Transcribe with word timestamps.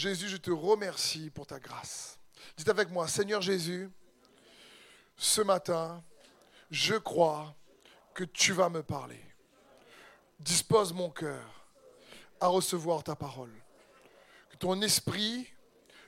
Jésus, 0.00 0.28
je 0.28 0.38
te 0.38 0.50
remercie 0.50 1.28
pour 1.28 1.46
ta 1.46 1.60
grâce. 1.60 2.18
Dites 2.56 2.70
avec 2.70 2.88
moi, 2.88 3.06
Seigneur 3.06 3.42
Jésus, 3.42 3.90
ce 5.18 5.42
matin, 5.42 6.02
je 6.70 6.94
crois 6.94 7.54
que 8.14 8.24
tu 8.24 8.54
vas 8.54 8.70
me 8.70 8.82
parler. 8.82 9.22
Dispose 10.38 10.94
mon 10.94 11.10
cœur 11.10 11.44
à 12.40 12.46
recevoir 12.46 13.04
ta 13.04 13.14
parole. 13.14 13.52
Que 14.48 14.56
ton 14.56 14.80
esprit 14.80 15.46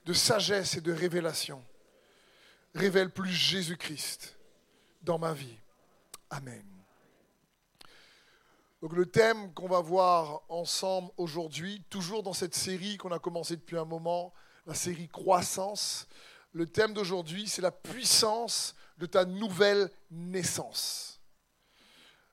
de 0.06 0.14
sagesse 0.14 0.78
et 0.78 0.80
de 0.80 0.92
révélation 0.92 1.62
révèle 2.74 3.10
plus 3.10 3.30
Jésus-Christ 3.30 4.38
dans 5.02 5.18
ma 5.18 5.34
vie. 5.34 5.58
Amen. 6.30 6.71
Donc 8.82 8.94
le 8.94 9.06
thème 9.06 9.54
qu'on 9.54 9.68
va 9.68 9.80
voir 9.80 10.42
ensemble 10.48 11.12
aujourd'hui, 11.16 11.84
toujours 11.88 12.24
dans 12.24 12.32
cette 12.32 12.56
série 12.56 12.96
qu'on 12.96 13.12
a 13.12 13.20
commencé 13.20 13.54
depuis 13.54 13.78
un 13.78 13.84
moment, 13.84 14.34
la 14.66 14.74
série 14.74 15.08
Croissance, 15.08 16.08
le 16.52 16.66
thème 16.66 16.92
d'aujourd'hui, 16.92 17.46
c'est 17.46 17.62
la 17.62 17.70
puissance 17.70 18.74
de 18.98 19.06
ta 19.06 19.24
nouvelle 19.24 19.88
naissance. 20.10 21.20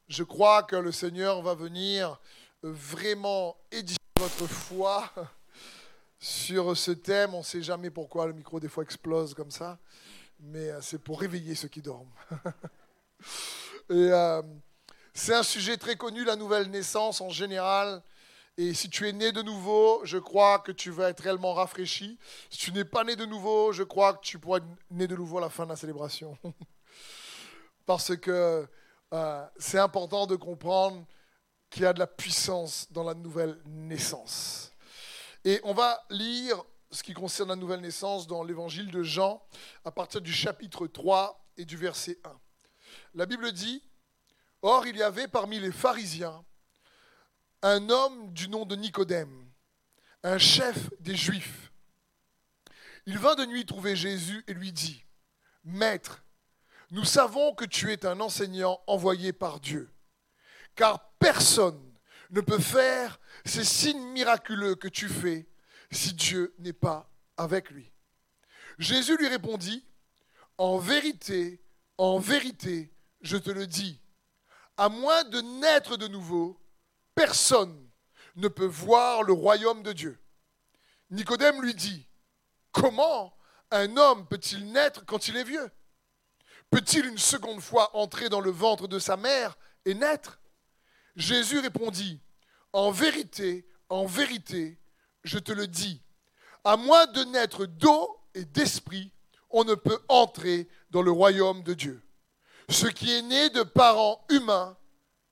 Je 0.07 0.23
crois 0.23 0.63
que 0.63 0.75
le 0.75 0.91
Seigneur 0.91 1.43
va 1.43 1.53
venir 1.53 2.19
vraiment 2.63 3.55
édifier 3.71 3.99
votre 4.17 4.47
foi 4.47 5.07
sur 6.19 6.75
ce 6.75 6.91
thème. 6.91 7.35
On 7.35 7.39
ne 7.39 7.43
sait 7.43 7.61
jamais 7.61 7.91
pourquoi 7.91 8.25
le 8.25 8.33
micro 8.33 8.59
des 8.59 8.69
fois 8.69 8.83
explose 8.83 9.35
comme 9.35 9.51
ça, 9.51 9.77
mais 10.39 10.71
euh, 10.71 10.81
c'est 10.81 10.97
pour 10.97 11.19
réveiller 11.19 11.53
ceux 11.53 11.67
qui 11.67 11.83
dorment. 11.83 12.09
Et 13.91 14.11
euh, 14.11 14.41
c'est 15.19 15.35
un 15.35 15.43
sujet 15.43 15.75
très 15.75 15.97
connu, 15.97 16.23
la 16.23 16.37
nouvelle 16.37 16.69
naissance 16.69 17.19
en 17.19 17.29
général. 17.29 18.01
Et 18.57 18.73
si 18.73 18.89
tu 18.89 19.07
es 19.07 19.11
né 19.11 19.33
de 19.33 19.41
nouveau, 19.41 19.99
je 20.05 20.17
crois 20.17 20.59
que 20.59 20.71
tu 20.71 20.91
vas 20.91 21.09
être 21.09 21.19
réellement 21.19 21.53
rafraîchi. 21.53 22.17
Si 22.49 22.57
tu 22.57 22.71
n'es 22.71 22.85
pas 22.85 23.03
né 23.03 23.17
de 23.17 23.25
nouveau, 23.25 23.73
je 23.73 23.83
crois 23.83 24.13
que 24.13 24.21
tu 24.21 24.39
pourras 24.39 24.59
être 24.59 24.67
né 24.91 25.07
de 25.07 25.15
nouveau 25.17 25.39
à 25.39 25.41
la 25.41 25.49
fin 25.49 25.65
de 25.65 25.69
la 25.69 25.75
célébration. 25.75 26.37
Parce 27.85 28.15
que 28.15 28.65
euh, 29.13 29.45
c'est 29.57 29.77
important 29.77 30.25
de 30.25 30.37
comprendre 30.37 31.05
qu'il 31.69 31.83
y 31.83 31.85
a 31.85 31.91
de 31.91 31.99
la 31.99 32.07
puissance 32.07 32.87
dans 32.91 33.03
la 33.03 33.13
nouvelle 33.13 33.59
naissance. 33.65 34.71
Et 35.43 35.59
on 35.65 35.73
va 35.73 36.01
lire 36.09 36.63
ce 36.91 37.03
qui 37.03 37.13
concerne 37.13 37.49
la 37.49 37.57
nouvelle 37.57 37.81
naissance 37.81 38.25
dans 38.25 38.43
l'évangile 38.43 38.89
de 38.89 39.03
Jean 39.03 39.43
à 39.83 39.91
partir 39.91 40.21
du 40.21 40.31
chapitre 40.31 40.87
3 40.87 41.45
et 41.57 41.65
du 41.65 41.75
verset 41.75 42.17
1. 42.23 42.39
La 43.15 43.25
Bible 43.25 43.51
dit, 43.51 43.83
Or 44.61 44.87
il 44.87 44.97
y 44.97 45.03
avait 45.03 45.27
parmi 45.27 45.59
les 45.59 45.71
pharisiens 45.71 46.43
un 47.61 47.89
homme 47.89 48.31
du 48.33 48.47
nom 48.47 48.65
de 48.65 48.75
Nicodème, 48.75 49.49
un 50.23 50.37
chef 50.37 50.89
des 50.99 51.15
Juifs. 51.15 51.71
Il 53.05 53.17
vint 53.17 53.35
de 53.35 53.45
nuit 53.45 53.65
trouver 53.65 53.95
Jésus 53.95 54.43
et 54.47 54.53
lui 54.53 54.71
dit, 54.71 55.03
Maître, 55.65 56.23
nous 56.91 57.03
savons 57.03 57.53
que 57.53 57.65
tu 57.65 57.91
es 57.91 58.05
un 58.05 58.19
enseignant 58.19 58.79
envoyé 58.87 59.33
par 59.33 59.59
Dieu, 59.59 59.91
car 60.75 61.11
personne 61.19 61.81
ne 62.31 62.41
peut 62.41 62.59
faire 62.59 63.19
ces 63.45 63.63
signes 63.63 64.07
miraculeux 64.11 64.75
que 64.75 64.87
tu 64.87 65.09
fais 65.09 65.47
si 65.91 66.13
Dieu 66.13 66.53
n'est 66.59 66.73
pas 66.73 67.11
avec 67.37 67.69
lui. 67.71 67.91
Jésus 68.77 69.17
lui 69.17 69.27
répondit, 69.27 69.85
En 70.57 70.77
vérité, 70.77 71.61
en 71.97 72.19
vérité, 72.19 72.93
je 73.21 73.37
te 73.37 73.49
le 73.49 73.67
dis, 73.67 73.99
à 74.79 74.87
moins 74.87 75.25
de 75.25 75.41
naître 75.41 75.97
de 75.97 76.07
nouveau, 76.07 76.57
personne 77.13 77.89
ne 78.37 78.47
peut 78.47 78.65
voir 78.65 79.23
le 79.23 79.33
royaume 79.33 79.83
de 79.83 79.91
Dieu. 79.91 80.17
Nicodème 81.09 81.61
lui 81.61 81.75
dit, 81.75 82.07
comment 82.71 83.35
un 83.71 83.97
homme 83.97 84.25
peut-il 84.25 84.71
naître 84.71 85.05
quand 85.05 85.27
il 85.27 85.35
est 85.35 85.43
vieux? 85.43 85.69
Peut-il 86.69 87.05
une 87.05 87.17
seconde 87.17 87.59
fois 87.59 87.93
entrer 87.93 88.29
dans 88.29 88.39
le 88.39 88.51
ventre 88.51 88.87
de 88.87 88.99
sa 88.99 89.17
mère 89.17 89.57
et 89.83 89.93
naître? 89.93 90.39
Jésus 91.17 91.59
répondit, 91.59 92.21
en 92.71 92.89
vérité, 92.89 93.67
en 93.89 94.05
vérité, 94.05 94.79
je 95.25 95.39
te 95.39 95.51
le 95.51 95.67
dis, 95.67 96.01
à 96.63 96.77
moins 96.77 97.05
de 97.07 97.25
naître 97.25 97.65
d'eau 97.65 98.17
et 98.33 98.45
d'esprit, 98.45 99.11
on 99.49 99.65
ne 99.65 99.75
peut 99.75 99.99
entrer 100.07 100.69
dans 100.89 101.01
le 101.01 101.11
royaume 101.11 101.63
de 101.63 101.73
Dieu. 101.73 102.01
Ce 102.69 102.85
qui 102.85 103.11
est 103.11 103.23
né 103.23 103.49
de 103.49 103.63
parents 103.63 104.23
humains 104.29 104.77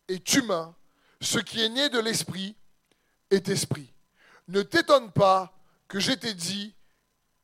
est 0.08 0.34
humain, 0.34 0.76
ce 1.22 1.38
qui 1.38 1.62
est 1.62 1.70
né 1.70 1.90
de 1.90 2.00
l'esprit 2.00 2.56
est 3.30 3.48
esprit. 3.50 3.94
Ne 4.48 4.64
t'étonne 4.64 5.12
pas 5.12 5.54
que 5.88 6.00
je 6.00 6.14
t'ai 6.14 6.34
dit, 6.34 6.76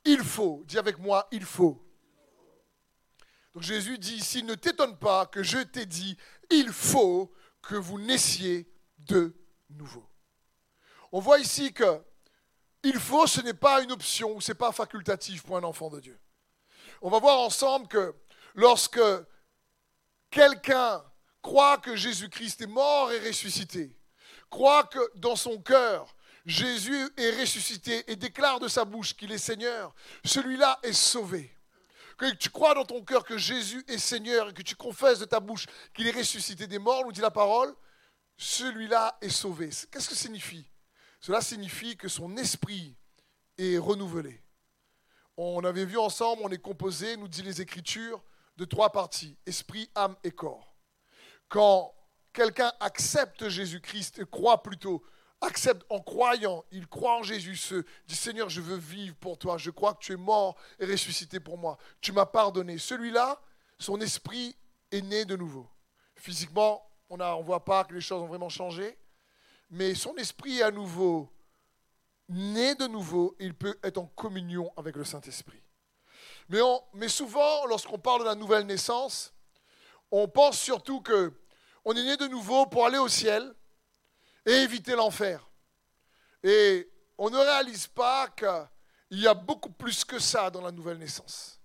il 0.05 0.23
faut, 0.23 0.63
dis 0.65 0.79
avec 0.79 0.97
moi, 0.97 1.27
il 1.31 1.45
faut. 1.45 1.79
Donc 3.53 3.63
Jésus 3.63 3.99
dit 3.99 4.15
ici, 4.15 4.41
ne 4.41 4.55
t'étonne 4.55 4.97
pas 4.97 5.27
que 5.27 5.43
je 5.43 5.59
t'ai 5.59 5.85
dit, 5.85 6.17
il 6.49 6.69
faut 6.69 7.31
que 7.61 7.75
vous 7.75 7.99
naissiez 7.99 8.67
de 8.97 9.35
nouveau. 9.69 10.09
On 11.11 11.19
voit 11.19 11.37
ici 11.37 11.71
que 11.71 12.01
il 12.81 12.99
faut, 12.99 13.27
ce 13.27 13.41
n'est 13.41 13.53
pas 13.53 13.81
une 13.81 13.91
option, 13.91 14.39
ce 14.39 14.51
n'est 14.51 14.57
pas 14.57 14.71
facultatif 14.71 15.43
pour 15.43 15.55
un 15.55 15.63
enfant 15.63 15.89
de 15.89 15.99
Dieu. 15.99 16.19
On 17.01 17.09
va 17.09 17.19
voir 17.19 17.39
ensemble 17.39 17.87
que 17.87 18.15
lorsque 18.55 18.99
quelqu'un 20.33 21.03
croit 21.41 21.77
que 21.77 21.95
Jésus-Christ 21.95 22.61
est 22.61 22.67
mort 22.67 23.11
et 23.11 23.19
ressuscité, 23.19 23.95
croit 24.49 24.83
que 24.85 24.99
dans 25.15 25.35
son 25.35 25.61
cœur, 25.61 26.15
Jésus 26.45 27.09
est 27.15 27.39
ressuscité 27.39 28.03
et 28.11 28.15
déclare 28.15 28.59
de 28.59 28.67
sa 28.67 28.83
bouche 28.83 29.15
qu'il 29.15 29.31
est 29.31 29.37
Seigneur, 29.37 29.93
celui-là 30.25 30.79
est 30.83 30.93
sauvé. 30.93 31.55
Que 32.17 32.33
tu 32.35 32.49
crois 32.49 32.73
dans 32.73 32.85
ton 32.85 33.03
cœur 33.03 33.23
que 33.23 33.37
Jésus 33.37 33.83
est 33.87 33.97
Seigneur 33.97 34.49
et 34.49 34.53
que 34.53 34.61
tu 34.61 34.75
confesses 34.75 35.19
de 35.19 35.25
ta 35.25 35.39
bouche 35.39 35.65
qu'il 35.93 36.07
est 36.07 36.11
ressuscité 36.11 36.67
des 36.67 36.79
morts, 36.79 37.05
nous 37.05 37.11
dit 37.11 37.21
la 37.21 37.31
parole, 37.31 37.73
celui-là 38.37 39.17
est 39.21 39.29
sauvé. 39.29 39.69
Qu'est-ce 39.91 40.09
que 40.09 40.15
signifie? 40.15 40.65
Cela 41.19 41.41
signifie 41.41 41.95
que 41.95 42.07
son 42.07 42.35
esprit 42.37 42.95
est 43.57 43.77
renouvelé. 43.77 44.41
On 45.37 45.63
avait 45.63 45.85
vu 45.85 45.97
ensemble, 45.97 46.41
on 46.43 46.49
est 46.49 46.61
composé, 46.61 47.17
nous 47.17 47.27
dit 47.27 47.41
les 47.41 47.61
Écritures, 47.61 48.21
de 48.57 48.65
trois 48.65 48.91
parties, 48.91 49.37
esprit, 49.45 49.89
âme 49.95 50.15
et 50.23 50.31
corps. 50.31 50.75
Quand 51.49 51.93
quelqu'un 52.31 52.71
accepte 52.79 53.47
Jésus-Christ, 53.49 54.25
croit 54.25 54.63
plutôt, 54.63 55.03
accepte 55.41 55.83
en 55.89 55.99
croyant, 55.99 56.63
il 56.71 56.87
croit 56.87 57.17
en 57.17 57.23
Jésus, 57.23 57.57
dit 58.07 58.15
Seigneur, 58.15 58.49
je 58.49 58.61
veux 58.61 58.77
vivre 58.77 59.15
pour 59.15 59.37
toi, 59.37 59.57
je 59.57 59.71
crois 59.71 59.93
que 59.93 60.03
tu 60.03 60.13
es 60.13 60.17
mort 60.17 60.55
et 60.79 60.85
ressuscité 60.85 61.39
pour 61.39 61.57
moi, 61.57 61.77
tu 62.01 62.11
m'as 62.11 62.25
pardonné. 62.25 62.77
Celui-là, 62.77 63.41
son 63.77 63.99
esprit 64.01 64.55
est 64.91 65.01
né 65.01 65.25
de 65.25 65.35
nouveau. 65.35 65.67
Physiquement, 66.15 66.87
on 67.09 67.17
ne 67.17 67.43
voit 67.43 67.65
pas 67.65 67.83
que 67.83 67.93
les 67.93 68.01
choses 68.01 68.21
ont 68.21 68.27
vraiment 68.27 68.49
changé, 68.49 68.97
mais 69.69 69.95
son 69.95 70.15
esprit 70.15 70.59
est 70.59 70.63
à 70.63 70.71
nouveau 70.71 71.29
né 72.29 72.75
de 72.75 72.87
nouveau, 72.87 73.35
il 73.39 73.53
peut 73.53 73.77
être 73.83 73.97
en 73.97 74.07
communion 74.07 74.71
avec 74.77 74.95
le 74.95 75.03
Saint-Esprit. 75.03 75.62
Mais, 76.49 77.09
souvent, 77.09 77.65
lorsqu'on 77.65 77.97
parle 77.97 78.21
de 78.21 78.25
la 78.25 78.35
nouvelle 78.35 78.65
naissance, 78.65 79.33
on 80.11 80.27
pense 80.27 80.59
surtout 80.59 81.01
que 81.01 81.33
on 81.85 81.93
est 81.95 82.03
né 82.03 82.15
de 82.17 82.27
nouveau 82.27 82.65
pour 82.65 82.85
aller 82.85 82.97
au 82.97 83.07
ciel 83.07 83.53
et 84.45 84.51
éviter 84.51 84.95
l'enfer. 84.95 85.49
Et 86.43 86.89
on 87.17 87.29
ne 87.29 87.37
réalise 87.37 87.87
pas 87.87 88.29
qu'il 88.29 89.19
y 89.19 89.27
a 89.27 89.33
beaucoup 89.33 89.71
plus 89.71 90.05
que 90.05 90.19
ça 90.19 90.49
dans 90.49 90.61
la 90.61 90.71
nouvelle 90.71 90.97
naissance. 90.97 91.59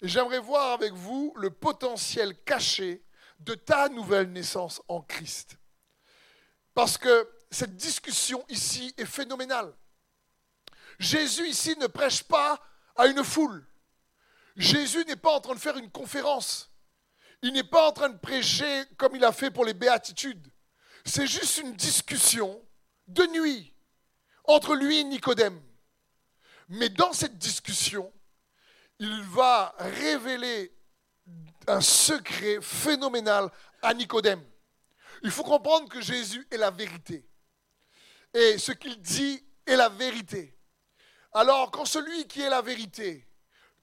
Et 0.00 0.08
j'aimerais 0.08 0.40
voir 0.40 0.72
avec 0.72 0.92
vous 0.92 1.32
le 1.36 1.50
potentiel 1.50 2.42
caché 2.44 3.04
de 3.38 3.54
ta 3.54 3.88
nouvelle 3.88 4.32
naissance 4.32 4.82
en 4.88 5.00
Christ. 5.00 5.56
Parce 6.74 6.96
que 6.96 7.28
cette 7.50 7.76
discussion 7.76 8.44
ici 8.48 8.94
est 8.96 9.04
phénoménale. 9.04 9.72
Jésus 10.98 11.46
ici 11.48 11.76
ne 11.78 11.86
prêche 11.86 12.22
pas 12.22 12.60
à 12.96 13.06
une 13.06 13.22
foule. 13.22 13.64
Jésus 14.56 15.04
n'est 15.06 15.16
pas 15.16 15.32
en 15.32 15.40
train 15.40 15.54
de 15.54 15.60
faire 15.60 15.76
une 15.76 15.90
conférence. 15.90 16.70
Il 17.42 17.52
n'est 17.52 17.64
pas 17.64 17.88
en 17.88 17.92
train 17.92 18.08
de 18.08 18.18
prêcher 18.18 18.84
comme 18.96 19.16
il 19.16 19.24
a 19.24 19.32
fait 19.32 19.50
pour 19.50 19.64
les 19.64 19.74
béatitudes. 19.74 20.46
C'est 21.04 21.26
juste 21.26 21.58
une 21.58 21.74
discussion 21.74 22.62
de 23.08 23.24
nuit 23.26 23.74
entre 24.44 24.74
lui 24.74 24.98
et 24.98 25.04
Nicodème. 25.04 25.60
Mais 26.68 26.88
dans 26.88 27.12
cette 27.12 27.38
discussion, 27.38 28.12
il 28.98 29.22
va 29.22 29.74
révéler 29.78 30.72
un 31.66 31.80
secret 31.80 32.58
phénoménal 32.60 33.50
à 33.82 33.94
Nicodème. 33.94 34.44
Il 35.22 35.30
faut 35.30 35.44
comprendre 35.44 35.88
que 35.88 36.00
Jésus 36.00 36.46
est 36.50 36.56
la 36.56 36.70
vérité. 36.70 37.28
Et 38.34 38.58
ce 38.58 38.72
qu'il 38.72 39.00
dit 39.00 39.44
est 39.66 39.76
la 39.76 39.88
vérité. 39.88 40.56
Alors 41.32 41.70
quand 41.70 41.84
celui 41.84 42.26
qui 42.26 42.40
est 42.42 42.50
la 42.50 42.62
vérité 42.62 43.26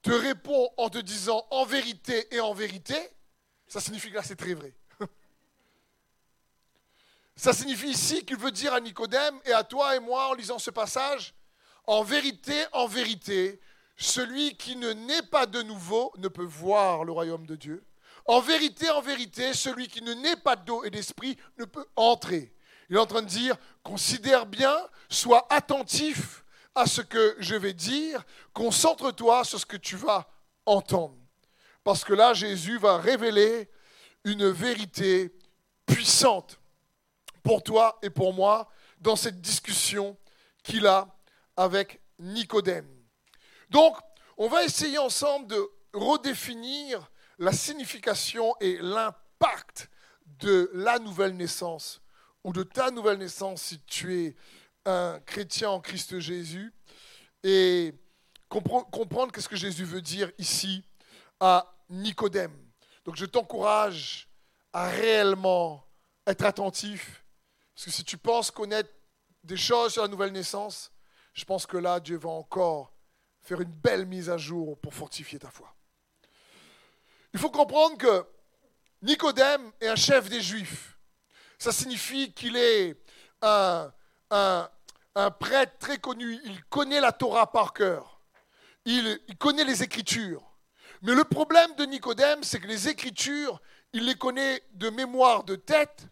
te 0.02 0.12
répond 0.12 0.70
en 0.78 0.90
te 0.90 0.98
disant 0.98 1.46
en 1.52 1.66
vérité 1.66 2.34
et 2.34 2.40
en 2.40 2.54
vérité, 2.54 2.96
ça 3.68 3.80
signifie 3.80 4.10
que 4.10 4.16
là 4.16 4.24
c'est 4.24 4.36
très 4.36 4.54
vrai. 4.54 4.74
Ça 7.36 7.54
signifie 7.54 7.90
ici 7.90 8.26
qu'il 8.26 8.38
veut 8.38 8.52
dire 8.52 8.74
à 8.74 8.82
Nicodème 8.82 9.40
et 9.46 9.54
à 9.54 9.64
toi 9.64 9.96
et 9.96 10.00
moi 10.00 10.30
en 10.30 10.34
lisant 10.34 10.60
ce 10.60 10.72
passage, 10.72 11.34
En 11.86 12.04
vérité, 12.04 12.66
en 12.74 12.86
vérité, 12.86 13.62
celui 13.96 14.56
qui 14.58 14.76
ne 14.76 14.92
naît 14.94 15.24
pas 15.24 15.46
de 15.46 15.62
nouveau 15.62 16.14
ne 16.18 16.28
peut 16.28 16.44
voir 16.44 17.04
le 17.04 17.12
royaume 17.12 17.46
de 17.46 17.56
Dieu. 17.56 17.86
En 18.26 18.42
vérité, 18.42 18.90
en 18.90 19.02
vérité, 19.02 19.54
celui 19.54 19.88
qui 19.88 20.04
ne 20.04 20.14
naît 20.14 20.36
pas 20.36 20.56
d'eau 20.56 20.84
et 20.84 20.90
d'esprit 20.90 21.38
ne 21.58 21.66
peut 21.66 21.86
entrer. 21.96 22.54
Il 22.90 22.96
est 22.96 23.00
en 23.00 23.06
train 23.06 23.22
de 23.22 23.28
dire, 23.28 23.56
considère 23.84 24.46
bien, 24.46 24.76
sois 25.10 25.48
attentif 25.50 26.44
à 26.76 26.86
ce 26.86 27.02
que 27.02 27.36
je 27.40 27.56
vais 27.56 27.74
dire, 27.74 28.24
concentre-toi 28.54 29.44
sur 29.44 29.60
ce 29.60 29.66
que 29.66 29.78
tu 29.78 29.96
vas 29.96 30.30
entendre. 30.66 31.18
Parce 31.84 32.04
que 32.04 32.14
là, 32.14 32.34
Jésus 32.34 32.78
va 32.78 32.98
révéler 32.98 33.70
une 34.24 34.50
vérité 34.50 35.34
puissante 35.86 36.60
pour 37.44 37.64
toi 37.64 37.98
et 38.02 38.10
pour 38.10 38.34
moi 38.34 38.70
dans 39.00 39.16
cette 39.16 39.42
discussion 39.42 40.18
qu'il 40.64 40.86
a 40.88 41.08
avec 41.56 42.02
Nicodème. 42.20 42.88
Donc, 43.70 43.98
on 44.38 44.48
va 44.48 44.64
essayer 44.64 44.98
ensemble 44.98 45.48
de 45.48 45.70
redéfinir 45.94 47.10
la 47.38 47.52
signification 47.52 48.54
et 48.60 48.78
l'impact 48.82 49.90
de 50.26 50.70
la 50.74 51.00
nouvelle 51.00 51.36
naissance 51.36 52.02
ou 52.44 52.54
de 52.54 52.64
ta 52.64 52.92
nouvelle 52.92 53.18
naissance 53.18 53.62
si 53.64 53.80
tu 53.82 54.26
es 54.26 54.36
un 54.86 55.20
chrétien 55.26 55.70
en 55.70 55.80
Christ 55.80 56.20
Jésus 56.20 56.74
et 57.44 57.94
comprendre 58.48 59.32
qu'est-ce 59.32 59.50
que 59.50 59.56
Jésus 59.56 59.86
veut 59.86 60.02
dire 60.02 60.32
ici 60.38 60.84
à 61.40 61.76
Nicodème. 61.90 62.56
Donc 63.06 63.16
je 63.16 63.26
t'encourage 63.26 64.28
à 64.74 64.90
réellement 64.90 65.86
être 66.28 66.46
attentif, 66.46 67.24
parce 67.74 67.86
que 67.86 67.92
si 67.92 68.04
tu 68.04 68.18
penses 68.18 68.52
connaître 68.52 68.92
des 69.44 69.58
choses 69.58 69.94
sur 69.94 70.02
la 70.02 70.08
nouvelle 70.08 70.32
naissance, 70.32 70.92
je 71.34 71.46
pense 71.46 71.66
que 71.66 71.78
là, 71.78 72.00
Dieu 72.00 72.18
va 72.18 72.30
encore 72.30 72.94
faire 73.42 73.62
une 73.62 73.72
belle 73.72 74.06
mise 74.06 74.30
à 74.30 74.38
jour 74.38 74.78
pour 74.80 74.94
fortifier 74.94 75.40
ta 75.40 75.50
foi. 75.50 75.74
Il 77.34 77.40
faut 77.40 77.50
comprendre 77.50 77.98
que 77.98 78.26
Nicodème 79.02 79.72
est 79.80 79.88
un 79.88 79.96
chef 79.96 80.30
des 80.30 80.42
Juifs. 80.42 80.98
Ça 81.58 81.72
signifie 81.72 82.34
qu'il 82.34 82.56
est 82.58 83.02
un, 83.42 83.92
un, 84.32 84.70
prêtre 85.40 85.78
très 85.80 85.98
connu. 85.98 86.40
Il 86.46 86.64
connaît 86.66 87.02
la 87.02 87.12
Torah 87.12 87.52
par 87.52 87.74
cœur. 87.74 88.22
Il, 88.86 89.20
il 89.28 89.38
connaît 89.38 89.64
les 89.64 89.84
Écritures. 89.84 90.44
Mais 91.02 91.14
le 91.14 91.24
problème 91.24 91.74
de 91.76 91.86
Nicodème, 91.86 92.44
c'est 92.44 92.60
que 92.60 92.68
les 92.68 92.90
Écritures, 92.90 93.62
il 93.94 94.06
les 94.06 94.16
connaît 94.16 94.62
de 94.74 94.90
mémoire, 94.90 95.44
de 95.44 95.56
tête, 95.56 96.08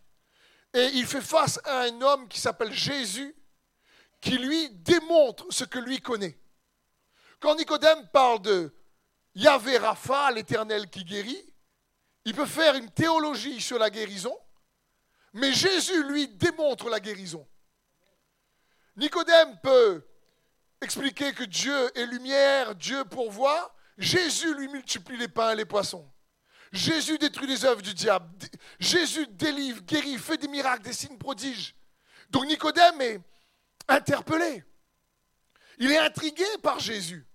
et 0.74 0.86
il 0.94 1.06
fait 1.06 1.22
face 1.22 1.60
à 1.64 1.82
un 1.82 2.02
homme 2.02 2.28
qui 2.28 2.40
s'appelle 2.40 2.72
Jésus, 2.72 3.36
qui 4.22 4.38
lui 4.38 4.70
démontre 4.70 5.46
ce 5.50 5.64
que 5.64 5.80
lui 5.80 6.00
connaît. 6.02 6.38
Quand 7.40 7.56
Nicodème 7.56 8.08
parle 8.10 8.42
de 8.42 8.74
Yahvé 9.36 9.78
Rapha, 9.78 10.32
l'Éternel 10.32 10.90
qui 10.90 11.04
guérit, 11.04 11.54
il 12.26 12.34
peut 12.34 12.46
faire 12.46 12.76
une 12.76 12.90
théologie 12.90 13.62
sur 13.62 13.78
la 13.78 13.90
guérison, 13.90 14.36
mais 15.34 15.54
Jésus, 15.54 16.04
lui, 16.06 16.28
démontre 16.28 16.90
la 16.90 17.00
guérison. 17.00 17.48
Nicodème 18.98 19.60
peut 19.62 20.04
expliquer 20.82 21.32
que 21.34 21.44
Dieu 21.44 21.98
est 21.98 22.06
lumière, 22.08 22.76
Dieu 22.76 23.06
pourvoit. 23.06 23.74
Jésus 23.98 24.54
lui 24.56 24.68
multiplie 24.68 25.18
les 25.18 25.28
pains 25.28 25.52
et 25.52 25.56
les 25.56 25.66
poissons. 25.66 26.08
Jésus 26.72 27.18
détruit 27.18 27.48
les 27.48 27.64
œuvres 27.64 27.82
du 27.82 27.94
diable. 27.94 28.28
Jésus 28.80 29.26
délivre, 29.28 29.82
guérit, 29.84 30.18
fait 30.18 30.38
des 30.38 30.48
miracles, 30.48 30.84
des 30.84 30.94
signes 30.94 31.18
prodiges. 31.18 31.76
Donc 32.30 32.46
Nicodème 32.46 33.00
est 33.02 33.22
interpellé. 33.88 34.64
Il 35.80 35.92
est 35.92 35.98
intrigué 35.98 36.46
par 36.62 36.80
Jésus. 36.80 37.26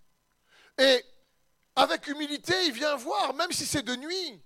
Et 0.78 1.04
avec 1.74 2.06
humilité, 2.08 2.54
il 2.66 2.72
vient 2.72 2.96
voir, 2.96 3.34
même 3.34 3.52
si 3.52 3.64
c'est 3.64 3.82
de 3.82 3.96
nuit. 3.96 4.42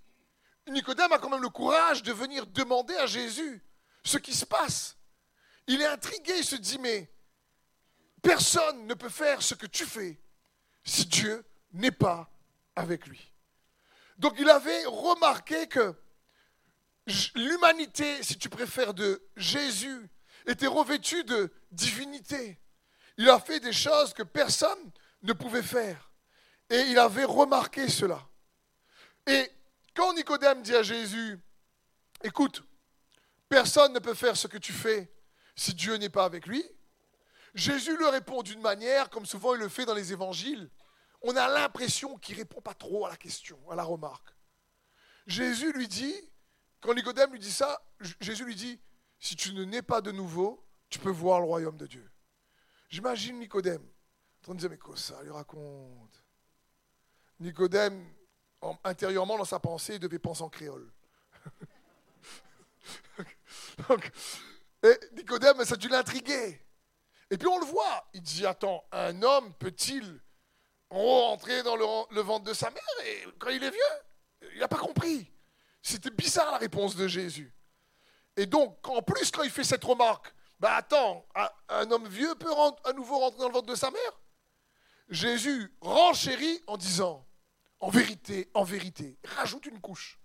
Nicodème 0.68 1.12
a 1.12 1.18
quand 1.18 1.30
même 1.30 1.42
le 1.42 1.48
courage 1.48 2.02
de 2.02 2.12
venir 2.12 2.46
demander 2.46 2.94
à 2.96 3.06
Jésus 3.06 3.62
ce 4.04 4.18
qui 4.18 4.34
se 4.34 4.44
passe. 4.44 4.95
Il 5.66 5.82
est 5.82 5.86
intrigué, 5.86 6.32
il 6.38 6.44
se 6.44 6.56
dit, 6.56 6.78
mais 6.78 7.10
personne 8.22 8.86
ne 8.86 8.94
peut 8.94 9.08
faire 9.08 9.42
ce 9.42 9.54
que 9.54 9.66
tu 9.66 9.84
fais 9.84 10.20
si 10.84 11.06
Dieu 11.06 11.44
n'est 11.72 11.90
pas 11.90 12.30
avec 12.74 13.06
lui. 13.06 13.32
Donc 14.18 14.34
il 14.38 14.48
avait 14.48 14.84
remarqué 14.86 15.66
que 15.66 15.94
l'humanité, 17.34 18.22
si 18.22 18.38
tu 18.38 18.48
préfères, 18.48 18.94
de 18.94 19.22
Jésus 19.36 20.08
était 20.46 20.66
revêtue 20.66 21.24
de 21.24 21.52
divinité. 21.70 22.58
Il 23.18 23.28
a 23.28 23.40
fait 23.40 23.60
des 23.60 23.72
choses 23.72 24.14
que 24.14 24.22
personne 24.22 24.90
ne 25.22 25.32
pouvait 25.32 25.62
faire. 25.62 26.10
Et 26.70 26.80
il 26.80 26.98
avait 26.98 27.24
remarqué 27.24 27.88
cela. 27.88 28.26
Et 29.26 29.50
quand 29.94 30.14
Nicodème 30.14 30.62
dit 30.62 30.74
à 30.74 30.82
Jésus, 30.82 31.38
écoute, 32.22 32.62
personne 33.48 33.92
ne 33.92 33.98
peut 33.98 34.14
faire 34.14 34.36
ce 34.36 34.46
que 34.46 34.58
tu 34.58 34.72
fais 34.72 35.10
si 35.56 35.75
Dieu 35.75 35.97
n'est 35.97 36.11
pas 36.11 36.25
avec 36.25 36.47
lui, 36.47 36.64
Jésus 37.55 37.97
lui 37.97 38.08
répond 38.08 38.43
d'une 38.43 38.61
manière, 38.61 39.11
comme 39.11 39.26
souvent 39.26 39.55
il 39.55 39.61
le 39.61 39.69
fait 39.69 39.87
dans 39.87 39.94
les 39.94 40.12
évangiles, 40.12 40.70
on 41.23 41.35
a 41.35 41.49
l'impression 41.49 42.19
qu'il 42.19 42.37
ne 42.37 42.41
répond 42.41 42.61
pas 42.61 42.75
trop 42.75 43.06
à 43.06 43.08
la 43.08 43.17
question, 43.17 43.58
à 43.70 43.75
la 43.75 43.82
remarque. 43.82 44.29
Jésus 45.26 45.73
lui 45.73 45.88
dit, 45.88 46.14
quand 46.81 46.94
Nicodème 46.94 47.32
lui 47.32 47.41
dit 47.41 47.50
ça, 47.50 47.81
Jésus 48.20 48.44
lui 48.44 48.55
dit, 48.55 48.79
si 49.19 49.35
tu 49.35 49.55
ne 49.55 49.64
nais 49.64 49.82
pas 49.82 50.03
de 50.03 50.12
nouveau, 50.12 50.64
tu 50.91 50.99
peux 50.99 51.11
voir 51.11 51.41
le 51.41 51.47
royaume 51.47 51.76
de 51.76 51.87
Dieu. 51.87 52.09
J'imagine 52.91 53.38
Nicodème 53.38 53.82
en 53.82 54.43
train 54.43 54.55
de 54.55 54.61
dire, 54.61 54.70
mais 54.70 54.79
quoi 54.79 54.97
ça 54.97 55.20
lui 55.23 55.31
raconte? 55.31 56.23
Nicodème, 57.41 58.06
intérieurement 58.85 59.37
dans 59.38 59.44
sa 59.44 59.59
pensée, 59.59 59.94
il 59.94 60.00
devait 60.00 60.19
penser 60.19 60.43
en 60.43 60.49
créole. 60.49 60.93
et 64.82 64.99
Nicodème, 65.17 65.64
ça 65.64 65.75
a 65.75 65.76
dû 65.76 65.88
l'intriguer. 65.88 66.62
Et 67.31 67.38
puis 67.38 67.49
on 67.49 67.58
le 67.58 67.67
voit, 67.67 68.08
il 68.14 68.23
dit, 68.23 68.46
attends, 68.46 68.84
un 68.93 69.23
homme 69.23 69.52
peut-il 69.55 70.20
rentrer 70.90 71.62
dans 71.62 71.76
le, 71.76 72.20
ventre 72.20 72.44
de 72.44 72.55
sa 72.55 72.70
mère 72.70 72.82
et 73.05 73.25
quand 73.38 73.50
il 73.50 73.62
est 73.62 73.70
vieux 73.70 74.50
Il 74.55 74.61
n'a 74.61 74.69
pas 74.69 74.78
compris. 74.78 75.32
C'était 75.82 76.11
bizarre 76.11 76.52
la 76.52 76.58
réponse 76.58 76.94
de 76.96 77.08
Jésus. 77.08 77.52
Et 78.37 78.46
donc, 78.46 78.87
en 78.88 79.02
plus, 79.02 79.31
quand 79.31 79.43
il 79.43 79.50
fait 79.50 79.64
cette 79.64 79.84
remarque, 79.84 80.32
bah 80.58 80.76
attends, 80.76 81.26
un 81.69 81.90
homme 81.90 82.08
vieux 82.08 82.34
peut 82.34 82.52
à 82.84 82.93
nouveau 82.93 83.19
rentrer 83.19 83.40
dans 83.40 83.49
le 83.49 83.55
ventre 83.55 83.67
de 83.67 83.75
sa 83.75 83.90
mère? 83.90 84.20
Jésus 85.08 85.73
renchérit 85.80 86.62
en 86.66 86.76
disant, 86.76 87.26
en 87.80 87.90
vérité, 87.90 88.50
en 88.54 88.64
vérité, 88.64 89.18
rajoute 89.25 89.66
une 89.66 89.80
couche. 89.80 90.18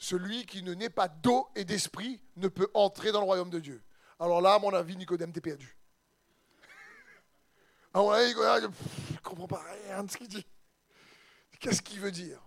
Celui 0.00 0.46
qui 0.46 0.62
ne 0.62 0.72
naît 0.72 0.88
pas 0.88 1.08
d'eau 1.08 1.50
et 1.54 1.64
d'esprit 1.64 2.22
ne 2.36 2.48
peut 2.48 2.70
entrer 2.72 3.12
dans 3.12 3.20
le 3.20 3.26
royaume 3.26 3.50
de 3.50 3.60
Dieu. 3.60 3.82
Alors 4.18 4.40
là, 4.40 4.54
à 4.54 4.58
mon 4.58 4.72
avis, 4.72 4.96
Nicodème, 4.96 5.30
t'es 5.30 5.42
perdu. 5.42 5.76
À 7.92 7.98
mon 7.98 8.10
avis, 8.10 8.28
Nicodème, 8.28 8.72
ne 9.10 9.16
comprends 9.18 9.46
pas 9.46 9.62
rien 9.86 10.02
de 10.02 10.10
ce 10.10 10.16
qu'il 10.16 10.28
dit. 10.28 10.46
Qu'est-ce 11.60 11.82
qu'il 11.82 12.00
veut 12.00 12.10
dire? 12.10 12.40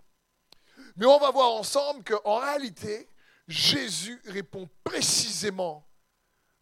Mais 0.96 1.06
on 1.06 1.18
va 1.20 1.30
voir 1.30 1.52
ensemble 1.52 2.02
qu'en 2.02 2.38
réalité, 2.38 3.08
Jésus 3.46 4.20
répond 4.26 4.68
précisément 4.82 5.88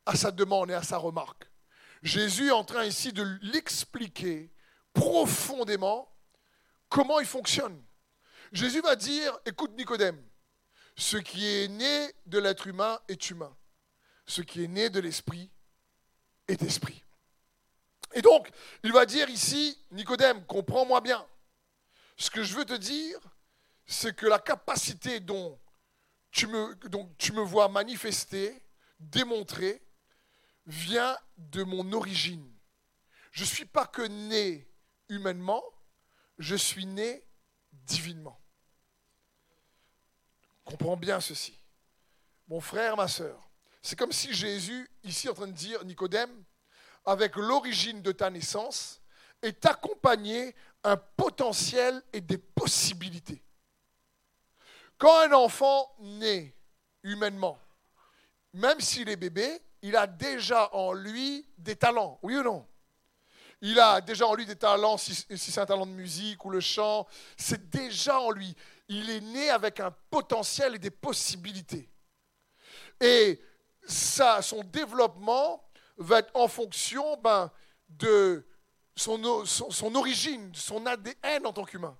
à 0.04 0.14
sa 0.14 0.30
demande 0.30 0.70
et 0.70 0.74
à 0.74 0.82
sa 0.82 0.98
remarque. 0.98 1.50
Jésus 2.02 2.48
est 2.48 2.52
en 2.52 2.64
train 2.64 2.84
ici 2.84 3.14
de 3.14 3.22
l'expliquer 3.40 4.52
profondément 4.92 6.14
comment 6.90 7.18
il 7.18 7.26
fonctionne. 7.26 7.82
Jésus 8.52 8.82
va 8.82 8.94
dire, 8.94 9.38
écoute 9.46 9.72
Nicodème, 9.78 10.22
ce 10.96 11.16
qui 11.16 11.46
est 11.46 11.68
né 11.68 12.12
de 12.26 12.38
l'être 12.38 12.66
humain 12.66 13.00
est 13.08 13.30
humain. 13.30 13.54
Ce 14.26 14.42
qui 14.42 14.64
est 14.64 14.68
né 14.68 14.90
de 14.90 15.00
l'esprit 15.00 15.50
est 16.48 16.62
esprit. 16.62 17.02
Et 18.14 18.22
donc, 18.22 18.50
il 18.82 18.92
va 18.92 19.06
dire 19.06 19.28
ici, 19.30 19.78
Nicodème, 19.90 20.44
comprends-moi 20.46 21.00
bien. 21.00 21.26
Ce 22.16 22.30
que 22.30 22.42
je 22.42 22.54
veux 22.54 22.64
te 22.64 22.74
dire, 22.74 23.18
c'est 23.86 24.14
que 24.14 24.26
la 24.26 24.38
capacité 24.38 25.20
dont 25.20 25.58
tu 26.30 26.46
me, 26.46 27.42
vois 27.42 27.68
manifester, 27.68 28.62
démontrer, 28.98 29.82
vient 30.66 31.16
de 31.36 31.62
mon 31.62 31.92
origine. 31.92 32.48
Je 33.32 33.42
ne 33.42 33.48
suis 33.48 33.64
pas 33.64 33.86
que 33.86 34.02
né 34.02 34.68
humainement, 35.08 35.62
je 36.38 36.54
suis 36.54 36.86
né 36.86 37.26
divinement. 37.72 38.41
Comprends 40.64 40.96
bien 40.96 41.20
ceci. 41.20 41.58
Mon 42.48 42.60
frère, 42.60 42.96
ma 42.96 43.08
soeur, 43.08 43.50
c'est 43.82 43.98
comme 43.98 44.12
si 44.12 44.32
Jésus, 44.32 44.88
ici 45.02 45.28
en 45.28 45.34
train 45.34 45.46
de 45.46 45.52
dire, 45.52 45.84
Nicodème, 45.84 46.30
avec 47.04 47.36
l'origine 47.36 48.02
de 48.02 48.12
ta 48.12 48.30
naissance 48.30 49.00
est 49.42 49.66
accompagné 49.66 50.54
un 50.84 50.96
potentiel 50.96 52.02
et 52.12 52.20
des 52.20 52.38
possibilités. 52.38 53.42
Quand 54.98 55.18
un 55.20 55.32
enfant 55.32 55.92
naît 55.98 56.54
humainement, 57.02 57.58
même 58.52 58.80
s'il 58.80 59.08
est 59.08 59.16
bébé, 59.16 59.60
il 59.82 59.96
a 59.96 60.06
déjà 60.06 60.72
en 60.74 60.92
lui 60.92 61.48
des 61.58 61.74
talents, 61.74 62.20
oui 62.22 62.36
ou 62.36 62.42
non? 62.42 62.66
Il 63.60 63.80
a 63.80 64.00
déjà 64.00 64.26
en 64.26 64.34
lui 64.34 64.46
des 64.46 64.56
talents, 64.56 64.96
si 64.96 65.14
c'est 65.14 65.60
un 65.60 65.66
talent 65.66 65.86
de 65.86 65.92
musique 65.92 66.44
ou 66.44 66.50
le 66.50 66.60
chant, 66.60 67.06
c'est 67.36 67.70
déjà 67.70 68.20
en 68.20 68.30
lui. 68.30 68.56
Il 68.88 69.10
est 69.10 69.20
né 69.20 69.50
avec 69.50 69.80
un 69.80 69.90
potentiel 70.10 70.74
et 70.74 70.78
des 70.78 70.90
possibilités. 70.90 71.88
Et 73.00 73.40
son 73.86 74.62
développement 74.64 75.64
va 75.96 76.20
être 76.20 76.30
en 76.34 76.48
fonction 76.48 77.16
ben, 77.18 77.50
de 77.88 78.46
son, 78.94 79.44
son, 79.44 79.94
origine, 79.94 80.54
son 80.54 80.86
ADN 80.86 81.46
en 81.46 81.52
tant 81.52 81.64
qu'humain. 81.64 81.98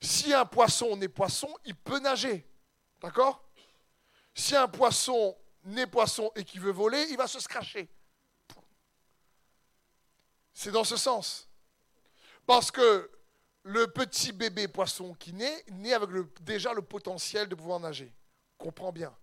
Si 0.00 0.32
un 0.32 0.44
poisson 0.44 0.96
naît 0.96 1.08
poisson, 1.08 1.52
il 1.64 1.74
peut 1.74 1.98
nager. 1.98 2.48
D'accord? 3.00 3.44
Si 4.34 4.56
un 4.56 4.68
poisson 4.68 5.36
naît 5.64 5.86
poisson 5.86 6.30
et 6.34 6.44
qui 6.44 6.58
veut 6.58 6.72
voler, 6.72 7.06
il 7.10 7.16
va 7.16 7.26
se 7.26 7.40
scracher. 7.40 7.88
C'est 10.52 10.70
dans 10.70 10.84
ce 10.84 10.96
sens. 10.96 11.48
Parce 12.46 12.70
que 12.70 13.10
le 13.64 13.86
petit 13.86 14.32
bébé 14.32 14.68
poisson 14.68 15.14
qui 15.14 15.32
naît, 15.32 15.64
naît 15.70 15.92
avec 15.92 16.10
déjà 16.42 16.72
le 16.72 16.82
potentiel 16.82 17.48
de 17.48 17.54
pouvoir 17.54 17.80
nager. 17.80 18.12
Comprends 18.58 18.92
bien. 18.92 19.16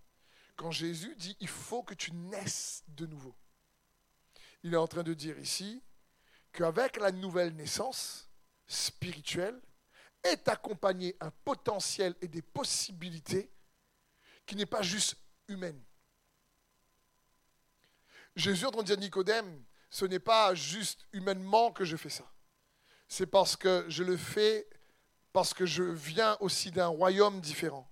Quand 0.56 0.70
Jésus 0.70 1.14
dit, 1.16 1.36
il 1.40 1.48
faut 1.48 1.82
que 1.82 1.94
tu 1.94 2.12
naisses 2.12 2.84
de 2.88 3.06
nouveau. 3.06 3.34
Il 4.62 4.74
est 4.74 4.78
en 4.78 4.86
train 4.86 5.02
de 5.02 5.14
dire 5.14 5.38
ici 5.38 5.82
qu'avec 6.52 6.96
la 6.98 7.12
nouvelle 7.12 7.54
naissance 7.54 8.28
spirituelle 8.66 9.60
est 10.22 10.48
accompagné 10.48 11.16
un 11.20 11.30
potentiel 11.30 12.14
et 12.20 12.28
des 12.28 12.42
possibilités 12.42 13.50
qui 14.46 14.56
n'est 14.56 14.66
pas 14.66 14.82
juste 14.82 15.16
humaine. 15.48 15.80
Jésus 18.36 18.66
en 18.66 18.70
train 18.70 18.82
de 18.82 18.86
dire 18.86 18.98
Nicodème, 18.98 19.64
ce 19.88 20.04
n'est 20.04 20.18
pas 20.18 20.54
juste 20.54 21.06
humainement 21.12 21.72
que 21.72 21.84
je 21.84 21.96
fais 21.96 22.10
ça. 22.10 22.30
C'est 23.10 23.26
parce 23.26 23.56
que 23.56 23.84
je 23.88 24.04
le 24.04 24.16
fais 24.16 24.68
parce 25.32 25.52
que 25.52 25.66
je 25.66 25.82
viens 25.82 26.36
aussi 26.38 26.70
d'un 26.70 26.86
royaume 26.86 27.40
différent. 27.40 27.90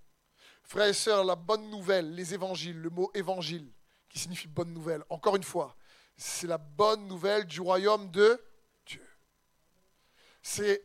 Frères 0.63 0.87
et 0.87 0.93
sœurs, 0.93 1.25
la 1.25 1.35
bonne 1.35 1.69
nouvelle, 1.71 2.15
les 2.15 2.35
évangiles, 2.35 2.79
le 2.79 2.89
mot 2.89 3.11
évangile, 3.15 3.69
qui 4.09 4.21
signifie 4.21 4.47
bonne 4.47 4.73
nouvelle, 4.73 5.03
encore 5.11 5.35
une 5.35 5.43
fois, 5.43 5.77
c'est 6.17 6.47
la 6.47 6.57
bonne 6.57 7.09
nouvelle 7.09 7.47
du 7.47 7.61
royaume 7.61 8.09
de 8.13 8.41
Dieu. 8.87 9.05
C'est 10.41 10.85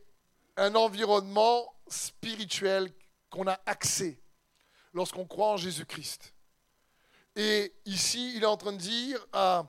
un 0.56 0.74
environnement 0.74 1.72
spirituel 1.86 2.90
qu'on 3.30 3.46
a 3.46 3.60
accès 3.66 4.18
lorsqu'on 4.94 5.26
croit 5.26 5.52
en 5.52 5.56
Jésus-Christ. 5.56 6.34
Et 7.36 7.72
ici, 7.84 8.34
il 8.34 8.42
est 8.42 8.46
en 8.46 8.56
train 8.56 8.72
de 8.72 8.78
dire 8.78 9.24
à 9.32 9.64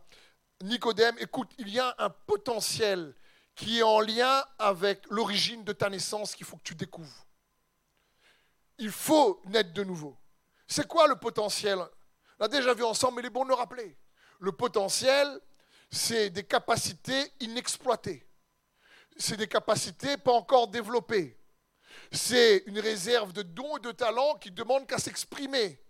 Nicodème, 0.63 1.15
écoute, 1.19 1.51
il 1.59 1.69
y 1.69 1.79
a 1.79 1.93
un 1.99 2.09
potentiel 2.09 3.15
qui 3.55 3.79
est 3.79 3.83
en 3.83 4.01
lien 4.01 4.43
avec 4.59 5.05
l'origine 5.09 5.63
de 5.63 5.73
ta 5.73 5.89
naissance 5.89 6.35
qu'il 6.35 6.45
faut 6.45 6.57
que 6.57 6.63
tu 6.63 6.75
découvres 6.75 7.25
il 8.77 8.91
faut 8.91 9.41
naître 9.45 9.73
de 9.73 9.83
nouveau. 9.83 10.17
C'est 10.67 10.87
quoi 10.87 11.07
le 11.07 11.15
potentiel? 11.15 11.79
On 11.79 12.43
l'a 12.43 12.47
déjà 12.47 12.73
vu 12.73 12.83
ensemble, 12.83 13.15
mais 13.15 13.21
il 13.23 13.27
est 13.27 13.31
bon 13.31 13.43
de 13.43 13.49
le 13.49 13.55
rappeler. 13.55 13.97
Le 14.39 14.51
potentiel, 14.51 15.39
c'est 15.91 16.29
des 16.29 16.43
capacités 16.43 17.31
inexploitées. 17.39 18.27
C'est 19.17 19.37
des 19.37 19.47
capacités 19.47 20.17
pas 20.17 20.33
encore 20.33 20.67
développées. 20.67 21.39
C'est 22.11 22.63
une 22.65 22.79
réserve 22.79 23.31
de 23.31 23.43
dons 23.43 23.77
et 23.77 23.81
de 23.81 23.91
talents 23.91 24.35
qui 24.35 24.51
demande 24.51 24.87
qu'à 24.87 24.97
s'exprimer. 24.97 25.81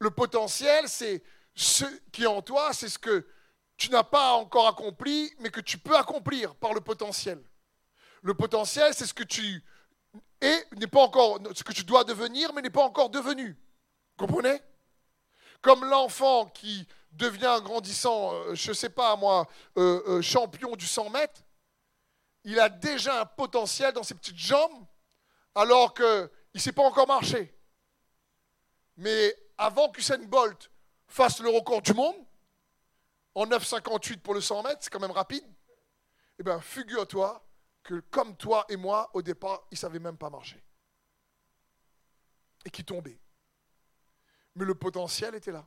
Le 0.00 0.10
potentiel, 0.10 0.88
c'est 0.88 1.22
ce 1.54 1.84
qui 2.10 2.24
est 2.24 2.26
en 2.26 2.42
toi, 2.42 2.72
c'est 2.72 2.88
ce 2.88 2.98
que 2.98 3.26
tu 3.78 3.90
n'as 3.90 4.02
pas 4.02 4.32
encore 4.32 4.66
accompli, 4.66 5.32
mais 5.38 5.50
que 5.50 5.60
tu 5.60 5.78
peux 5.78 5.96
accomplir 5.96 6.54
par 6.56 6.74
le 6.74 6.80
potentiel. 6.80 7.40
Le 8.22 8.34
potentiel, 8.34 8.92
c'est 8.92 9.06
ce 9.06 9.14
que 9.14 9.22
tu 9.22 9.64
et 10.40 10.64
n'est 10.76 10.86
pas 10.86 11.02
encore 11.02 11.40
ce 11.54 11.64
que 11.64 11.72
tu 11.72 11.84
dois 11.84 12.04
devenir, 12.04 12.52
mais 12.52 12.62
n'est 12.62 12.70
pas 12.70 12.82
encore 12.82 13.08
devenu. 13.08 13.56
Comprenez? 14.16 14.60
Comme 15.62 15.84
l'enfant 15.84 16.46
qui 16.46 16.86
devient 17.12 17.60
grandissant, 17.62 18.34
euh, 18.34 18.54
je 18.54 18.70
ne 18.70 18.74
sais 18.74 18.90
pas 18.90 19.16
moi, 19.16 19.48
euh, 19.76 20.02
euh, 20.06 20.22
champion 20.22 20.76
du 20.76 20.86
100 20.86 21.10
mètres, 21.10 21.42
il 22.44 22.58
a 22.60 22.68
déjà 22.68 23.22
un 23.22 23.26
potentiel 23.26 23.92
dans 23.92 24.02
ses 24.02 24.14
petites 24.14 24.38
jambes, 24.38 24.86
alors 25.54 25.94
qu'il 25.94 26.30
ne 26.54 26.60
sait 26.60 26.72
pas 26.72 26.82
encore 26.82 27.08
marcher. 27.08 27.52
Mais 28.96 29.34
avant 29.56 29.88
qu'Usain 29.90 30.18
Bolt 30.18 30.70
fasse 31.08 31.40
le 31.40 31.50
record 31.50 31.82
du 31.82 31.94
monde, 31.94 32.16
en 33.38 33.46
9,58 33.46 34.18
pour 34.18 34.34
le 34.34 34.40
100 34.40 34.64
mètres, 34.64 34.78
c'est 34.80 34.90
quand 34.90 34.98
même 34.98 35.12
rapide, 35.12 35.44
eh 36.40 36.42
bien, 36.42 36.60
figure-toi 36.60 37.48
que 37.84 38.00
comme 38.10 38.36
toi 38.36 38.66
et 38.68 38.76
moi, 38.76 39.10
au 39.14 39.22
départ, 39.22 39.62
il 39.70 39.74
ne 39.74 39.78
savait 39.78 40.00
même 40.00 40.18
pas 40.18 40.28
marcher. 40.28 40.60
Et 42.64 42.70
qui 42.70 42.84
tombait. 42.84 43.20
Mais 44.56 44.64
le 44.64 44.74
potentiel 44.74 45.36
était 45.36 45.52
là. 45.52 45.64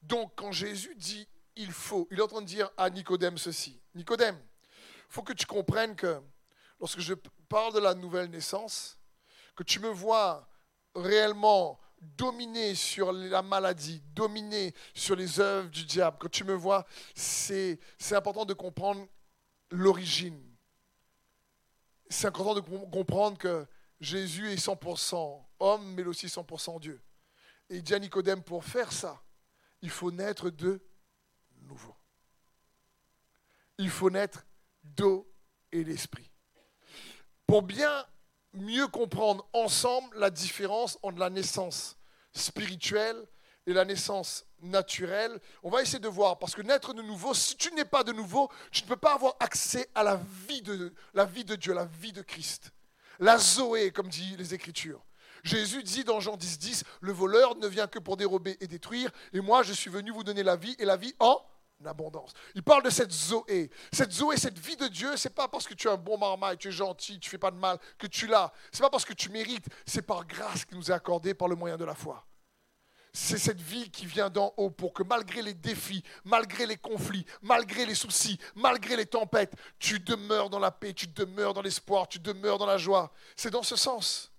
Donc 0.00 0.32
quand 0.34 0.50
Jésus 0.50 0.94
dit 0.94 1.28
il 1.56 1.70
faut, 1.70 2.08
il 2.10 2.18
est 2.18 2.22
en 2.22 2.28
train 2.28 2.40
de 2.40 2.46
dire 2.46 2.70
à 2.78 2.88
Nicodème 2.88 3.36
ceci. 3.36 3.82
Nicodème, 3.94 4.42
faut 5.10 5.22
que 5.22 5.34
tu 5.34 5.44
comprennes 5.44 5.94
que 5.94 6.22
lorsque 6.80 7.00
je 7.00 7.12
parle 7.50 7.74
de 7.74 7.80
la 7.80 7.94
nouvelle 7.94 8.30
naissance, 8.30 8.98
que 9.54 9.62
tu 9.62 9.78
me 9.78 9.90
vois 9.90 10.48
réellement 10.94 11.78
dominer 12.16 12.74
sur 12.74 13.12
la 13.12 13.42
maladie, 13.42 14.02
dominer 14.14 14.74
sur 14.94 15.16
les 15.16 15.40
œuvres 15.40 15.70
du 15.70 15.84
diable, 15.84 16.18
que 16.18 16.28
tu 16.28 16.44
me 16.44 16.54
vois, 16.54 16.86
c'est 17.14 17.78
important 18.12 18.44
de 18.44 18.54
comprendre 18.54 19.06
l'origine 19.70 20.54
c'est 22.14 22.28
important 22.28 22.54
de 22.54 22.60
comprendre 22.60 23.38
que 23.38 23.66
Jésus 24.00 24.50
est 24.52 24.56
100% 24.56 25.44
homme, 25.60 25.94
mais 25.94 26.04
aussi 26.04 26.26
100% 26.26 26.80
Dieu. 26.80 27.02
Et 27.70 27.78
il 27.78 28.00
Nicodème, 28.00 28.42
pour 28.42 28.64
faire 28.64 28.92
ça, 28.92 29.22
il 29.80 29.90
faut 29.90 30.10
naître 30.10 30.50
de 30.50 30.80
nouveau. 31.62 31.94
Il 33.78 33.90
faut 33.90 34.10
naître 34.10 34.46
d'eau 34.82 35.30
et 35.72 35.82
d'esprit. 35.82 36.30
Pour 37.46 37.62
bien 37.62 38.06
mieux 38.54 38.86
comprendre 38.88 39.46
ensemble 39.52 40.18
la 40.18 40.30
différence 40.30 40.98
entre 41.02 41.18
la 41.18 41.30
naissance 41.30 41.96
spirituelle 42.32 43.16
et 43.66 43.72
la 43.72 43.84
naissance 43.84 44.44
naturelle. 44.60 45.40
On 45.62 45.70
va 45.70 45.82
essayer 45.82 45.98
de 45.98 46.08
voir, 46.08 46.38
parce 46.38 46.54
que 46.54 46.62
naître 46.62 46.94
de 46.94 47.02
nouveau, 47.02 47.34
si 47.34 47.56
tu 47.56 47.72
n'es 47.74 47.84
pas 47.84 48.04
de 48.04 48.12
nouveau, 48.12 48.50
tu 48.70 48.82
ne 48.82 48.88
peux 48.88 48.96
pas 48.96 49.14
avoir 49.14 49.34
accès 49.40 49.88
à 49.94 50.02
la 50.02 50.20
vie 50.48 50.62
de, 50.62 50.92
la 51.14 51.24
vie 51.24 51.44
de 51.44 51.56
Dieu, 51.56 51.72
la 51.72 51.86
vie 51.86 52.12
de 52.12 52.22
Christ. 52.22 52.72
La 53.20 53.38
Zoé, 53.38 53.90
comme 53.90 54.08
dit 54.08 54.36
les 54.36 54.54
Écritures. 54.54 55.04
Jésus 55.44 55.82
dit 55.82 56.04
dans 56.04 56.20
Jean 56.20 56.36
10, 56.36 56.58
10, 56.58 56.84
le 57.00 57.12
voleur 57.12 57.56
ne 57.56 57.66
vient 57.66 57.86
que 57.86 57.98
pour 57.98 58.16
dérober 58.16 58.56
et 58.60 58.66
détruire, 58.66 59.10
et 59.32 59.40
moi 59.40 59.62
je 59.62 59.74
suis 59.74 59.90
venu 59.90 60.10
vous 60.10 60.24
donner 60.24 60.42
la 60.42 60.56
vie, 60.56 60.74
et 60.78 60.86
la 60.86 60.96
vie 60.96 61.14
en 61.18 61.38
Il 62.54 62.62
parle 62.62 62.82
de 62.82 62.90
cette 62.90 63.12
Zoé. 63.12 63.70
Cette 63.92 64.12
Zoé, 64.12 64.36
cette 64.36 64.58
vie 64.58 64.76
de 64.76 64.88
Dieu, 64.88 65.16
c'est 65.16 65.34
pas 65.34 65.48
parce 65.48 65.66
que 65.66 65.74
tu 65.74 65.88
es 65.88 65.90
un 65.90 65.96
bon 65.96 66.18
marmaille, 66.18 66.56
tu 66.58 66.68
es 66.68 66.72
gentil, 66.72 67.18
tu 67.18 67.30
fais 67.30 67.38
pas 67.38 67.50
de 67.50 67.56
mal, 67.56 67.78
que 67.98 68.06
tu 68.06 68.26
l'as. 68.26 68.52
C'est 68.72 68.82
pas 68.82 68.90
parce 68.90 69.04
que 69.04 69.12
tu 69.12 69.30
mérites, 69.30 69.66
c'est 69.86 70.02
par 70.02 70.26
grâce 70.26 70.64
qui 70.64 70.74
nous 70.74 70.90
est 70.90 70.94
accordée 70.94 71.34
par 71.34 71.48
le 71.48 71.56
moyen 71.56 71.76
de 71.76 71.84
la 71.84 71.94
foi 71.94 72.24
c'est 73.14 73.38
cette 73.38 73.60
vie 73.60 73.90
qui 73.90 74.06
vient 74.06 74.28
d'en 74.28 74.52
haut 74.56 74.70
pour 74.70 74.92
que 74.92 75.04
malgré 75.04 75.40
les 75.40 75.54
défis, 75.54 76.02
malgré 76.24 76.66
les 76.66 76.76
conflits, 76.76 77.24
malgré 77.42 77.86
les 77.86 77.94
soucis, 77.94 78.38
malgré 78.56 78.96
les 78.96 79.06
tempêtes, 79.06 79.54
tu 79.78 80.00
demeures 80.00 80.50
dans 80.50 80.58
la 80.58 80.72
paix, 80.72 80.92
tu 80.92 81.06
demeures 81.06 81.54
dans 81.54 81.62
l'espoir, 81.62 82.08
tu 82.08 82.18
demeures 82.18 82.58
dans 82.58 82.66
la 82.66 82.76
joie. 82.76 83.12
C'est 83.36 83.50
dans 83.50 83.62
ce 83.62 83.76
sens. 83.76 84.32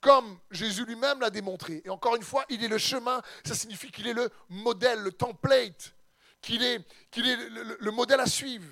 Comme 0.00 0.38
Jésus 0.52 0.84
lui-même 0.84 1.18
l'a 1.20 1.30
démontré. 1.30 1.82
Et 1.84 1.90
encore 1.90 2.14
une 2.14 2.22
fois, 2.22 2.44
il 2.48 2.62
est 2.62 2.68
le 2.68 2.78
chemin, 2.78 3.20
ça 3.44 3.56
signifie 3.56 3.90
qu'il 3.90 4.06
est 4.06 4.12
le 4.12 4.30
modèle, 4.48 5.00
le 5.00 5.10
template, 5.10 5.92
qu'il 6.40 6.62
est, 6.62 6.84
le, 7.16 7.90
modèle 7.90 8.20
à 8.20 8.26
suivre. 8.26 8.68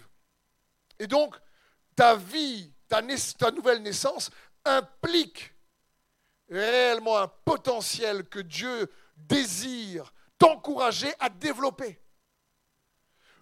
Et 0.98 1.06
donc, 1.06 1.36
ta 1.94 2.16
vie, 2.16 2.72
ta, 2.88 3.02
ta 3.38 3.50
nouvelle 3.50 3.82
naissance 3.82 4.30
implique 4.64 5.52
réellement 6.48 7.18
un 7.18 7.28
potentiel 7.28 8.28
que 8.28 8.38
Dieu 8.38 8.90
désire 9.16 10.12
t'encourager 10.38 11.12
à 11.18 11.28
développer. 11.28 12.00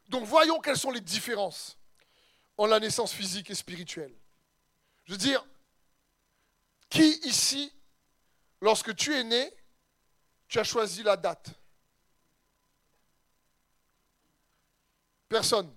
Donc 0.08 0.24
voyons 0.24 0.60
quelles 0.60 0.76
sont 0.76 0.90
les 0.90 1.00
différences 1.00 1.78
en 2.56 2.66
la 2.66 2.78
naissance 2.78 3.12
physique 3.12 3.50
et 3.50 3.54
spirituelle. 3.54 4.14
Je 5.04 5.12
veux 5.12 5.18
dire, 5.18 5.44
qui 6.88 7.18
ici, 7.24 7.72
lorsque 8.60 8.94
tu 8.94 9.14
es 9.14 9.24
né, 9.24 9.52
tu 10.48 10.58
as 10.58 10.64
choisi 10.64 11.02
la 11.02 11.16
date? 11.16 11.50
Personne. 15.34 15.76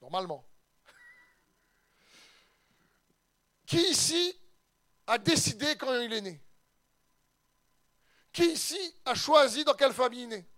Normalement. 0.00 0.46
Qui 3.66 3.80
ici 3.90 4.40
a 5.08 5.18
décidé 5.18 5.74
quand 5.76 5.92
il 5.98 6.12
est 6.12 6.20
né? 6.20 6.40
Qui 8.32 8.52
ici 8.52 8.78
a 9.04 9.16
choisi 9.16 9.64
dans 9.64 9.74
quelle 9.74 9.92
famille 9.92 10.22
il 10.22 10.32
est? 10.32 10.36
Né 10.36 10.48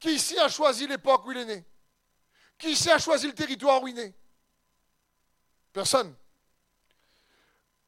Qui 0.00 0.16
ici 0.16 0.36
a 0.40 0.48
choisi 0.48 0.88
l'époque 0.88 1.24
où 1.26 1.30
il 1.30 1.38
est 1.38 1.44
né? 1.44 1.64
Qui 2.58 2.72
ici 2.72 2.90
a 2.90 2.98
choisi 2.98 3.28
le 3.28 3.34
territoire 3.36 3.80
ruiné 3.80 4.12
Personne. 5.72 6.16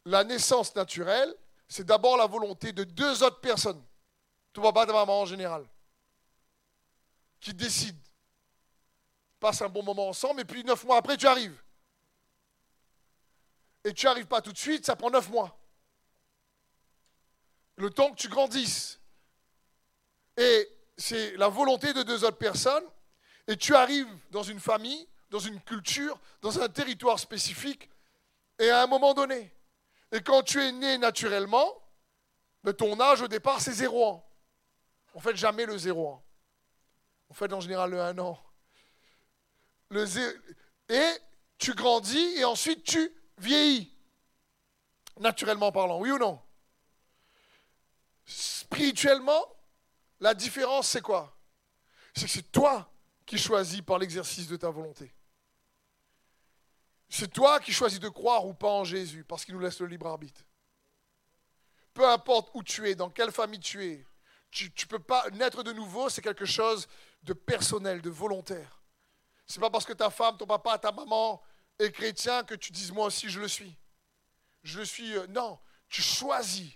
La 0.05 0.23
naissance 0.23 0.73
naturelle, 0.77 1.35
c'est 1.67 1.85
d'abord 1.85 2.17
la 2.17 2.27
volonté 2.27 2.71
de 2.71 2.85
deux 2.85 3.25
autres 3.25 3.41
personnes, 3.41 3.85
ton 4.53 4.63
papa, 4.63 4.87
ta 4.87 4.93
maman 4.93 5.23
en 5.23 5.27
général, 5.27 5.69
qui 7.41 7.53
décident. 7.53 8.08
Passe 9.41 9.63
un 9.63 9.69
bon 9.69 9.83
moment 9.83 10.09
ensemble, 10.09 10.41
et 10.41 10.45
puis 10.45 10.65
neuf 10.65 10.85
mois 10.85 10.97
après, 10.97 11.17
tu 11.17 11.27
arrives. 11.27 11.61
Et 13.85 13.95
tu 13.95 14.07
n'arrives 14.07 14.27
pas 14.27 14.43
tout 14.43 14.53
de 14.53 14.59
suite, 14.59 14.85
ça 14.85 14.97
prend 14.97 15.11
neuf 15.11 15.29
mois. 15.31 15.59
Le 17.77 17.91
temps 17.91 18.11
que 18.11 18.17
tu 18.17 18.29
grandisses. 18.29 19.01
Et 20.37 20.69
c'est 20.97 21.37
la 21.37 21.49
volonté 21.49 21.93
de 21.93 22.03
deux 22.03 22.25
autres 22.25 22.39
personnes, 22.39 22.85
et 23.47 23.57
tu 23.57 23.75
arrives 23.75 24.09
dans 24.31 24.43
une 24.43 24.61
famille, 24.61 25.09
dans 25.31 25.39
une 25.39 25.61
culture, 25.61 26.21
dans 26.43 26.61
un 26.61 26.69
territoire 26.69 27.19
spécifique, 27.19 27.89
et 28.59 28.71
à 28.71 28.83
un 28.83 28.87
moment 28.87 29.15
donné, 29.15 29.55
et 30.13 30.21
quand 30.21 30.43
tu 30.43 30.61
es 30.61 30.73
né 30.73 30.99
naturellement, 30.99 31.73
de 32.65 32.73
ton 32.73 32.99
âge 33.01 33.23
au 33.23 33.29
départ, 33.29 33.61
c'est 33.61 33.73
0 33.73 34.05
ans. 34.05 34.29
On 35.15 35.21
fait 35.21 35.37
jamais 35.37 35.67
le 35.67 35.77
0 35.77 36.09
ans. 36.09 36.25
On 37.29 37.35
fait 37.35 37.53
en 37.53 37.61
général 37.61 37.91
le 37.91 38.01
1 38.01 38.19
an. 38.19 38.39
Et 39.91 41.19
tu 41.59 41.75
grandis 41.75 42.37
et 42.37 42.45
ensuite 42.45 42.85
tu 42.85 43.13
vieillis. 43.39 43.93
Naturellement 45.19 45.73
parlant, 45.73 46.01
oui 46.01 46.11
ou 46.11 46.19
non? 46.19 46.41
Spirituellement, 48.25 49.45
la 50.21 50.35
différence 50.35 50.89
c'est 50.89 51.01
quoi? 51.01 51.37
C'est 52.15 52.27
que 52.27 52.31
c'est 52.31 52.53
toi 52.53 52.93
qui 53.25 53.39
choisis 53.39 53.81
par 53.83 53.99
l'exercice 53.99 54.49
de 54.49 54.57
ta 54.57 54.71
volonté. 54.71 55.13
C'est 57.09 57.33
toi 57.33 57.59
qui 57.59 57.73
choisis 57.73 58.01
de 58.01 58.09
croire 58.09 58.47
ou 58.47 58.55
pas 58.55 58.71
en 58.71 58.85
Jésus, 58.85 59.25
parce 59.25 59.45
qu'il 59.45 59.55
nous 59.55 59.61
laisse 59.61 59.81
le 59.81 59.87
libre 59.87 60.07
arbitre. 60.07 60.43
Peu 61.95 62.07
importe 62.09 62.51
où 62.55 62.63
tu 62.63 62.89
es, 62.89 62.95
dans 62.95 63.11
quelle 63.11 63.33
famille 63.33 63.61
tu 63.61 63.85
es, 63.85 64.07
tu 64.51 64.67
ne 64.67 64.87
peux 64.87 64.99
pas 64.99 65.29
naître 65.31 65.63
de 65.63 65.73
nouveau, 65.73 66.09
c'est 66.09 66.23
quelque 66.23 66.45
chose 66.45 66.87
de 67.23 67.33
personnel, 67.33 68.03
de 68.03 68.11
volontaire. 68.11 68.78
C'est 69.49 69.59
pas 69.59 69.71
parce 69.71 69.85
que 69.85 69.93
ta 69.93 70.11
femme, 70.11 70.37
ton 70.37 70.47
papa, 70.47 70.79
ta 70.79 70.93
maman 70.93 71.43
est 71.79 71.91
chrétien 71.91 72.45
que 72.45 72.55
tu 72.55 72.71
dises 72.71 72.93
moi 72.93 73.07
aussi 73.07 73.29
je 73.29 73.41
le 73.41 73.49
suis. 73.49 73.77
Je 74.63 74.79
le 74.79 74.85
suis. 74.85 75.17
Euh, 75.17 75.27
non, 75.29 75.59
tu 75.89 76.03
choisis 76.03 76.73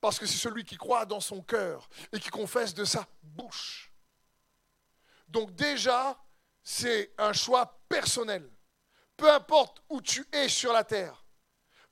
parce 0.00 0.18
que 0.18 0.26
c'est 0.26 0.38
celui 0.38 0.64
qui 0.64 0.76
croit 0.76 1.06
dans 1.06 1.20
son 1.20 1.40
cœur 1.40 1.88
et 2.12 2.18
qui 2.20 2.28
confesse 2.28 2.74
de 2.74 2.84
sa 2.84 3.06
bouche. 3.22 3.90
Donc 5.28 5.54
déjà, 5.54 6.22
c'est 6.62 7.14
un 7.16 7.32
choix 7.32 7.80
personnel 7.88 8.52
peu 9.22 9.30
importe 9.30 9.84
où 9.88 10.00
tu 10.00 10.26
es 10.32 10.48
sur 10.48 10.72
la 10.72 10.82
terre, 10.82 11.24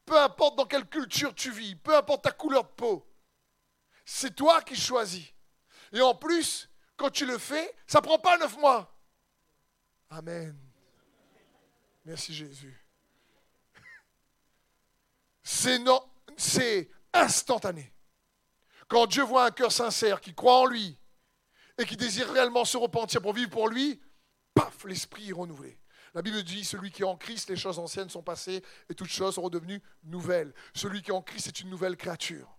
peu 0.04 0.18
importe 0.18 0.56
dans 0.56 0.66
quelle 0.66 0.88
culture 0.88 1.32
tu 1.32 1.52
vis, 1.52 1.76
peu 1.76 1.96
importe 1.96 2.24
ta 2.24 2.32
couleur 2.32 2.64
de 2.64 2.70
peau, 2.70 3.08
c'est 4.04 4.34
toi 4.34 4.60
qui 4.62 4.74
choisis. 4.74 5.32
Et 5.92 6.00
en 6.00 6.12
plus, 6.12 6.68
quand 6.96 7.10
tu 7.10 7.26
le 7.26 7.38
fais, 7.38 7.72
ça 7.86 7.98
ne 7.98 8.04
prend 8.04 8.18
pas 8.18 8.36
neuf 8.36 8.56
mois. 8.58 8.99
Amen. 10.10 10.56
Merci 12.04 12.34
Jésus. 12.34 12.76
C'est 15.42 16.90
instantané. 17.12 17.92
Quand 18.88 19.06
Dieu 19.06 19.22
voit 19.22 19.46
un 19.46 19.50
cœur 19.50 19.70
sincère 19.70 20.20
qui 20.20 20.34
croit 20.34 20.58
en 20.58 20.66
lui 20.66 20.98
et 21.78 21.84
qui 21.84 21.96
désire 21.96 22.30
réellement 22.30 22.64
se 22.64 22.76
repentir 22.76 23.22
pour 23.22 23.32
vivre 23.32 23.50
pour 23.50 23.68
lui, 23.68 24.00
paf, 24.54 24.84
l'esprit 24.84 25.30
est 25.30 25.32
renouvelé. 25.32 25.80
La 26.12 26.22
Bible 26.22 26.42
dit, 26.42 26.64
celui 26.64 26.90
qui 26.90 27.02
est 27.02 27.06
en 27.06 27.16
Christ, 27.16 27.48
les 27.48 27.56
choses 27.56 27.78
anciennes 27.78 28.10
sont 28.10 28.22
passées 28.22 28.64
et 28.88 28.94
toutes 28.94 29.10
choses 29.10 29.36
sont 29.36 29.42
redevenues 29.42 29.80
nouvelles. 30.02 30.52
Celui 30.74 31.02
qui 31.02 31.10
est 31.10 31.14
en 31.14 31.22
Christ 31.22 31.46
est 31.46 31.60
une 31.60 31.70
nouvelle 31.70 31.96
créature. 31.96 32.58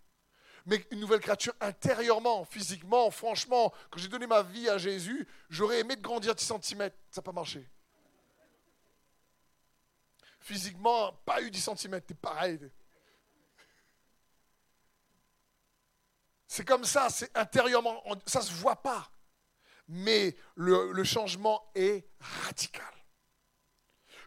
Mais 0.65 0.85
une 0.91 0.99
nouvelle 0.99 1.19
créature 1.19 1.53
intérieurement, 1.59 2.45
physiquement, 2.45 3.09
franchement. 3.11 3.73
Quand 3.89 3.99
j'ai 3.99 4.07
donné 4.07 4.27
ma 4.27 4.43
vie 4.43 4.69
à 4.69 4.77
Jésus, 4.77 5.27
j'aurais 5.49 5.79
aimé 5.79 5.95
de 5.95 6.01
grandir 6.01 6.35
10 6.35 6.53
cm. 6.61 6.91
Ça 7.09 7.21
n'a 7.21 7.21
pas 7.23 7.31
marché. 7.31 7.67
Physiquement, 10.39 11.13
pas 11.25 11.41
eu 11.41 11.51
10 11.51 11.69
cm, 11.75 12.01
t'es 12.01 12.13
pareil. 12.13 12.59
C'est 16.47 16.65
comme 16.65 16.83
ça, 16.83 17.09
c'est 17.09 17.35
intérieurement, 17.37 18.03
ça 18.25 18.39
ne 18.39 18.43
se 18.43 18.51
voit 18.51 18.75
pas. 18.75 19.09
Mais 19.87 20.35
le, 20.55 21.03
changement 21.05 21.71
est 21.75 22.05
radical. 22.19 22.93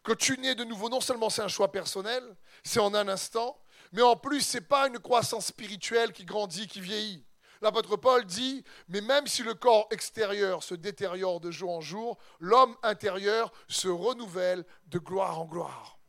Quand 0.02 0.16
tu 0.16 0.38
nais 0.38 0.54
de 0.54 0.64
nouveau, 0.64 0.88
non 0.88 1.02
seulement 1.02 1.28
c'est 1.28 1.42
un 1.42 1.48
choix 1.48 1.70
personnel, 1.70 2.22
c'est 2.62 2.80
en 2.80 2.94
un 2.94 3.08
instant, 3.08 3.60
mais 3.94 4.02
en 4.02 4.16
plus, 4.16 4.40
ce 4.40 4.58
n'est 4.58 4.64
pas 4.64 4.88
une 4.88 4.98
croissance 4.98 5.46
spirituelle 5.46 6.12
qui 6.12 6.24
grandit, 6.24 6.66
qui 6.66 6.80
vieillit. 6.80 7.24
L'apôtre 7.62 7.96
Paul 7.96 8.24
dit, 8.24 8.64
mais 8.88 9.00
même 9.00 9.28
si 9.28 9.44
le 9.44 9.54
corps 9.54 9.86
extérieur 9.92 10.64
se 10.64 10.74
détériore 10.74 11.38
de 11.38 11.52
jour 11.52 11.70
en 11.70 11.80
jour, 11.80 12.18
l'homme 12.40 12.76
intérieur 12.82 13.52
se 13.68 13.86
renouvelle 13.86 14.66
de 14.88 14.98
gloire 14.98 15.38
en 15.38 15.44
gloire. 15.44 16.00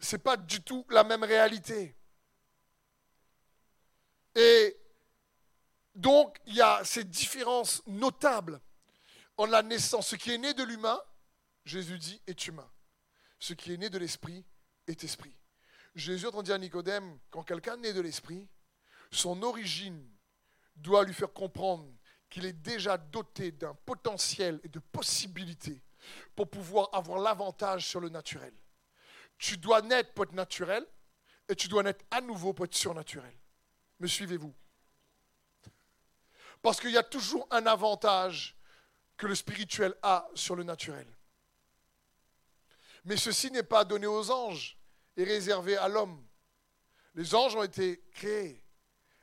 Ce 0.00 0.16
n'est 0.16 0.22
pas 0.22 0.36
du 0.36 0.60
tout 0.62 0.84
la 0.90 1.04
même 1.04 1.22
réalité. 1.22 1.94
Et 4.34 4.76
donc, 5.94 6.40
il 6.46 6.56
y 6.56 6.60
a 6.60 6.82
ces 6.82 7.04
différences 7.04 7.84
notables 7.86 8.60
en 9.36 9.46
la 9.46 9.62
naissance. 9.62 10.08
Ce 10.08 10.16
qui 10.16 10.32
est 10.32 10.38
né 10.38 10.54
de 10.54 10.64
l'humain, 10.64 11.00
Jésus 11.64 11.98
dit 11.98 12.20
est 12.26 12.48
humain. 12.48 12.68
Ce 13.38 13.54
qui 13.54 13.72
est 13.72 13.76
né 13.76 13.90
de 13.90 13.98
l'esprit 13.98 14.44
est 14.88 15.04
esprit. 15.04 15.39
Jésus 15.94 16.26
entend 16.26 16.42
dire 16.42 16.54
à 16.54 16.58
Nicodème, 16.58 17.18
quand 17.30 17.42
quelqu'un 17.42 17.76
naît 17.76 17.92
de 17.92 18.00
l'esprit, 18.00 18.48
son 19.10 19.42
origine 19.42 20.08
doit 20.76 21.04
lui 21.04 21.14
faire 21.14 21.32
comprendre 21.32 21.92
qu'il 22.28 22.44
est 22.44 22.52
déjà 22.52 22.96
doté 22.96 23.50
d'un 23.50 23.74
potentiel 23.74 24.60
et 24.62 24.68
de 24.68 24.78
possibilités 24.78 25.82
pour 26.36 26.48
pouvoir 26.48 26.88
avoir 26.92 27.18
l'avantage 27.18 27.86
sur 27.86 28.00
le 28.00 28.08
naturel. 28.08 28.54
Tu 29.36 29.58
dois 29.58 29.82
naître 29.82 30.12
pour 30.12 30.24
être 30.24 30.32
naturel 30.32 30.86
et 31.48 31.56
tu 31.56 31.66
dois 31.66 31.82
naître 31.82 32.04
à 32.10 32.20
nouveau 32.20 32.52
pour 32.52 32.66
être 32.66 32.74
surnaturel. 32.74 33.36
Me 33.98 34.06
suivez-vous? 34.06 34.54
Parce 36.62 36.80
qu'il 36.80 36.90
y 36.90 36.98
a 36.98 37.02
toujours 37.02 37.48
un 37.50 37.66
avantage 37.66 38.56
que 39.16 39.26
le 39.26 39.34
spirituel 39.34 39.94
a 40.02 40.28
sur 40.34 40.56
le 40.56 40.62
naturel. 40.62 41.06
Mais 43.04 43.16
ceci 43.16 43.50
n'est 43.50 43.62
pas 43.62 43.84
donné 43.84 44.06
aux 44.06 44.30
anges 44.30 44.79
et 45.16 45.24
réservé 45.24 45.76
à 45.76 45.88
l'homme. 45.88 46.26
Les 47.14 47.34
anges 47.34 47.56
ont 47.56 47.62
été 47.62 48.02
créés. 48.12 48.64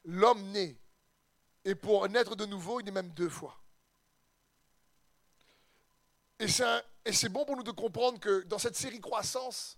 L'homme 0.05 0.43
naît. 0.51 0.79
Et 1.63 1.75
pour 1.75 2.07
naître 2.09 2.35
de 2.35 2.45
nouveau, 2.45 2.79
il 2.79 2.87
est 2.87 2.91
même 2.91 3.11
deux 3.11 3.29
fois. 3.29 3.59
Et 6.39 6.47
c'est 6.47 7.29
bon 7.29 7.45
pour 7.45 7.57
nous 7.57 7.63
de 7.63 7.71
comprendre 7.71 8.19
que 8.19 8.43
dans 8.43 8.59
cette 8.59 8.75
série 8.75 9.01
croissance, 9.01 9.77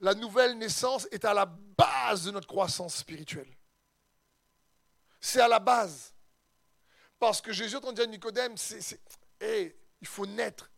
la 0.00 0.14
nouvelle 0.14 0.56
naissance 0.56 1.08
est 1.10 1.24
à 1.24 1.34
la 1.34 1.46
base 1.46 2.24
de 2.24 2.30
notre 2.30 2.46
croissance 2.46 2.96
spirituelle. 2.96 3.52
C'est 5.20 5.40
à 5.40 5.48
la 5.48 5.58
base. 5.58 6.14
Parce 7.18 7.40
que 7.40 7.52
Jésus, 7.52 7.80
quand 7.80 7.92
dit 7.92 8.02
à 8.02 8.06
Nicodème, 8.06 8.56
c'est, 8.56 9.00
il 9.40 10.06
faut 10.06 10.26
naître 10.26 10.70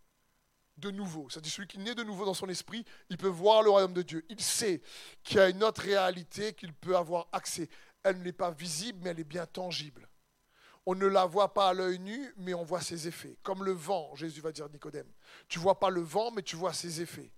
de 0.80 0.90
nouveau. 0.90 1.28
C'est-à-dire 1.28 1.52
celui 1.52 1.68
qui 1.68 1.78
naît 1.78 1.94
de 1.94 2.02
nouveau 2.02 2.24
dans 2.24 2.34
son 2.34 2.48
esprit, 2.48 2.84
il 3.08 3.16
peut 3.16 3.28
voir 3.28 3.62
le 3.62 3.70
royaume 3.70 3.92
de 3.92 4.02
Dieu. 4.02 4.24
Il 4.28 4.40
sait 4.40 4.82
qu'il 5.22 5.36
y 5.36 5.40
a 5.40 5.48
une 5.48 5.62
autre 5.62 5.82
réalité 5.82 6.54
qu'il 6.54 6.72
peut 6.72 6.96
avoir 6.96 7.28
accès. 7.32 7.68
Elle 8.02 8.22
n'est 8.22 8.32
pas 8.32 8.50
visible, 8.50 9.00
mais 9.02 9.10
elle 9.10 9.20
est 9.20 9.24
bien 9.24 9.46
tangible. 9.46 10.08
On 10.86 10.94
ne 10.94 11.06
la 11.06 11.26
voit 11.26 11.52
pas 11.52 11.68
à 11.68 11.74
l'œil 11.74 11.98
nu, 11.98 12.32
mais 12.38 12.54
on 12.54 12.64
voit 12.64 12.80
ses 12.80 13.06
effets. 13.06 13.36
Comme 13.42 13.62
le 13.64 13.72
vent, 13.72 14.14
Jésus 14.14 14.40
va 14.40 14.50
dire 14.50 14.68
Nicodème. 14.70 15.12
Tu 15.48 15.58
vois 15.58 15.78
pas 15.78 15.90
le 15.90 16.00
vent, 16.00 16.30
mais 16.30 16.42
tu 16.42 16.56
vois 16.56 16.72
ses 16.72 17.02
effets. 17.02 17.30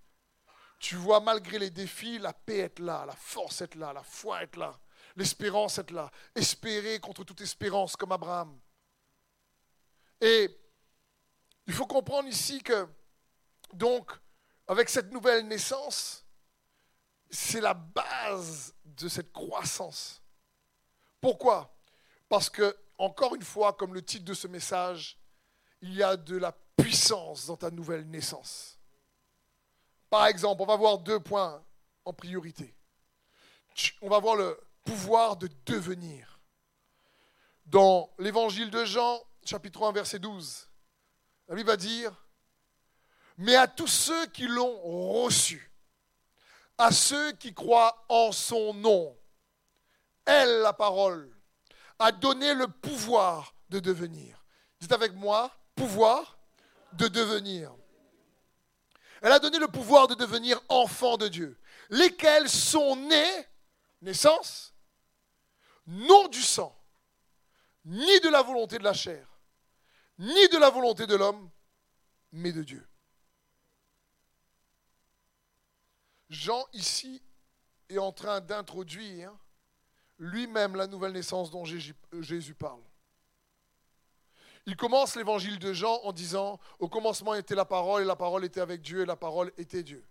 Tu 0.78 0.96
vois 0.96 1.20
malgré 1.20 1.58
les 1.58 1.70
défis, 1.70 2.18
la 2.18 2.32
paix 2.32 2.58
être 2.58 2.78
là, 2.78 3.04
la 3.06 3.14
force 3.14 3.60
être 3.60 3.74
là, 3.74 3.92
la 3.92 4.02
foi 4.02 4.42
être 4.42 4.56
là, 4.56 4.78
l'espérance 5.16 5.78
être 5.78 5.90
là. 5.90 6.10
Espérer 6.34 6.98
contre 6.98 7.24
toute 7.24 7.40
espérance, 7.40 7.96
comme 7.96 8.12
Abraham. 8.12 8.58
Et 10.20 10.48
il 11.66 11.72
faut 11.72 11.86
comprendre 11.86 12.28
ici 12.28 12.62
que 12.62 12.88
donc, 13.72 14.10
avec 14.66 14.88
cette 14.88 15.12
nouvelle 15.12 15.46
naissance, 15.46 16.24
c'est 17.30 17.60
la 17.60 17.74
base 17.74 18.74
de 18.84 19.08
cette 19.08 19.32
croissance. 19.32 20.22
Pourquoi? 21.20 21.74
Parce 22.28 22.50
que, 22.50 22.76
encore 22.98 23.34
une 23.34 23.42
fois, 23.42 23.72
comme 23.72 23.94
le 23.94 24.04
titre 24.04 24.24
de 24.24 24.34
ce 24.34 24.46
message, 24.48 25.18
il 25.80 25.94
y 25.94 26.02
a 26.02 26.16
de 26.16 26.36
la 26.36 26.52
puissance 26.76 27.46
dans 27.46 27.56
ta 27.56 27.70
nouvelle 27.70 28.08
naissance. 28.08 28.78
Par 30.10 30.26
exemple, 30.26 30.62
on 30.62 30.66
va 30.66 30.76
voir 30.76 30.98
deux 30.98 31.20
points 31.20 31.64
en 32.04 32.12
priorité. 32.12 32.74
On 34.02 34.08
va 34.08 34.18
voir 34.18 34.36
le 34.36 34.58
pouvoir 34.84 35.36
de 35.36 35.48
devenir. 35.64 36.40
Dans 37.64 38.12
l'évangile 38.18 38.70
de 38.70 38.84
Jean, 38.84 39.22
chapitre 39.44 39.84
1, 39.84 39.92
verset 39.92 40.18
12, 40.18 40.68
la 41.48 41.54
Bible 41.54 41.68
va 41.68 41.76
dire 41.76 42.21
mais 43.38 43.56
à 43.56 43.66
tous 43.66 43.88
ceux 43.88 44.26
qui 44.26 44.46
l'ont 44.46 44.80
reçu, 45.22 45.70
à 46.78 46.90
ceux 46.90 47.32
qui 47.32 47.54
croient 47.54 48.04
en 48.08 48.32
son 48.32 48.74
nom. 48.74 49.16
Elle, 50.24 50.60
la 50.60 50.72
parole, 50.72 51.30
a 51.98 52.12
donné 52.12 52.54
le 52.54 52.68
pouvoir 52.68 53.54
de 53.68 53.80
devenir. 53.80 54.44
Dites 54.80 54.92
avec 54.92 55.12
moi, 55.14 55.50
pouvoir 55.74 56.38
de 56.92 57.08
devenir. 57.08 57.72
Elle 59.22 59.32
a 59.32 59.38
donné 59.38 59.58
le 59.58 59.68
pouvoir 59.68 60.08
de 60.08 60.14
devenir 60.14 60.60
enfant 60.68 61.16
de 61.16 61.28
Dieu, 61.28 61.58
lesquels 61.90 62.48
sont 62.48 62.96
nés, 62.96 63.46
naissance, 64.00 64.74
non 65.86 66.28
du 66.28 66.42
sang, 66.42 66.76
ni 67.84 68.20
de 68.20 68.28
la 68.28 68.42
volonté 68.42 68.78
de 68.78 68.84
la 68.84 68.92
chair, 68.92 69.26
ni 70.18 70.48
de 70.48 70.58
la 70.58 70.70
volonté 70.70 71.06
de 71.06 71.14
l'homme, 71.14 71.50
mais 72.32 72.52
de 72.52 72.62
Dieu. 72.62 72.86
Jean 76.32 76.66
ici 76.72 77.22
est 77.90 77.98
en 77.98 78.10
train 78.10 78.40
d'introduire 78.40 79.30
lui-même 80.18 80.76
la 80.76 80.86
nouvelle 80.86 81.12
naissance 81.12 81.50
dont 81.50 81.64
Jésus 81.64 82.54
parle. 82.54 82.80
Il 84.64 84.76
commence 84.76 85.14
l'évangile 85.14 85.58
de 85.58 85.74
Jean 85.74 86.00
en 86.04 86.12
disant 86.12 86.58
Au 86.78 86.88
commencement 86.88 87.34
était 87.34 87.54
la 87.54 87.66
parole, 87.66 88.02
et 88.02 88.06
la 88.06 88.16
parole 88.16 88.44
était 88.46 88.62
avec 88.62 88.80
Dieu, 88.80 89.02
et 89.02 89.06
la 89.06 89.16
parole 89.16 89.52
était 89.58 89.82
Dieu. 89.82 90.02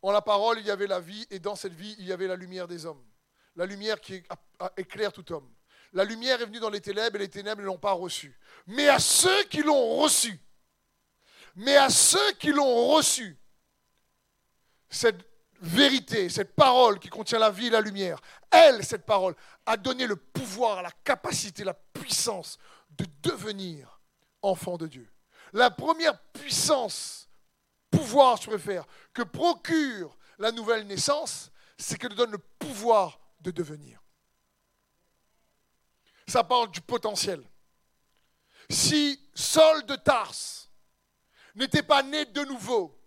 En 0.00 0.12
la 0.12 0.22
parole, 0.22 0.60
il 0.60 0.66
y 0.66 0.70
avait 0.70 0.86
la 0.86 1.00
vie, 1.00 1.26
et 1.30 1.40
dans 1.40 1.56
cette 1.56 1.74
vie, 1.74 1.94
il 1.98 2.06
y 2.06 2.12
avait 2.12 2.26
la 2.26 2.36
lumière 2.36 2.66
des 2.66 2.86
hommes. 2.86 3.04
La 3.56 3.66
lumière 3.66 4.00
qui 4.00 4.22
éclaire 4.78 5.12
tout 5.12 5.30
homme. 5.30 5.52
La 5.92 6.04
lumière 6.04 6.40
est 6.40 6.46
venue 6.46 6.60
dans 6.60 6.70
les 6.70 6.80
ténèbres, 6.80 7.16
et 7.16 7.20
les 7.20 7.28
ténèbres 7.28 7.60
ne 7.60 7.66
l'ont 7.66 7.78
pas 7.78 7.92
reçue. 7.92 8.38
Mais 8.66 8.88
à 8.88 8.98
ceux 8.98 9.44
qui 9.44 9.62
l'ont 9.62 9.96
reçue, 9.96 10.40
mais 11.54 11.76
à 11.76 11.90
ceux 11.90 12.32
qui 12.32 12.50
l'ont 12.50 12.88
reçue, 12.94 13.36
cette 14.88 15.33
vérité, 15.64 16.28
cette 16.28 16.54
parole 16.54 16.98
qui 16.98 17.08
contient 17.08 17.38
la 17.38 17.50
vie 17.50 17.66
et 17.66 17.70
la 17.70 17.80
lumière, 17.80 18.20
elle, 18.50 18.84
cette 18.84 19.06
parole, 19.06 19.34
a 19.66 19.76
donné 19.76 20.06
le 20.06 20.16
pouvoir, 20.16 20.82
la 20.82 20.90
capacité, 20.90 21.64
la 21.64 21.74
puissance 21.74 22.58
de 22.90 23.06
devenir 23.22 24.00
enfant 24.42 24.76
de 24.76 24.86
Dieu. 24.86 25.10
La 25.52 25.70
première 25.70 26.18
puissance, 26.32 27.28
pouvoir, 27.90 28.40
je 28.40 28.48
préfère, 28.48 28.84
que 29.12 29.22
procure 29.22 30.16
la 30.38 30.52
nouvelle 30.52 30.86
naissance, 30.86 31.50
c'est 31.78 31.98
qu'elle 31.98 32.14
donne 32.14 32.32
le 32.32 32.38
pouvoir 32.38 33.18
de 33.40 33.50
devenir. 33.50 34.02
Ça 36.26 36.44
parle 36.44 36.70
du 36.70 36.80
potentiel. 36.80 37.42
Si 38.70 39.20
Saul 39.34 39.84
de 39.86 39.96
Tarse 39.96 40.70
n'était 41.54 41.82
pas 41.82 42.02
né 42.02 42.24
de 42.24 42.44
nouveau, 42.44 42.98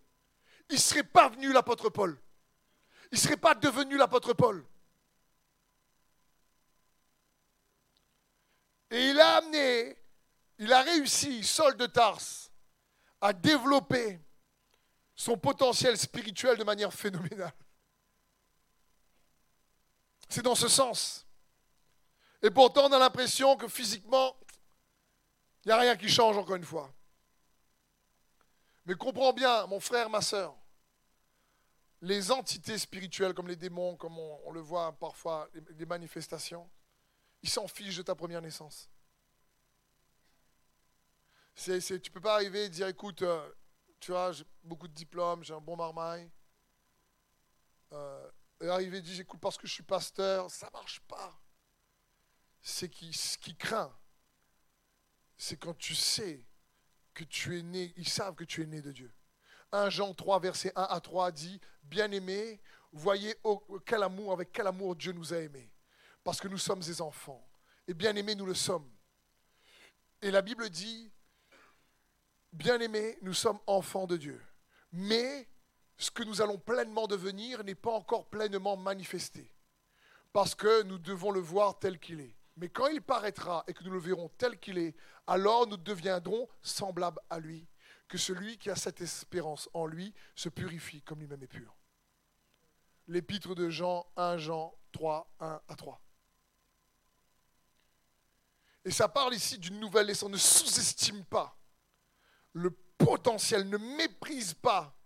il 0.70 0.76
ne 0.76 0.80
serait 0.80 1.04
pas 1.04 1.30
venu 1.30 1.52
l'apôtre 1.52 1.90
Paul. 1.90 2.20
Il 3.12 3.16
ne 3.16 3.20
serait 3.20 3.38
pas 3.38 3.56
devenu 3.56 3.98
l'apôtre 3.98 4.34
Paul. 4.34 4.66
Et 8.90 9.10
il 9.10 9.20
a 9.20 9.38
amené, 9.38 9.98
il 10.60 10.72
a 10.72 10.82
réussi, 10.82 11.44
Saul 11.44 11.76
de 11.76 11.86
Tarse, 11.86 12.52
à 13.20 13.34
développer 13.34 14.20
son 15.16 15.38
potentiel 15.38 15.98
spirituel 15.98 16.58
de 16.58 16.64
manière 16.64 16.94
phénoménale. 16.94 17.54
C'est 20.30 20.42
dans 20.42 20.56
ce 20.56 20.68
sens. 20.68 21.26
Et 22.42 22.52
pourtant, 22.52 22.86
on 22.86 22.92
a 22.92 23.00
l'impression 23.00 23.58
que 23.58 23.68
physiquement, 23.68 24.38
il 25.66 25.70
n'y 25.70 25.72
a 25.72 25.78
rien 25.78 25.98
qui 25.98 26.08
change 26.08 26.38
encore 26.38 26.56
une 26.56 26.64
fois. 26.64 26.94
Mais 28.86 28.96
comprends 28.96 29.34
bien, 29.34 29.66
mon 29.68 29.80
frère, 29.80 30.10
ma 30.10 30.22
soeur, 30.22 30.56
les 32.02 32.32
entités 32.32 32.78
spirituelles 32.78 33.34
comme 33.34 33.48
les 33.48 33.56
démons, 33.56 33.96
comme 33.96 34.18
on, 34.20 34.52
le 34.52 34.62
voit 34.62 34.92
parfois, 34.94 35.50
les 35.78 35.86
manifestations, 35.86 36.70
ils 37.42 37.50
s'en 37.50 37.68
fichent 37.68 37.98
de 37.98 38.04
ta 38.04 38.16
première 38.16 38.42
naissance. 38.42 38.90
tu 41.56 41.72
ne 41.72 42.10
peux 42.10 42.22
pas 42.22 42.36
arriver 42.36 42.66
et 42.66 42.70
dire, 42.70 42.88
écoute, 42.88 43.22
euh, 43.24 43.52
tu 44.00 44.12
vois, 44.12 44.32
j'ai 44.32 44.46
beaucoup 44.64 44.88
de 44.88 44.94
diplômes, 44.94 45.44
j'ai 45.44 45.54
un 45.54 45.62
bon 45.62 45.76
marmaille. 45.76 46.30
Euh, 47.94 48.32
arriver 48.62 48.98
et 48.98 49.02
dire, 49.02 49.20
écoute, 49.20 49.40
parce 49.40 49.58
que 49.58 49.68
je 49.68 49.74
suis 49.74 49.84
pasteur, 49.84 50.52
ça 50.52 50.68
ne 50.68 50.72
marche 50.74 51.00
pas. 51.02 51.40
C'est 52.62 52.90
qui, 52.90 53.14
ce 53.14 53.38
qui 53.38 53.56
craint, 53.56 53.96
c'est 55.38 55.58
quand 55.58 55.78
tu 55.78 55.96
sais 55.96 56.46
que 57.14 57.24
tu 57.24 57.58
es 57.58 57.64
né, 57.64 57.94
ils 57.96 58.10
savent 58.10 58.36
que 58.36 58.44
tu 58.44 58.62
es 58.62 58.66
né 58.66 58.82
de 58.82 58.92
Dieu. 58.92 59.12
1 59.72 59.90
Jean 59.90 60.14
3, 60.14 60.40
verset 60.40 60.72
1 60.76 60.84
à 60.84 61.00
3 61.00 61.32
dit, 61.32 61.60
bien-aimés, 61.84 62.60
voyez 62.92 63.36
quel 63.86 64.04
amour, 64.04 64.32
avec 64.34 64.52
quel 64.52 64.68
amour 64.68 64.96
Dieu 64.96 65.12
nous 65.12 65.34
a 65.34 65.38
aimés 65.38 65.72
parce 66.28 66.42
que 66.42 66.50
nous 66.50 66.58
sommes 66.58 66.82
des 66.82 67.02
enfants. 67.02 67.42
Et 67.88 67.94
bien 67.94 68.14
aimés, 68.18 68.36
nous 68.36 68.46
le 68.46 68.54
sommes. 68.54 68.86
Et 70.22 70.30
la 70.30 70.42
Bible 70.42 70.70
dit, 70.70 71.10
bien 72.52 72.82
aimés, 72.82 73.18
nous 73.22 73.34
sommes 73.34 73.60
enfants 73.66 74.08
de 74.08 74.18
Dieu. 74.18 74.44
Mais 74.92 75.48
ce 75.98 76.12
que 76.12 76.24
nous 76.24 76.42
allons 76.42 76.58
pleinement 76.58 77.08
devenir 77.08 77.64
n'est 77.64 77.76
pas 77.76 77.94
encore 77.94 78.26
pleinement 78.26 78.76
manifesté. 78.76 79.50
Parce 80.34 80.54
que 80.54 80.84
nous 80.84 80.98
devons 80.98 81.32
le 81.32 81.40
voir 81.40 81.80
tel 81.80 81.98
qu'il 81.98 82.20
est. 82.20 82.36
Mais 82.58 82.68
quand 82.68 82.88
il 82.88 83.02
paraîtra 83.02 83.64
et 83.66 83.74
que 83.74 83.86
nous 83.86 83.92
le 83.92 84.00
verrons 84.00 84.30
tel 84.38 84.60
qu'il 84.60 84.80
est, 84.80 84.98
alors 85.28 85.66
nous 85.66 85.78
deviendrons 85.78 86.50
semblables 86.62 87.22
à 87.30 87.40
lui. 87.40 87.66
Que 88.08 88.18
celui 88.18 88.58
qui 88.58 88.70
a 88.70 88.76
cette 88.76 89.02
espérance 89.02 89.70
en 89.74 89.86
lui 89.86 90.14
se 90.36 90.50
purifie 90.50 91.02
comme 91.02 91.20
lui-même 91.20 91.44
est 91.44 91.48
pur. 91.48 91.76
L'épître 93.08 93.56
de 93.56 93.70
Jean 93.70 94.06
1 94.16 94.38
Jean 94.38 94.74
3, 94.92 95.34
1 95.40 95.62
à 95.68 95.76
3. 95.76 96.02
Et 98.86 98.92
ça 98.92 99.10
parle 99.10 99.34
ici 99.34 99.58
d'une 99.58 99.80
nouvelle 99.80 100.08
naissance. 100.08 100.30
Ne 100.30 100.38
sous-estime 100.38 101.26
pas 101.26 101.58
le 102.54 102.72
potentiel, 102.72 103.70
ne 103.70 103.78
méprise 103.78 104.54
pas 104.54 104.98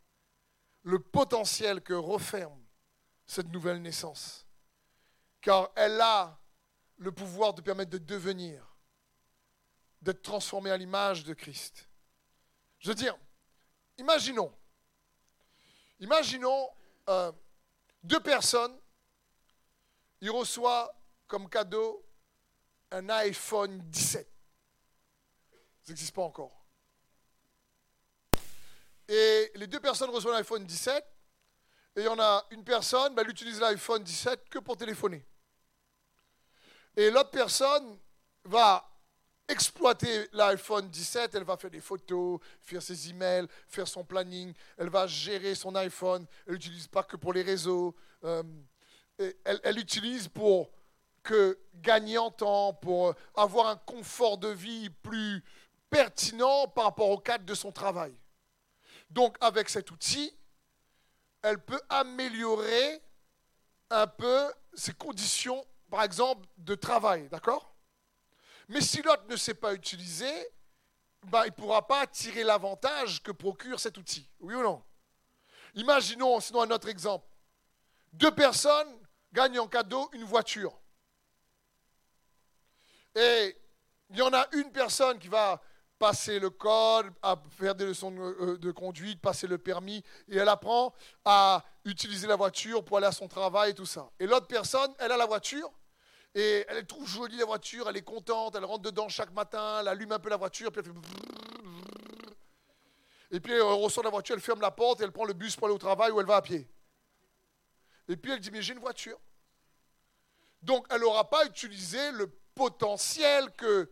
le 0.83 0.99
potentiel 0.99 1.81
que 1.81 1.93
referme 1.93 2.63
cette 3.25 3.49
nouvelle 3.49 3.81
naissance. 3.81 4.45
Car 5.41 5.71
elle 5.75 5.99
a 6.01 6.39
le 6.97 7.11
pouvoir 7.11 7.53
de 7.53 7.61
permettre 7.61 7.91
de 7.91 7.97
devenir, 7.97 8.75
d'être 10.01 10.21
transformé 10.21 10.69
à 10.71 10.77
l'image 10.77 11.23
de 11.23 11.33
Christ. 11.33 11.89
Je 12.81 12.89
veux 12.89 12.95
dire, 12.95 13.15
imaginons, 13.99 14.51
imaginons 15.99 16.69
euh, 17.09 17.31
deux 18.03 18.19
personnes, 18.19 18.75
ils 20.19 20.31
reçoivent 20.31 20.91
comme 21.27 21.47
cadeau 21.47 22.03
un 22.89 23.07
iPhone 23.09 23.79
17. 23.83 24.27
Ça 25.83 25.91
n'existe 25.91 26.13
pas 26.13 26.23
encore. 26.23 26.65
Et 29.07 29.51
les 29.55 29.67
deux 29.67 29.79
personnes 29.79 30.09
reçoivent 30.09 30.35
l'iPhone 30.35 30.65
17. 30.65 31.05
Et 31.97 32.01
il 32.01 32.05
y 32.05 32.07
en 32.07 32.19
a 32.19 32.47
une 32.49 32.63
personne, 32.63 33.13
ben, 33.13 33.23
elle 33.23 33.29
utilise 33.29 33.59
l'iPhone 33.59 34.03
17 34.03 34.49
que 34.49 34.57
pour 34.57 34.75
téléphoner. 34.75 35.23
Et 36.95 37.11
l'autre 37.11 37.29
personne 37.29 37.99
va 38.43 38.90
exploiter 39.51 40.29
l'iPhone 40.31 40.89
17, 40.89 41.35
elle 41.35 41.43
va 41.43 41.57
faire 41.57 41.69
des 41.69 41.81
photos, 41.81 42.39
faire 42.61 42.81
ses 42.81 43.09
emails, 43.09 43.47
faire 43.67 43.87
son 43.87 44.03
planning, 44.03 44.53
elle 44.77 44.89
va 44.89 45.05
gérer 45.07 45.55
son 45.55 45.75
iPhone, 45.75 46.25
elle 46.47 46.53
n'utilise 46.53 46.87
pas 46.87 47.03
que 47.03 47.17
pour 47.17 47.33
les 47.33 47.41
réseaux, 47.41 47.95
euh, 48.23 48.43
elle, 49.17 49.75
l'utilise 49.75 50.27
pour 50.27 50.71
gagner 51.75 52.17
en 52.17 52.31
temps, 52.31 52.73
pour 52.73 53.13
avoir 53.35 53.67
un 53.67 53.75
confort 53.75 54.37
de 54.37 54.47
vie 54.47 54.89
plus 54.89 55.43
pertinent 55.89 56.67
par 56.67 56.85
rapport 56.85 57.09
au 57.09 57.17
cadre 57.17 57.45
de 57.45 57.53
son 57.53 57.71
travail. 57.71 58.15
Donc 59.09 59.37
avec 59.41 59.69
cet 59.69 59.91
outil, 59.91 60.35
elle 61.41 61.59
peut 61.59 61.81
améliorer 61.89 63.01
un 63.89 64.07
peu 64.07 64.51
ses 64.73 64.93
conditions, 64.93 65.63
par 65.89 66.03
exemple, 66.03 66.47
de 66.57 66.75
travail, 66.75 67.27
d'accord? 67.29 67.70
Mais 68.71 68.79
si 68.79 69.01
l'autre 69.01 69.25
ne 69.27 69.35
sait 69.35 69.53
pas 69.53 69.73
utiliser, 69.73 70.33
ben, 71.27 71.43
il 71.43 71.47
ne 71.47 71.55
pourra 71.55 71.85
pas 71.85 72.07
tirer 72.07 72.45
l'avantage 72.45 73.21
que 73.21 73.33
procure 73.33 73.77
cet 73.81 73.97
outil. 73.97 74.29
Oui 74.39 74.55
ou 74.55 74.63
non? 74.63 74.81
Imaginons, 75.75 76.39
sinon 76.39 76.61
un 76.61 76.71
autre 76.71 76.87
exemple. 76.87 77.27
Deux 78.13 78.31
personnes 78.31 78.87
gagnent 79.33 79.59
en 79.59 79.67
cadeau 79.67 80.09
une 80.13 80.23
voiture. 80.23 80.73
Et 83.13 83.57
il 84.09 84.17
y 84.17 84.21
en 84.21 84.31
a 84.31 84.47
une 84.53 84.71
personne 84.71 85.19
qui 85.19 85.27
va 85.27 85.61
passer 85.99 86.39
le 86.39 86.49
code, 86.49 87.11
faire 87.49 87.75
des 87.75 87.87
leçons 87.87 88.15
euh, 88.17 88.57
de, 88.57 88.71
conduite, 88.71 89.19
passer 89.19 89.47
le 89.47 89.57
permis, 89.57 90.01
et 90.29 90.37
elle 90.37 90.47
apprend 90.47 90.93
à 91.25 91.61
utiliser 91.83 92.25
la 92.25 92.37
voiture 92.37 92.85
pour 92.85 92.97
aller 92.97 93.07
à 93.07 93.11
son 93.11 93.27
travail 93.27 93.71
et 93.71 93.73
tout 93.73 93.85
ça. 93.85 94.09
Et 94.17 94.27
l'autre 94.27 94.47
personne, 94.47 94.95
elle 94.97 95.11
a 95.11 95.17
la 95.17 95.25
voiture, 95.25 95.69
et 96.33 96.65
elle 96.69 96.85
trouve 96.85 97.07
jolie 97.07 97.37
la 97.37 97.45
voiture, 97.45 97.89
elle 97.89 97.97
est 97.97 98.03
contente, 98.03 98.55
elle 98.55 98.65
rentre 98.65 98.83
dedans 98.83 99.09
chaque 99.09 99.33
matin, 99.33 99.79
elle 99.81 99.87
allume 99.87 100.11
un 100.11 100.19
peu 100.19 100.29
la 100.29 100.37
voiture, 100.37 100.71
puis 100.71 100.81
elle 100.85 100.93
fait... 100.93 100.99
Et 103.31 103.39
puis 103.39 103.53
elle 103.53 103.61
ressort 103.61 104.03
de 104.03 104.07
la 104.07 104.11
voiture, 104.11 104.35
elle 104.35 104.41
ferme 104.41 104.61
la 104.61 104.71
porte 104.71 105.01
et 105.01 105.03
elle 105.03 105.11
prend 105.11 105.25
le 105.25 105.33
bus 105.33 105.55
pour 105.55 105.67
aller 105.67 105.75
au 105.75 105.79
travail 105.79 106.11
ou 106.11 106.19
elle 106.19 106.25
va 106.25 106.37
à 106.37 106.41
pied. 106.41 106.69
Et 108.07 108.17
puis 108.17 108.31
elle 108.31 108.39
dit, 108.39 108.51
mais 108.51 108.61
j'ai 108.61 108.73
une 108.73 108.79
voiture. 108.79 109.19
Donc 110.61 110.85
elle 110.89 111.01
n'aura 111.01 111.29
pas 111.29 111.45
utilisé 111.45 112.11
le 112.11 112.27
potentiel 112.55 113.51
que 113.53 113.91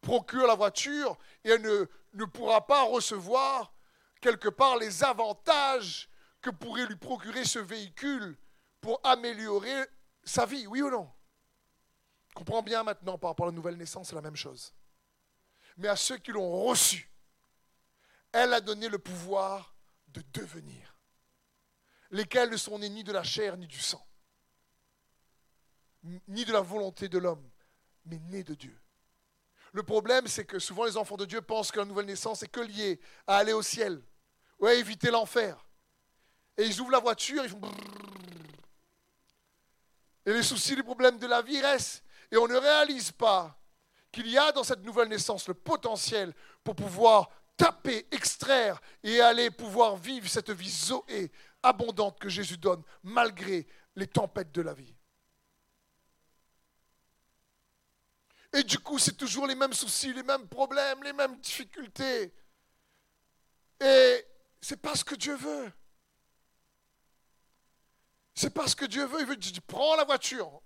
procure 0.00 0.46
la 0.46 0.56
voiture 0.56 1.16
et 1.44 1.50
elle 1.50 1.62
ne, 1.62 1.86
ne 2.14 2.24
pourra 2.24 2.66
pas 2.66 2.82
recevoir 2.82 3.72
quelque 4.20 4.48
part 4.48 4.76
les 4.76 5.04
avantages 5.04 6.08
que 6.40 6.50
pourrait 6.50 6.86
lui 6.86 6.96
procurer 6.96 7.44
ce 7.44 7.60
véhicule 7.60 8.36
pour 8.80 9.00
améliorer 9.04 9.84
sa 10.24 10.44
vie, 10.44 10.66
oui 10.66 10.82
ou 10.82 10.90
non? 10.90 11.08
Comprends 12.34 12.62
bien 12.62 12.82
maintenant 12.82 13.18
par 13.18 13.30
rapport 13.30 13.46
à 13.46 13.50
la 13.50 13.54
nouvelle 13.54 13.76
naissance, 13.76 14.08
c'est 14.08 14.14
la 14.14 14.22
même 14.22 14.36
chose. 14.36 14.72
Mais 15.76 15.88
à 15.88 15.96
ceux 15.96 16.18
qui 16.18 16.32
l'ont 16.32 16.64
reçu, 16.64 17.10
elle 18.32 18.52
a 18.54 18.60
donné 18.60 18.88
le 18.88 18.98
pouvoir 18.98 19.74
de 20.08 20.22
devenir, 20.32 20.96
lesquels 22.10 22.50
ne 22.50 22.56
sont 22.56 22.78
nés 22.78 22.88
ni 22.88 23.04
de 23.04 23.12
la 23.12 23.22
chair 23.22 23.56
ni 23.56 23.66
du 23.66 23.80
sang, 23.80 24.06
ni 26.02 26.44
de 26.44 26.52
la 26.52 26.60
volonté 26.60 27.08
de 27.08 27.18
l'homme, 27.18 27.50
mais 28.04 28.18
nés 28.18 28.44
de 28.44 28.54
Dieu. 28.54 28.78
Le 29.72 29.82
problème, 29.82 30.26
c'est 30.26 30.44
que 30.44 30.58
souvent 30.58 30.84
les 30.84 30.96
enfants 30.96 31.16
de 31.16 31.24
Dieu 31.24 31.40
pensent 31.40 31.72
que 31.72 31.78
la 31.78 31.86
nouvelle 31.86 32.06
naissance 32.06 32.42
est 32.42 32.48
que 32.48 32.60
liée 32.60 33.00
à 33.26 33.36
aller 33.36 33.52
au 33.54 33.62
ciel, 33.62 34.02
ou 34.58 34.66
à 34.66 34.74
éviter 34.74 35.10
l'enfer. 35.10 35.66
Et 36.56 36.64
ils 36.64 36.80
ouvrent 36.80 36.92
la 36.92 37.00
voiture, 37.00 37.42
ils 37.44 37.50
font... 37.50 37.60
Et 40.24 40.32
les 40.32 40.42
soucis, 40.42 40.76
les 40.76 40.82
problèmes 40.82 41.18
de 41.18 41.26
la 41.26 41.42
vie 41.42 41.60
restent. 41.60 42.04
Et 42.32 42.38
on 42.38 42.48
ne 42.48 42.56
réalise 42.56 43.12
pas 43.12 43.56
qu'il 44.10 44.26
y 44.26 44.38
a 44.38 44.50
dans 44.52 44.64
cette 44.64 44.82
nouvelle 44.82 45.08
naissance 45.08 45.46
le 45.48 45.54
potentiel 45.54 46.34
pour 46.64 46.74
pouvoir 46.74 47.30
taper, 47.58 48.06
extraire 48.10 48.80
et 49.02 49.20
aller 49.20 49.50
pouvoir 49.50 49.96
vivre 49.96 50.28
cette 50.28 50.50
vie 50.50 50.70
zoé, 50.70 51.30
abondante 51.62 52.18
que 52.18 52.30
Jésus 52.30 52.56
donne, 52.56 52.82
malgré 53.02 53.66
les 53.94 54.06
tempêtes 54.06 54.50
de 54.50 54.62
la 54.62 54.72
vie. 54.72 54.94
Et 58.54 58.62
du 58.62 58.78
coup, 58.78 58.98
c'est 58.98 59.16
toujours 59.16 59.46
les 59.46 59.54
mêmes 59.54 59.72
soucis, 59.74 60.12
les 60.12 60.22
mêmes 60.22 60.48
problèmes, 60.48 61.02
les 61.02 61.12
mêmes 61.12 61.38
difficultés. 61.38 62.34
Et 63.80 64.26
c'est 64.60 64.80
pas 64.80 64.94
ce 64.94 65.04
que 65.04 65.14
Dieu 65.14 65.34
veut. 65.36 65.72
C'est 68.34 68.52
parce 68.52 68.74
que 68.74 68.86
Dieu 68.86 69.04
veut, 69.04 69.20
il 69.20 69.26
veut 69.26 69.36
dire, 69.36 69.60
prends 69.66 69.96
la 69.96 70.04
voiture. 70.04 70.62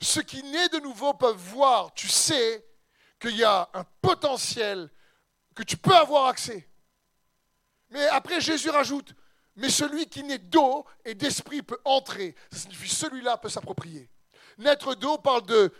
Ceux 0.00 0.22
qui 0.22 0.42
naissent 0.42 0.70
de 0.70 0.78
nouveau 0.78 1.14
peuvent 1.14 1.36
voir, 1.36 1.92
tu 1.94 2.08
sais, 2.08 2.64
qu'il 3.18 3.36
y 3.36 3.44
a 3.44 3.68
un 3.74 3.84
potentiel 4.00 4.90
que 5.54 5.62
tu 5.62 5.76
peux 5.76 5.94
avoir 5.94 6.26
accès. 6.26 6.68
Mais 7.90 8.06
après, 8.08 8.40
Jésus 8.40 8.70
rajoute, 8.70 9.14
mais 9.56 9.70
celui 9.70 10.06
qui 10.06 10.22
naît 10.22 10.38
d'eau 10.38 10.86
et 11.04 11.14
d'esprit 11.14 11.62
peut 11.62 11.80
entrer. 11.84 12.36
Ça 12.52 12.58
signifie 12.58 12.88
celui-là 12.88 13.38
peut 13.38 13.48
s'approprier. 13.48 14.08
Naître 14.58 14.94
d'eau 14.94 15.18
parle 15.18 15.46
de 15.46 15.72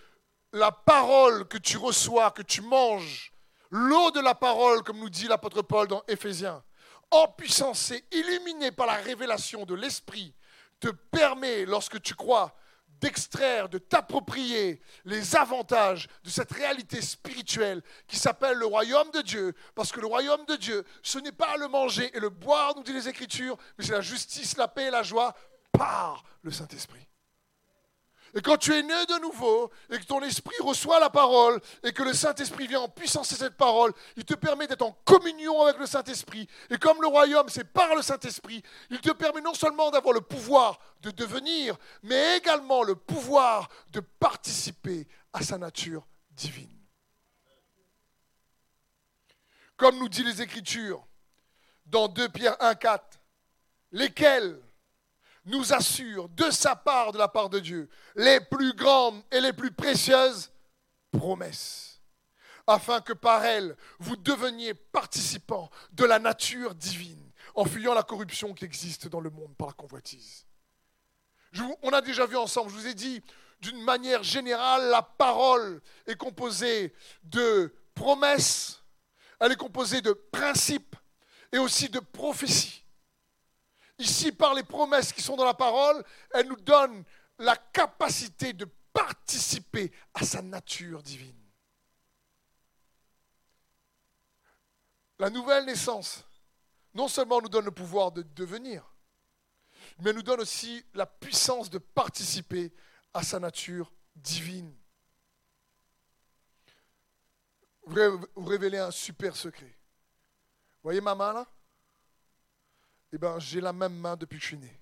la 0.52 0.72
parole 0.72 1.46
que 1.46 1.58
tu 1.58 1.76
reçois, 1.76 2.30
que 2.30 2.42
tu 2.42 2.60
manges. 2.60 3.32
L'eau 3.70 4.10
de 4.10 4.20
la 4.20 4.34
parole, 4.34 4.82
comme 4.82 4.98
nous 4.98 5.10
dit 5.10 5.28
l'apôtre 5.28 5.62
Paul 5.62 5.86
dans 5.86 6.02
Éphésiens, 6.08 6.64
en 7.10 7.28
puissance 7.28 7.90
et 7.90 8.04
illuminé 8.10 8.72
par 8.72 8.86
la 8.86 8.94
révélation 8.94 9.64
de 9.64 9.74
l'esprit, 9.74 10.34
te 10.80 10.88
permet, 10.88 11.64
lorsque 11.64 12.00
tu 12.00 12.14
crois, 12.14 12.56
d'extraire, 13.00 13.68
de 13.68 13.78
t'approprier 13.78 14.80
les 15.04 15.36
avantages 15.36 16.08
de 16.24 16.30
cette 16.30 16.52
réalité 16.52 17.00
spirituelle 17.00 17.82
qui 18.06 18.16
s'appelle 18.16 18.58
le 18.58 18.66
royaume 18.66 19.10
de 19.12 19.22
Dieu. 19.22 19.54
Parce 19.74 19.92
que 19.92 20.00
le 20.00 20.06
royaume 20.06 20.44
de 20.46 20.56
Dieu, 20.56 20.84
ce 21.02 21.18
n'est 21.18 21.32
pas 21.32 21.56
le 21.56 21.68
manger 21.68 22.10
et 22.16 22.20
le 22.20 22.30
boire, 22.30 22.74
nous 22.76 22.82
dit 22.82 22.92
les 22.92 23.08
Écritures, 23.08 23.56
mais 23.76 23.84
c'est 23.84 23.92
la 23.92 24.00
justice, 24.00 24.56
la 24.56 24.68
paix 24.68 24.86
et 24.86 24.90
la 24.90 25.02
joie 25.02 25.34
par 25.72 26.24
le 26.42 26.50
Saint-Esprit. 26.50 27.06
Et 28.34 28.42
quand 28.42 28.56
tu 28.56 28.74
es 28.74 28.82
né 28.82 29.06
de 29.06 29.20
nouveau 29.20 29.70
et 29.90 29.98
que 29.98 30.04
ton 30.04 30.20
esprit 30.22 30.54
reçoit 30.60 31.00
la 31.00 31.10
parole 31.10 31.60
et 31.82 31.92
que 31.92 32.02
le 32.02 32.12
Saint-Esprit 32.12 32.66
vient 32.66 32.80
en 32.80 32.88
puissance 32.88 33.32
à 33.32 33.36
cette 33.36 33.56
parole, 33.56 33.92
il 34.16 34.24
te 34.24 34.34
permet 34.34 34.66
d'être 34.66 34.82
en 34.82 34.92
communion 35.04 35.62
avec 35.62 35.78
le 35.78 35.86
Saint-Esprit. 35.86 36.48
Et 36.70 36.78
comme 36.78 37.00
le 37.00 37.08
royaume, 37.08 37.48
c'est 37.48 37.64
par 37.64 37.94
le 37.94 38.02
Saint-Esprit, 38.02 38.62
il 38.90 39.00
te 39.00 39.12
permet 39.12 39.40
non 39.40 39.54
seulement 39.54 39.90
d'avoir 39.90 40.14
le 40.14 40.20
pouvoir 40.20 40.78
de 41.00 41.10
devenir, 41.10 41.76
mais 42.02 42.36
également 42.36 42.82
le 42.82 42.96
pouvoir 42.96 43.68
de 43.92 44.00
participer 44.00 45.06
à 45.32 45.42
sa 45.42 45.56
nature 45.56 46.06
divine. 46.30 46.68
Comme 49.76 49.98
nous 49.98 50.08
dit 50.08 50.24
les 50.24 50.42
Écritures 50.42 51.06
dans 51.86 52.08
2 52.08 52.28
Pierre 52.28 52.56
1,4, 52.56 53.00
lesquels 53.92 54.60
nous 55.48 55.72
assure 55.72 56.28
de 56.30 56.50
sa 56.50 56.76
part, 56.76 57.12
de 57.12 57.18
la 57.18 57.28
part 57.28 57.48
de 57.48 57.58
Dieu, 57.58 57.88
les 58.14 58.40
plus 58.40 58.74
grandes 58.74 59.22
et 59.30 59.40
les 59.40 59.52
plus 59.52 59.70
précieuses 59.70 60.50
promesses, 61.10 62.00
afin 62.66 63.00
que 63.00 63.12
par 63.12 63.44
elles, 63.44 63.76
vous 63.98 64.16
deveniez 64.16 64.74
participants 64.74 65.70
de 65.92 66.04
la 66.04 66.18
nature 66.18 66.74
divine, 66.74 67.32
en 67.54 67.64
fuyant 67.64 67.94
la 67.94 68.02
corruption 68.02 68.54
qui 68.54 68.64
existe 68.64 69.08
dans 69.08 69.20
le 69.20 69.30
monde 69.30 69.56
par 69.56 69.68
la 69.68 69.72
convoitise. 69.72 70.46
on 71.82 71.90
a 71.90 72.00
déjà 72.00 72.26
vu 72.26 72.36
ensemble, 72.36 72.70
je 72.70 72.76
vous 72.76 72.86
ai 72.86 72.94
dit, 72.94 73.22
d'une 73.60 73.82
manière 73.82 74.22
générale, 74.22 74.88
la 74.90 75.02
parole 75.02 75.80
est 76.06 76.16
composée 76.16 76.94
de 77.24 77.74
promesses, 77.94 78.82
elle 79.40 79.52
est 79.52 79.56
composée 79.56 80.00
de 80.00 80.12
principes 80.12 80.94
et 81.52 81.58
aussi 81.58 81.88
de 81.88 82.00
prophéties. 82.00 82.84
Ici, 83.98 84.30
par 84.30 84.54
les 84.54 84.62
promesses 84.62 85.12
qui 85.12 85.22
sont 85.22 85.36
dans 85.36 85.44
la 85.44 85.54
parole, 85.54 86.04
elle 86.30 86.46
nous 86.46 86.60
donne 86.60 87.04
la 87.38 87.56
capacité 87.56 88.52
de 88.52 88.64
participer 88.92 89.92
à 90.14 90.24
sa 90.24 90.40
nature 90.40 91.02
divine. 91.02 91.34
La 95.18 95.30
nouvelle 95.30 95.64
naissance, 95.64 96.24
non 96.94 97.08
seulement 97.08 97.40
nous 97.40 97.48
donne 97.48 97.64
le 97.64 97.72
pouvoir 97.72 98.12
de 98.12 98.22
devenir, 98.22 98.88
mais 100.00 100.12
nous 100.12 100.22
donne 100.22 100.40
aussi 100.40 100.84
la 100.94 101.06
puissance 101.06 101.68
de 101.70 101.78
participer 101.78 102.72
à 103.12 103.24
sa 103.24 103.40
nature 103.40 103.92
divine. 104.14 104.76
Vous 107.82 108.44
révélez 108.44 108.78
un 108.78 108.90
super 108.90 109.34
secret. 109.34 109.66
Vous 110.76 110.84
voyez 110.84 111.00
ma 111.00 111.14
main 111.14 111.32
là? 111.32 111.46
Eh 113.12 113.18
bien, 113.18 113.38
j'ai 113.38 113.60
la 113.60 113.72
même 113.72 113.94
main 113.94 114.16
depuis 114.16 114.38
que 114.38 114.42
je 114.42 114.48
suis 114.48 114.58
né. 114.58 114.80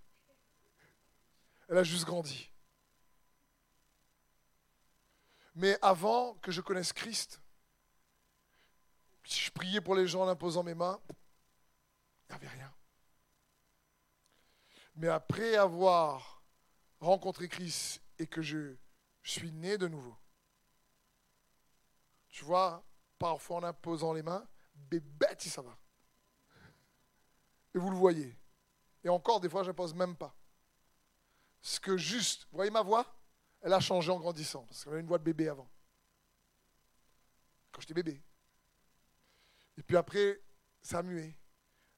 Elle 1.69 1.79
a 1.79 1.83
juste 1.83 2.05
grandi. 2.05 2.51
Mais 5.55 5.79
avant 5.81 6.35
que 6.35 6.53
je 6.53 6.61
connaisse 6.61 6.93
Christ, 6.93 7.41
je 9.25 9.51
priais 9.51 9.81
pour 9.81 9.95
les 9.95 10.07
gens 10.07 10.23
en 10.23 10.29
imposant 10.29 10.62
mes 10.62 10.75
mains, 10.75 11.01
il 11.09 12.33
n'y 12.33 12.37
avait 12.37 12.49
rien. 12.49 12.73
Mais 14.97 15.09
après 15.09 15.57
avoir 15.57 16.43
rencontré 17.01 17.49
Christ 17.49 18.03
et 18.19 18.27
que 18.27 18.43
je, 18.43 18.77
suis 19.23 19.51
né 19.51 19.77
de 19.77 19.89
nouveau, 19.89 20.17
tu 22.29 22.45
vois, 22.45 22.87
parfois 23.19 23.57
en 23.57 23.62
imposant 23.65 24.12
les 24.12 24.23
mains, 24.23 24.47
bébête 24.75 25.41
si 25.43 25.51
ça 25.51 25.62
va 25.62 25.77
et 27.77 27.79
vous 27.79 27.91
le 27.91 27.97
voyez. 27.97 28.35
Et 29.05 29.09
encore, 29.11 29.39
des 29.39 29.51
fois, 29.51 29.62
je 29.62 29.69
ne 29.69 29.75
pose 29.75 29.95
même 29.95 30.17
pas. 30.17 30.35
Ce 31.61 31.79
que 31.79 31.97
juste, 31.99 32.47
vous 32.51 32.57
voyez 32.57 32.71
ma 32.71 32.81
voix? 32.81 33.07
Elle 33.61 33.75
a 33.75 33.81
changé 33.81 34.11
en 34.11 34.19
grandissant, 34.19 34.65
parce 34.65 34.83
qu'elle 34.83 34.95
avait 34.95 35.03
une 35.03 35.07
voix 35.07 35.19
de 35.19 35.25
bébé 35.25 35.49
avant. 35.49 35.69
Quand 37.71 37.83
j'étais 37.83 37.95
bébé. 37.95 38.23
Et 39.77 39.83
puis 39.83 39.97
après, 39.97 40.41
ça 40.81 41.01
a 41.01 41.03
mué. 41.03 41.37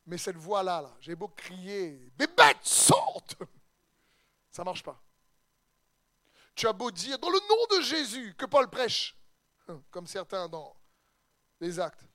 Mais 0.04 0.18
cette 0.18 0.36
voix-là, 0.36 0.82
là, 0.82 0.96
j'ai 1.00 1.14
beau 1.14 1.28
crier, 1.28 2.10
bébête, 2.16 2.64
sorte 2.64 3.36
Ça 4.50 4.62
ne 4.62 4.64
marche 4.64 4.82
pas. 4.82 5.00
Tu 6.56 6.66
as 6.66 6.72
beau 6.72 6.90
dire, 6.90 7.18
dans 7.20 7.30
le 7.30 7.38
nom 7.38 7.78
de 7.78 7.84
Jésus, 7.84 8.34
que 8.36 8.46
Paul 8.46 8.68
prêche, 8.68 9.16
comme 9.92 10.08
certains 10.08 10.48
dans 10.48 10.74
les 11.60 11.78
actes 11.78 12.07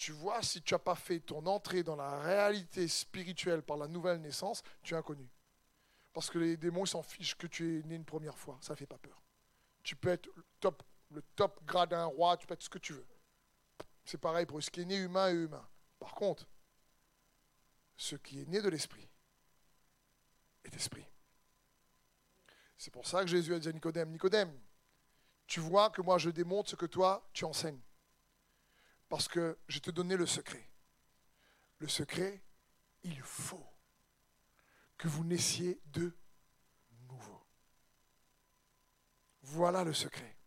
tu 0.00 0.12
vois, 0.12 0.42
si 0.42 0.62
tu 0.62 0.72
n'as 0.72 0.78
pas 0.78 0.94
fait 0.94 1.20
ton 1.20 1.44
entrée 1.44 1.82
dans 1.82 1.94
la 1.94 2.20
réalité 2.20 2.88
spirituelle 2.88 3.62
par 3.62 3.76
la 3.76 3.86
nouvelle 3.86 4.18
naissance, 4.22 4.62
tu 4.82 4.94
es 4.94 4.96
inconnu. 4.96 5.28
Parce 6.14 6.30
que 6.30 6.38
les 6.38 6.56
démons 6.56 6.86
s'en 6.86 7.02
fichent 7.02 7.34
que 7.34 7.46
tu 7.46 7.78
es 7.78 7.82
né 7.82 7.96
une 7.96 8.06
première 8.06 8.38
fois. 8.38 8.56
Ça 8.62 8.72
ne 8.72 8.78
fait 8.78 8.86
pas 8.86 8.96
peur. 8.96 9.20
Tu 9.82 9.96
peux 9.96 10.08
être 10.08 10.26
le 10.34 10.42
top, 10.58 10.82
le 11.10 11.20
top 11.36 11.62
gradin 11.66 12.06
roi, 12.06 12.38
tu 12.38 12.46
peux 12.46 12.54
être 12.54 12.62
ce 12.62 12.70
que 12.70 12.78
tu 12.78 12.94
veux. 12.94 13.06
C'est 14.06 14.16
pareil 14.16 14.46
pour 14.46 14.62
ce 14.62 14.70
qui 14.70 14.80
est 14.80 14.84
né 14.86 14.96
humain 14.96 15.28
et 15.28 15.34
humain. 15.34 15.68
Par 15.98 16.14
contre, 16.14 16.48
ce 17.98 18.16
qui 18.16 18.40
est 18.40 18.48
né 18.48 18.62
de 18.62 18.70
l'esprit 18.70 19.06
est 20.64 20.74
esprit. 20.74 21.04
C'est 22.78 22.90
pour 22.90 23.06
ça 23.06 23.20
que 23.20 23.26
Jésus 23.26 23.52
a 23.52 23.58
dit 23.58 23.68
à 23.68 23.72
Nicodème, 23.72 24.10
Nicodème, 24.12 24.58
tu 25.46 25.60
vois 25.60 25.90
que 25.90 26.00
moi 26.00 26.16
je 26.16 26.30
démontre 26.30 26.70
ce 26.70 26.76
que 26.76 26.86
toi 26.86 27.28
tu 27.34 27.44
enseignes 27.44 27.82
parce 29.10 29.26
que 29.26 29.58
je 29.66 29.80
te 29.80 29.90
donnais 29.90 30.16
le 30.16 30.24
secret. 30.24 30.70
Le 31.78 31.88
secret, 31.88 32.42
il 33.02 33.20
faut 33.20 33.66
que 34.96 35.08
vous 35.08 35.24
naissiez 35.24 35.80
de 35.86 36.16
nouveau. 37.08 37.44
Voilà 39.42 39.82
le 39.82 39.92
secret. 39.92 40.38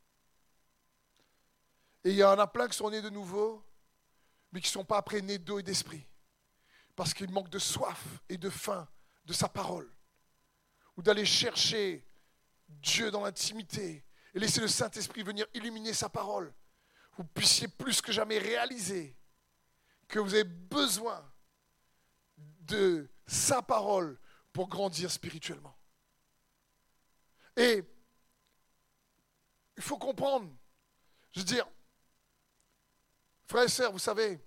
Et 2.05 2.11
il 2.11 2.15
y 2.15 2.23
en 2.23 2.39
a 2.39 2.47
plein 2.47 2.69
qui 2.69 2.77
sont 2.77 2.89
nés 2.89 3.01
de 3.01 3.09
nouveau, 3.09 3.65
mais 4.53 4.61
qui 4.61 4.67
ne 4.67 4.71
sont 4.71 4.85
pas 4.85 4.97
après 4.97 5.21
nés 5.21 5.39
d'eau 5.39 5.59
et 5.59 5.63
d'esprit. 5.63 6.07
Parce 6.95 7.13
qu'ils 7.13 7.31
manquent 7.31 7.49
de 7.49 7.59
soif 7.59 8.01
et 8.29 8.37
de 8.37 8.49
faim 8.49 8.87
de 9.25 9.33
sa 9.33 9.49
parole. 9.49 9.91
Ou 10.95 11.01
d'aller 11.01 11.25
chercher 11.25 12.07
Dieu 12.69 13.11
dans 13.11 13.23
l'intimité 13.23 14.05
et 14.33 14.39
laisser 14.39 14.61
le 14.61 14.69
Saint-Esprit 14.69 15.23
venir 15.23 15.47
illuminer 15.53 15.93
sa 15.93 16.07
parole. 16.07 16.53
Vous 17.17 17.23
puissiez 17.23 17.67
plus 17.67 18.01
que 18.01 18.11
jamais 18.11 18.37
réaliser 18.37 19.15
que 20.07 20.19
vous 20.19 20.33
avez 20.33 20.43
besoin 20.43 21.23
de 22.37 23.09
sa 23.27 23.61
parole 23.61 24.19
pour 24.51 24.67
grandir 24.67 25.11
spirituellement. 25.11 25.75
Et 27.55 27.83
il 29.77 29.83
faut 29.83 29.97
comprendre, 29.97 30.49
je 31.31 31.39
veux 31.39 31.45
dire, 31.45 31.67
frères 33.47 33.63
et 33.63 33.69
sœurs, 33.69 33.91
vous 33.91 33.99
savez, 33.99 34.39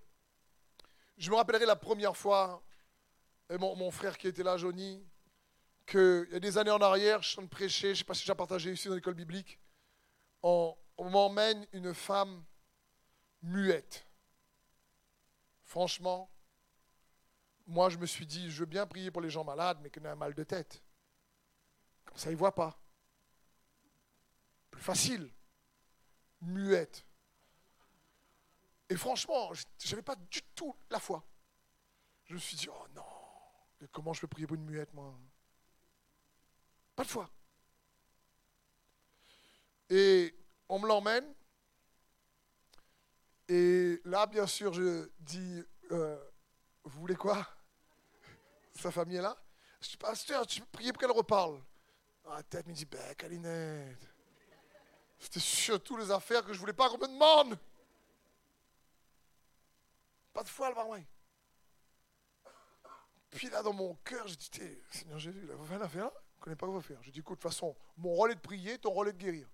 je 1.17 1.31
me 1.31 1.37
rappellerai 1.37 1.67
la 1.67 1.77
première 1.77 2.17
fois, 2.17 2.63
et 3.49 3.59
mon, 3.59 3.91
frère 3.91 4.19
qui 4.19 4.29
était 4.29 4.43
là, 4.43 4.57
Johnny, 4.57 5.05
qu'il 5.87 6.29
y 6.31 6.35
a 6.35 6.41
des 6.41 6.59
années 6.59 6.71
en 6.71 6.81
arrière, 6.81 7.23
je 7.23 7.31
suis 7.31 7.39
en 7.39 7.43
train 7.43 7.47
de 7.47 7.51
prêcher, 7.51 7.89
je 7.89 7.91
ne 7.91 7.95
sais 7.97 8.05
pas 8.05 8.15
si 8.15 8.25
j'ai 8.25 8.35
partagé 8.35 8.73
ici 8.73 8.89
dans 8.89 8.95
l'école 8.95 9.15
biblique, 9.15 9.61
on, 10.43 10.77
on 10.97 11.11
m'emmène 11.11 11.67
une 11.73 11.95
femme 11.95 12.45
muette. 13.47 14.07
Franchement, 15.65 16.31
moi 17.67 17.89
je 17.89 17.99
me 17.99 18.07
suis 18.07 18.27
dit, 18.27 18.51
je 18.51 18.61
veux 18.61 18.67
bien 18.67 18.87
prier 18.87 19.11
pour 19.11 19.23
les 19.23 19.31
gens 19.31 19.45
malades, 19.45 19.79
mais 19.83 19.91
qui 19.91 20.01
ont 20.01 20.05
un 20.05 20.15
mal 20.15 20.35
de 20.35 20.45
tête. 20.45 20.83
Comme 22.05 22.17
ça, 22.17 22.31
ils 22.31 22.35
ne 22.35 22.39
voient 22.39 22.55
pas. 22.55 22.79
Plus 24.71 24.83
facile. 24.83 25.33
Muette. 26.41 27.05
Et 28.89 28.97
franchement, 28.97 29.53
je 29.55 29.91
n'avais 29.91 30.03
pas 30.03 30.17
du 30.17 30.43
tout 30.55 30.77
la 30.91 31.01
foi. 31.01 31.27
Je 32.25 32.35
me 32.35 32.39
suis 32.39 32.57
dit, 32.57 32.69
oh 32.69 32.87
non, 32.95 33.89
comment 33.93 34.13
je 34.13 34.21
peux 34.21 34.29
prier 34.29 34.47
pour 34.47 34.57
une 34.57 34.65
muette, 34.65 34.93
moi? 34.95 35.19
Pas 36.95 37.05
de 37.05 37.09
foi. 37.09 37.31
Et 39.91 40.35
on 40.69 40.79
me 40.79 40.87
l'emmène. 40.87 41.36
Et 43.49 44.01
là, 44.05 44.27
bien 44.27 44.47
sûr, 44.47 44.73
je 44.73 45.09
dis, 45.21 45.63
euh, 45.93 46.19
vous 46.85 47.01
voulez 47.01 47.15
quoi 47.15 47.47
Sa 48.75 48.91
famille 48.91 49.17
est 49.17 49.23
là. 49.23 49.37
Je 49.81 49.91
dis, 49.91 49.97
pasteur, 49.97 50.47
tu 50.47 50.61
prier 50.63 50.93
pour 50.93 51.01
qu'elle 51.01 51.13
reparle. 51.13 51.63
Ah, 52.27 52.37
la 52.37 52.43
tête 52.43 52.67
me 52.67 52.73
dit, 52.73 52.87
ben, 52.87 53.15
Calinette. 53.15 54.09
C'était 55.19 55.41
surtout 55.41 55.97
les 55.97 56.11
affaires 56.11 56.45
que 56.45 56.53
je 56.53 56.59
voulais 56.59 56.73
pas 56.73 56.89
qu'on 56.89 56.99
me 56.99 57.07
demande. 57.07 57.59
Pas 60.33 60.43
de 60.43 60.49
foi, 60.49 60.69
le 60.69 60.75
barouin. 60.75 61.03
Puis 63.31 63.49
là, 63.49 63.63
dans 63.63 63.73
mon 63.73 63.95
cœur, 63.97 64.27
j'ai 64.27 64.37
dit, 64.37 64.51
Seigneur 64.91 65.19
Jésus, 65.19 65.41
il 65.45 65.51
a 65.51 65.65
fait 65.65 65.75
une 65.77 65.83
affaire, 65.83 66.11
je 66.33 66.39
ne 66.39 66.41
connais 66.41 66.57
pas 66.57 66.67
quoi 66.67 66.81
faire. 66.83 67.03
Je 67.03 67.11
dis, 67.11 67.21
écoute, 67.21 67.39
de 67.39 67.43
toute 67.43 67.51
façon, 67.51 67.77
mon 67.97 68.11
rôle 68.11 68.33
est 68.33 68.37
de 68.37 68.41
prier, 68.41 68.79
ton 68.79 68.91
rôle 68.91 69.09
est 69.09 69.13
de 69.13 69.19
guérir. 69.19 69.49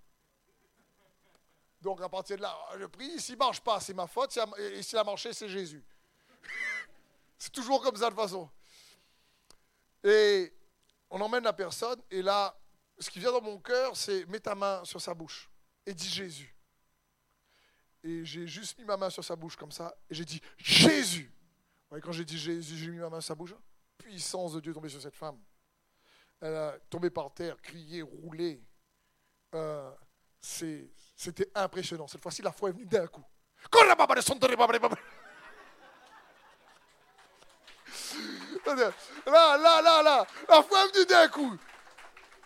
Donc 1.82 2.00
à 2.00 2.08
partir 2.08 2.36
de 2.36 2.42
là, 2.42 2.56
je 2.78 2.86
prie, 2.86 3.20
s'il 3.20 3.34
ne 3.34 3.40
marche 3.40 3.60
pas, 3.60 3.80
c'est 3.80 3.92
ma 3.92 4.06
faute, 4.06 4.38
et 4.56 4.82
s'il 4.82 4.96
a 4.98 5.04
marché, 5.04 5.32
c'est 5.32 5.48
Jésus. 5.48 5.84
c'est 7.38 7.50
toujours 7.50 7.82
comme 7.82 7.96
ça 7.96 8.08
de 8.08 8.14
façon. 8.14 8.48
Et 10.04 10.54
on 11.10 11.20
emmène 11.20 11.42
la 11.42 11.52
personne, 11.52 12.00
et 12.08 12.22
là, 12.22 12.56
ce 13.00 13.10
qui 13.10 13.18
vient 13.18 13.32
dans 13.32 13.42
mon 13.42 13.58
cœur, 13.58 13.96
c'est 13.96 14.24
mets 14.26 14.38
ta 14.38 14.54
main 14.54 14.84
sur 14.84 15.00
sa 15.00 15.12
bouche 15.12 15.50
et 15.84 15.92
dis 15.92 16.08
Jésus. 16.08 16.54
Et 18.04 18.24
j'ai 18.24 18.46
juste 18.46 18.78
mis 18.78 18.84
ma 18.84 18.96
main 18.96 19.10
sur 19.10 19.24
sa 19.24 19.34
bouche 19.34 19.56
comme 19.56 19.72
ça, 19.72 19.92
et 20.08 20.14
j'ai 20.14 20.24
dit 20.24 20.40
Jésus. 20.56 21.32
quand 21.90 22.12
j'ai 22.12 22.24
dit 22.24 22.38
Jésus, 22.38 22.76
j'ai 22.76 22.90
mis 22.90 22.98
ma 22.98 23.10
main 23.10 23.20
sur 23.20 23.28
sa 23.28 23.34
bouche. 23.34 23.54
Puissance 23.98 24.52
de 24.52 24.60
Dieu 24.60 24.72
tombée 24.72 24.88
sur 24.88 25.02
cette 25.02 25.16
femme. 25.16 25.40
Elle 26.40 26.54
a 26.54 26.78
tombé 26.90 27.10
par 27.10 27.34
terre, 27.34 27.60
crié, 27.60 28.02
roulé. 28.02 28.62
Euh, 29.54 29.92
c'était 31.14 31.50
impressionnant. 31.54 32.06
Cette 32.06 32.22
fois-ci, 32.22 32.42
la 32.42 32.52
foi 32.52 32.70
est 32.70 32.72
venue 32.72 32.86
d'un 32.86 33.06
coup. 33.06 33.24
Là, 38.66 38.74
là, 39.26 39.82
là, 39.82 40.02
là, 40.02 40.26
la 40.48 40.62
foi 40.62 40.84
est 40.84 40.92
venue 40.92 41.06
d'un 41.06 41.28
coup. 41.28 41.56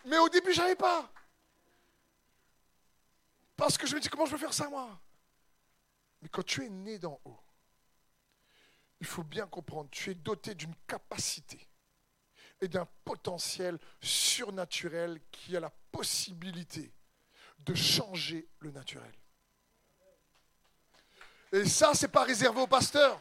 Mais 0.05 0.19
au 0.19 0.29
début, 0.29 0.53
je 0.53 0.61
n'avais 0.61 0.77
pas. 0.77 1.11
Parce 3.57 3.79
que 3.79 3.87
je 3.87 3.95
me 3.95 4.01
dis, 4.01 4.09
comment 4.09 4.27
je 4.27 4.33
peux 4.33 4.39
faire 4.39 4.53
ça, 4.53 4.69
moi? 4.69 5.01
Mais 6.21 6.29
quand 6.29 6.45
tu 6.45 6.65
es 6.65 6.69
né 6.69 6.99
d'en 6.99 7.21
haut, 7.25 7.41
il 9.01 9.07
faut 9.07 9.23
bien 9.23 9.47
comprendre, 9.47 9.91
tu 9.91 10.11
es 10.11 10.15
doté 10.15 10.55
d'une 10.55 10.75
capacité 10.87 11.69
et 12.61 12.69
d'un 12.69 12.87
potentiel 13.05 13.79
surnaturel 14.01 15.21
qui 15.31 15.57
a 15.57 15.61
la 15.61 15.71
possibilité 15.93 16.93
de 17.59 17.75
changer 17.75 18.49
le 18.61 18.71
naturel. 18.71 19.13
Et 21.53 21.65
ça, 21.65 21.95
ce 21.95 22.07
n'est 22.07 22.13
pas 22.13 22.25
réservé 22.25 22.61
aux 22.61 22.67
pasteurs. 22.67 23.21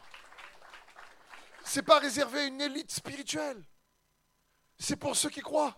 Ce 1.64 1.78
n'est 1.78 1.84
pas 1.84 1.98
réservé 1.98 2.40
à 2.40 2.44
une 2.44 2.60
élite 2.60 2.90
spirituelle. 2.90 3.62
C'est 4.78 4.96
pour 4.96 5.16
ceux 5.16 5.30
qui 5.30 5.40
croient. 5.40 5.76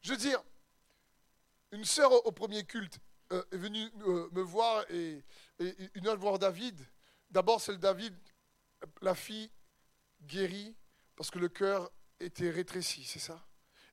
Je 0.00 0.12
veux 0.12 0.16
dire, 0.16 0.42
une 1.72 1.84
sœur 1.84 2.12
au 2.26 2.32
premier 2.32 2.64
culte, 2.64 2.98
euh, 3.32 3.44
est 3.52 3.58
venu 3.58 3.90
euh, 4.06 4.28
me 4.32 4.40
voir 4.40 4.90
et, 4.90 5.22
une 5.94 6.08
autre 6.08 6.20
voir 6.20 6.38
David. 6.38 6.80
D'abord, 7.30 7.60
c'est 7.60 7.72
le 7.72 7.78
David, 7.78 8.16
la 9.02 9.14
fille 9.14 9.50
guérie 10.22 10.74
parce 11.14 11.30
que 11.30 11.38
le 11.38 11.48
cœur 11.48 11.90
était 12.20 12.48
rétréci, 12.48 13.04
c'est 13.04 13.18
ça? 13.18 13.44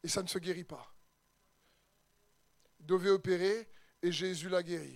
Et 0.03 0.07
ça 0.07 0.21
ne 0.21 0.27
se 0.27 0.39
guérit 0.39 0.63
pas. 0.63 0.94
Devait 2.85 3.09
opérer 3.09 3.67
et 4.01 4.11
Jésus 4.11 4.49
l'a 4.49 4.63
guéri. 4.63 4.95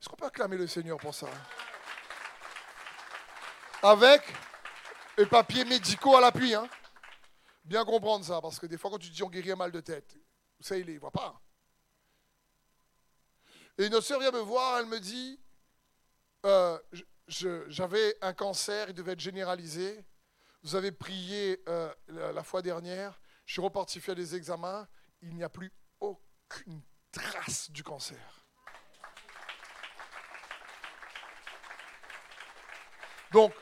Est-ce 0.00 0.08
qu'on 0.08 0.16
peut 0.16 0.26
acclamer 0.26 0.56
le 0.56 0.66
Seigneur 0.66 0.98
pour 0.98 1.14
ça 1.14 1.28
Avec 3.82 4.22
les 5.18 5.26
papiers 5.26 5.64
médicaux 5.64 6.16
à 6.16 6.20
l'appui. 6.20 6.54
Hein 6.54 6.68
Bien 7.64 7.84
comprendre 7.84 8.24
ça, 8.24 8.40
parce 8.40 8.58
que 8.58 8.66
des 8.66 8.78
fois, 8.78 8.90
quand 8.90 8.98
tu 8.98 9.10
dis 9.10 9.22
on 9.22 9.28
guérit 9.28 9.50
un 9.50 9.56
mal 9.56 9.72
de 9.72 9.80
tête, 9.80 10.16
ça, 10.60 10.76
il 10.76 10.86
ne 10.86 10.98
voit 10.98 11.10
pas. 11.10 11.40
Et 13.78 13.88
notre 13.88 14.06
soeur 14.06 14.20
vient 14.20 14.30
me 14.30 14.40
voir, 14.40 14.78
elle 14.78 14.86
me 14.86 15.00
dit, 15.00 15.40
euh, 16.46 16.78
j'avais 17.26 18.16
un 18.22 18.32
cancer, 18.32 18.88
il 18.88 18.94
devait 18.94 19.12
être 19.12 19.20
généralisé. 19.20 20.04
Vous 20.62 20.74
avez 20.74 20.92
prié 20.92 21.62
euh, 21.68 21.92
la, 22.08 22.42
fois 22.42 22.62
dernière, 22.62 23.20
je 23.44 23.52
suis 23.52 23.62
reparti 23.62 24.00
faire 24.00 24.14
des 24.14 24.34
examens, 24.34 24.88
il 25.20 25.34
n'y 25.34 25.44
a 25.44 25.48
plus 25.48 25.72
aucune 26.00 26.82
trace 27.16 27.70
du 27.70 27.82
cancer. 27.82 28.18
Donc, 33.32 33.52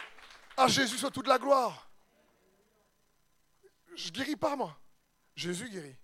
à 0.56 0.68
Jésus 0.68 0.98
soit 0.98 1.10
toute 1.10 1.26
la 1.26 1.38
gloire. 1.38 1.88
Je 3.96 4.10
guéris 4.10 4.36
pas, 4.36 4.56
moi. 4.56 4.78
Jésus 5.34 5.68
guérit. 5.68 5.96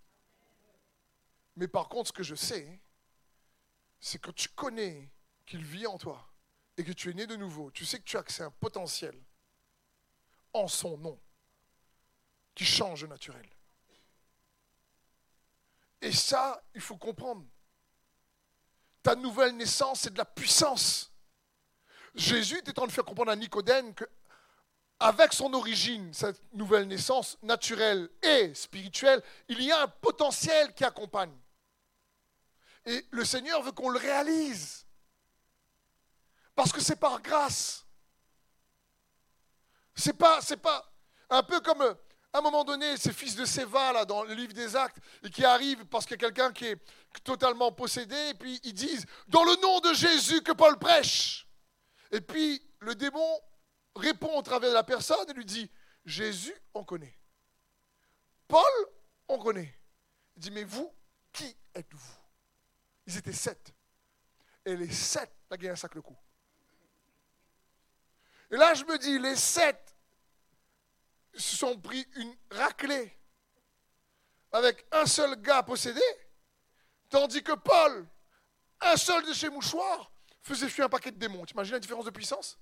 Mais 1.56 1.68
par 1.68 1.88
contre, 1.88 2.08
ce 2.08 2.12
que 2.12 2.22
je 2.22 2.34
sais, 2.34 2.80
c'est 4.00 4.18
quand 4.18 4.34
tu 4.34 4.48
connais 4.48 5.10
qu'il 5.46 5.64
vit 5.64 5.86
en 5.86 5.98
toi 5.98 6.26
et 6.76 6.84
que 6.84 6.92
tu 6.92 7.10
es 7.10 7.14
né 7.14 7.26
de 7.26 7.36
nouveau, 7.36 7.70
tu 7.70 7.84
sais 7.84 7.98
que 7.98 8.04
tu 8.04 8.16
as 8.16 8.20
accès 8.20 8.42
à 8.42 8.46
un 8.46 8.50
potentiel 8.50 9.14
en 10.52 10.68
son 10.68 10.96
nom 10.96 11.20
qui 12.54 12.64
change 12.64 13.04
naturel. 13.04 13.48
Et 16.00 16.12
ça, 16.12 16.62
il 16.74 16.80
faut 16.80 16.96
comprendre. 16.96 17.44
Ta 19.02 19.14
nouvelle 19.14 19.56
naissance, 19.56 20.00
c'est 20.00 20.12
de 20.12 20.18
la 20.18 20.24
puissance. 20.24 21.12
Jésus 22.14 22.58
était 22.58 22.70
en 22.70 22.74
train 22.74 22.86
de 22.86 22.92
faire 22.92 23.04
comprendre 23.04 23.30
à 23.30 23.36
Nicodème 23.36 23.94
que, 23.94 24.04
avec 24.98 25.32
son 25.32 25.52
origine, 25.54 26.12
cette 26.12 26.42
nouvelle 26.52 26.86
naissance 26.86 27.38
naturelle 27.42 28.10
et 28.22 28.54
spirituelle, 28.54 29.22
il 29.48 29.62
y 29.62 29.72
a 29.72 29.82
un 29.82 29.88
potentiel 29.88 30.74
qui 30.74 30.84
accompagne. 30.84 31.34
Et 32.84 33.06
le 33.10 33.24
Seigneur 33.24 33.62
veut 33.62 33.72
qu'on 33.72 33.88
le 33.88 33.98
réalise. 33.98 34.86
Parce 36.54 36.72
que 36.72 36.80
c'est 36.80 36.96
par 36.96 37.22
grâce. 37.22 37.86
C'est 39.94 40.12
pas, 40.12 40.40
c'est 40.42 40.56
pas 40.56 40.90
un 41.30 41.42
peu 41.42 41.60
comme 41.60 41.96
à 42.32 42.38
un 42.38 42.42
moment 42.42 42.62
donné, 42.64 42.96
ces 42.96 43.12
fils 43.12 43.34
de 43.34 43.44
Séva, 43.44 43.92
là, 43.92 44.04
dans 44.04 44.22
le 44.22 44.34
livre 44.34 44.52
des 44.52 44.76
actes, 44.76 44.98
et 45.24 45.30
qui 45.30 45.44
arrivent 45.44 45.84
parce 45.86 46.06
qu'il 46.06 46.12
y 46.12 46.24
a 46.24 46.30
quelqu'un 46.30 46.52
qui 46.52 46.66
est 46.66 46.78
totalement 47.24 47.72
possédé, 47.72 48.16
et 48.28 48.34
puis 48.34 48.60
ils 48.62 48.74
disent, 48.74 49.04
dans 49.28 49.42
le 49.44 49.60
nom 49.60 49.80
de 49.80 49.92
Jésus 49.94 50.40
que 50.42 50.52
Paul 50.52 50.78
prêche. 50.78 51.48
Et 52.12 52.20
puis 52.20 52.62
le 52.80 52.94
démon 52.94 53.40
répond 53.96 54.36
au 54.38 54.42
travers 54.42 54.70
de 54.70 54.74
la 54.74 54.84
personne 54.84 55.28
et 55.28 55.32
lui 55.32 55.44
dit, 55.44 55.70
Jésus, 56.04 56.54
on 56.72 56.84
connaît. 56.84 57.18
Paul, 58.46 58.62
on 59.28 59.38
connaît. 59.38 59.78
Il 60.36 60.42
dit, 60.42 60.50
mais 60.50 60.64
vous, 60.64 60.92
qui 61.32 61.56
êtes-vous? 61.74 62.16
Ils 63.06 63.16
étaient 63.16 63.32
sept. 63.32 63.72
Et 64.64 64.76
les 64.76 64.90
sept, 64.90 65.32
la 65.50 65.56
gagné 65.56 65.72
un 65.72 65.76
sac 65.76 65.94
le 65.94 66.02
coup. 66.02 66.16
Et 68.50 68.56
là, 68.56 68.74
je 68.74 68.84
me 68.84 68.98
dis, 68.98 69.18
les 69.18 69.36
sept 69.36 69.89
se 71.34 71.56
sont 71.56 71.78
pris 71.78 72.06
une 72.16 72.36
raclée 72.50 73.16
avec 74.52 74.86
un 74.92 75.06
seul 75.06 75.40
gars 75.40 75.62
possédé, 75.62 76.02
tandis 77.08 77.42
que 77.42 77.52
Paul, 77.52 78.08
un 78.80 78.96
seul 78.96 79.24
de 79.26 79.32
ses 79.32 79.48
mouchoirs, 79.48 80.12
faisait 80.42 80.68
fuir 80.68 80.86
un 80.86 80.88
paquet 80.88 81.12
de 81.12 81.18
démons. 81.18 81.44
Tu 81.44 81.54
imagines 81.54 81.74
la 81.74 81.80
différence 81.80 82.04
de 82.04 82.10
puissance? 82.10 82.58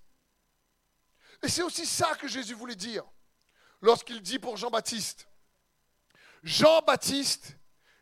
Et 1.42 1.48
c'est 1.48 1.62
aussi 1.62 1.86
ça 1.86 2.14
que 2.16 2.28
Jésus 2.28 2.54
voulait 2.54 2.74
dire 2.74 3.04
lorsqu'il 3.80 4.20
dit 4.20 4.38
pour 4.38 4.56
Jean-Baptiste, 4.56 5.28
Jean-Baptiste 6.42 7.56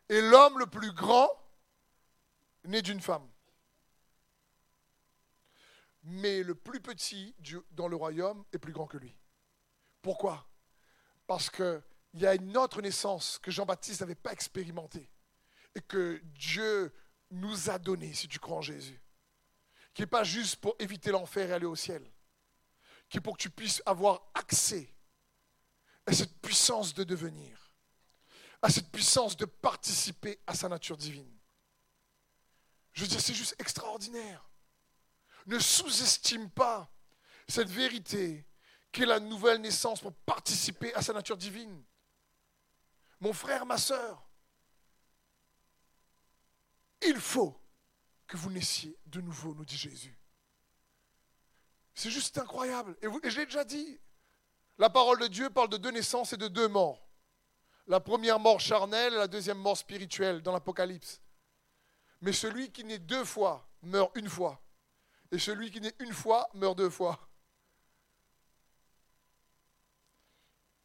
est 0.09 0.21
l'homme 0.21 0.59
le 0.59 0.67
plus 0.67 0.91
grand 0.91 1.29
né 2.63 2.81
d'une 2.81 3.01
femme. 3.01 3.29
Mais 6.03 6.41
le 6.43 6.55
plus 6.55 6.81
petit 6.81 7.35
dans 7.71 7.87
le 7.87 7.95
royaume 7.95 8.45
est 8.53 8.59
plus 8.59 8.71
grand 8.71 8.87
que 8.87 8.97
lui. 8.97 9.15
Pourquoi? 10.01 10.46
Parce 11.27 11.49
qu'il 11.49 11.81
y 12.13 12.25
a 12.25 12.35
une 12.35 12.57
autre 12.57 12.81
naissance 12.81 13.37
que 13.43 13.51
Jean-Baptiste 13.51 14.01
n'avait 14.01 14.15
pas 14.15 14.31
expérimentée 14.31 15.09
et 15.75 15.81
que 15.81 16.21
Dieu 16.23 16.93
nous 17.29 17.69
a 17.69 17.77
donnée, 17.77 18.13
si 18.13 18.27
tu 18.27 18.39
crois 18.39 18.57
en 18.57 18.61
Jésus. 18.61 18.99
Qui 19.93 20.01
n'est 20.01 20.07
pas 20.07 20.23
juste 20.23 20.55
pour 20.55 20.75
éviter 20.79 21.11
l'enfer 21.11 21.49
et 21.49 21.53
aller 21.53 21.65
au 21.65 21.75
ciel, 21.75 22.09
qui 23.09 23.17
est 23.17 23.21
pour 23.21 23.37
que 23.37 23.41
tu 23.41 23.49
puisses 23.49 23.83
avoir 23.85 24.21
accès 24.33 24.95
à 26.05 26.13
cette 26.13 26.39
puissance 26.41 26.93
de 26.93 27.03
devenir, 27.03 27.71
à 28.61 28.69
cette 28.69 28.89
puissance 28.89 29.35
de 29.35 29.45
participer 29.45 30.39
à 30.47 30.55
sa 30.55 30.69
nature 30.69 30.97
divine. 30.97 31.37
Je 32.93 33.01
veux 33.01 33.07
dire, 33.07 33.21
c'est 33.21 33.33
juste 33.33 33.55
extraordinaire. 33.59 34.49
Ne 35.45 35.59
sous-estime 35.59 36.49
pas 36.49 36.89
cette 37.47 37.69
vérité 37.69 38.46
la 39.05 39.19
nouvelle 39.19 39.61
naissance 39.61 40.01
pour 40.01 40.13
participer 40.13 40.93
à 40.93 41.01
sa 41.01 41.13
nature 41.13 41.37
divine. 41.37 41.83
Mon 43.19 43.33
frère, 43.33 43.65
ma 43.65 43.77
soeur, 43.77 44.27
il 47.01 47.19
faut 47.19 47.59
que 48.27 48.37
vous 48.37 48.49
naissiez 48.49 48.97
de 49.05 49.21
nouveau, 49.21 49.53
nous 49.55 49.65
dit 49.65 49.77
Jésus. 49.77 50.17
C'est 51.93 52.11
juste 52.11 52.37
incroyable. 52.37 52.95
Et, 53.01 53.07
vous, 53.07 53.19
et 53.23 53.29
je 53.29 53.39
l'ai 53.39 53.45
déjà 53.45 53.63
dit, 53.63 53.99
la 54.77 54.89
parole 54.89 55.19
de 55.19 55.27
Dieu 55.27 55.49
parle 55.49 55.69
de 55.69 55.77
deux 55.77 55.91
naissances 55.91 56.33
et 56.33 56.37
de 56.37 56.47
deux 56.47 56.67
morts. 56.67 57.07
La 57.87 57.99
première 57.99 58.39
mort 58.39 58.59
charnelle 58.59 59.13
et 59.13 59.17
la 59.17 59.27
deuxième 59.27 59.57
mort 59.57 59.77
spirituelle 59.77 60.41
dans 60.41 60.51
l'Apocalypse. 60.51 61.21
Mais 62.21 62.33
celui 62.33 62.71
qui 62.71 62.83
naît 62.83 62.99
deux 62.99 63.23
fois 63.23 63.67
meurt 63.81 64.15
une 64.15 64.29
fois. 64.29 64.61
Et 65.31 65.39
celui 65.39 65.71
qui 65.71 65.81
naît 65.81 65.95
une 65.99 66.13
fois 66.13 66.49
meurt 66.53 66.77
deux 66.77 66.89
fois. 66.89 67.26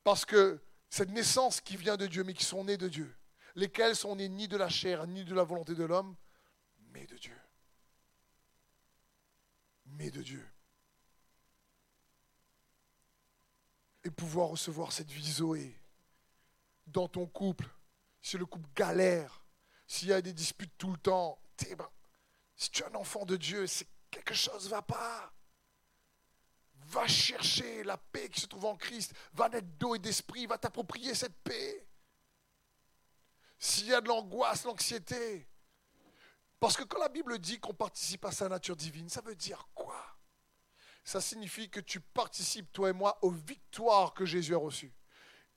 Parce 0.05 0.25
que 0.25 0.61
cette 0.89 1.11
naissance 1.11 1.61
qui 1.61 1.77
vient 1.77 1.97
de 1.97 2.07
Dieu, 2.07 2.25
mais 2.25 2.35
qui 2.35 2.45
sont 2.45 2.65
nés 2.65 2.77
de 2.77 2.89
Dieu, 2.89 3.15
lesquels 3.55 3.97
sont 3.97 4.17
nés 4.17 4.29
ni 4.29 4.49
de 4.49 4.57
la 4.57 4.69
chair, 4.69 5.07
ni 5.07 5.25
de 5.25 5.35
la 5.35 5.45
volonté 5.45 5.75
de 5.75 5.85
l'homme, 5.85 6.17
mais 6.91 7.07
de 7.07 7.17
Dieu. 7.17 7.39
Mais 9.87 10.11
de 10.11 10.23
Dieu. 10.23 10.47
et 14.05 14.11
pouvoir 14.11 14.49
recevoir 14.49 14.93
cette 14.93 15.11
vie 15.11 15.33
Zoé 15.33 15.79
dans 16.87 17.09
ton 17.09 17.27
couple, 17.27 17.69
si 18.21 18.37
le 18.37 18.47
couple 18.47 18.69
galère, 18.75 19.45
s'il 19.87 20.09
y 20.09 20.13
a 20.13 20.23
des 20.23 20.33
disputes 20.33 20.77
tout 20.79 20.91
le 20.91 20.99
temps, 20.99 21.39
ben, 21.77 21.89
si 22.57 22.71
tu 22.71 22.83
es 22.83 22.87
un 22.87 22.95
enfant 22.95 23.25
de 23.25 23.37
Dieu, 23.37 23.67
c'est 23.67 23.89
quelque 24.11 24.35
chose 24.35 24.65
ne 24.65 24.71
va 24.71 24.83
pas. 24.83 25.33
Va 26.87 27.07
chercher 27.07 27.85
la 27.85 27.97
paix 27.97 28.29
qui 28.29 28.41
se 28.41 28.47
trouve 28.47 28.67
en 28.67 28.77
Christ, 28.77 29.15
va 29.33 29.49
naître 29.49 29.69
d'eau 29.79 29.95
et 29.95 29.99
d'esprit, 29.99 30.47
va 30.47 30.59
t'approprier 30.59 31.15
cette 31.15 31.37
paix. 31.43 31.87
S'il 33.59 33.87
y 33.87 33.95
a 33.95 34.01
de 34.01 34.09
l'angoisse, 34.09 34.65
l'anxiété, 34.65 35.49
parce 36.63 36.77
que 36.77 36.85
quand 36.85 37.01
la 37.01 37.09
Bible 37.09 37.39
dit 37.41 37.59
qu'on 37.59 37.75
participe 37.75 38.25
à 38.25 38.31
sa 38.31 38.49
nature 38.49 38.77
divine, 38.77 39.09
ça 39.09 39.21
veut 39.21 39.35
dire 39.35 39.69
quoi? 39.75 40.01
Ça 41.03 41.21
signifie 41.21 41.69
que 41.69 41.81
tu 41.81 42.01
participes, 42.01 42.73
toi 42.73 42.91
et 42.91 42.93
moi, 42.93 43.19
aux 43.23 43.33
victoires 43.33 44.15
que 44.15 44.25
Jésus 44.25 44.55
a 44.55 44.59
reçues. 44.59 44.93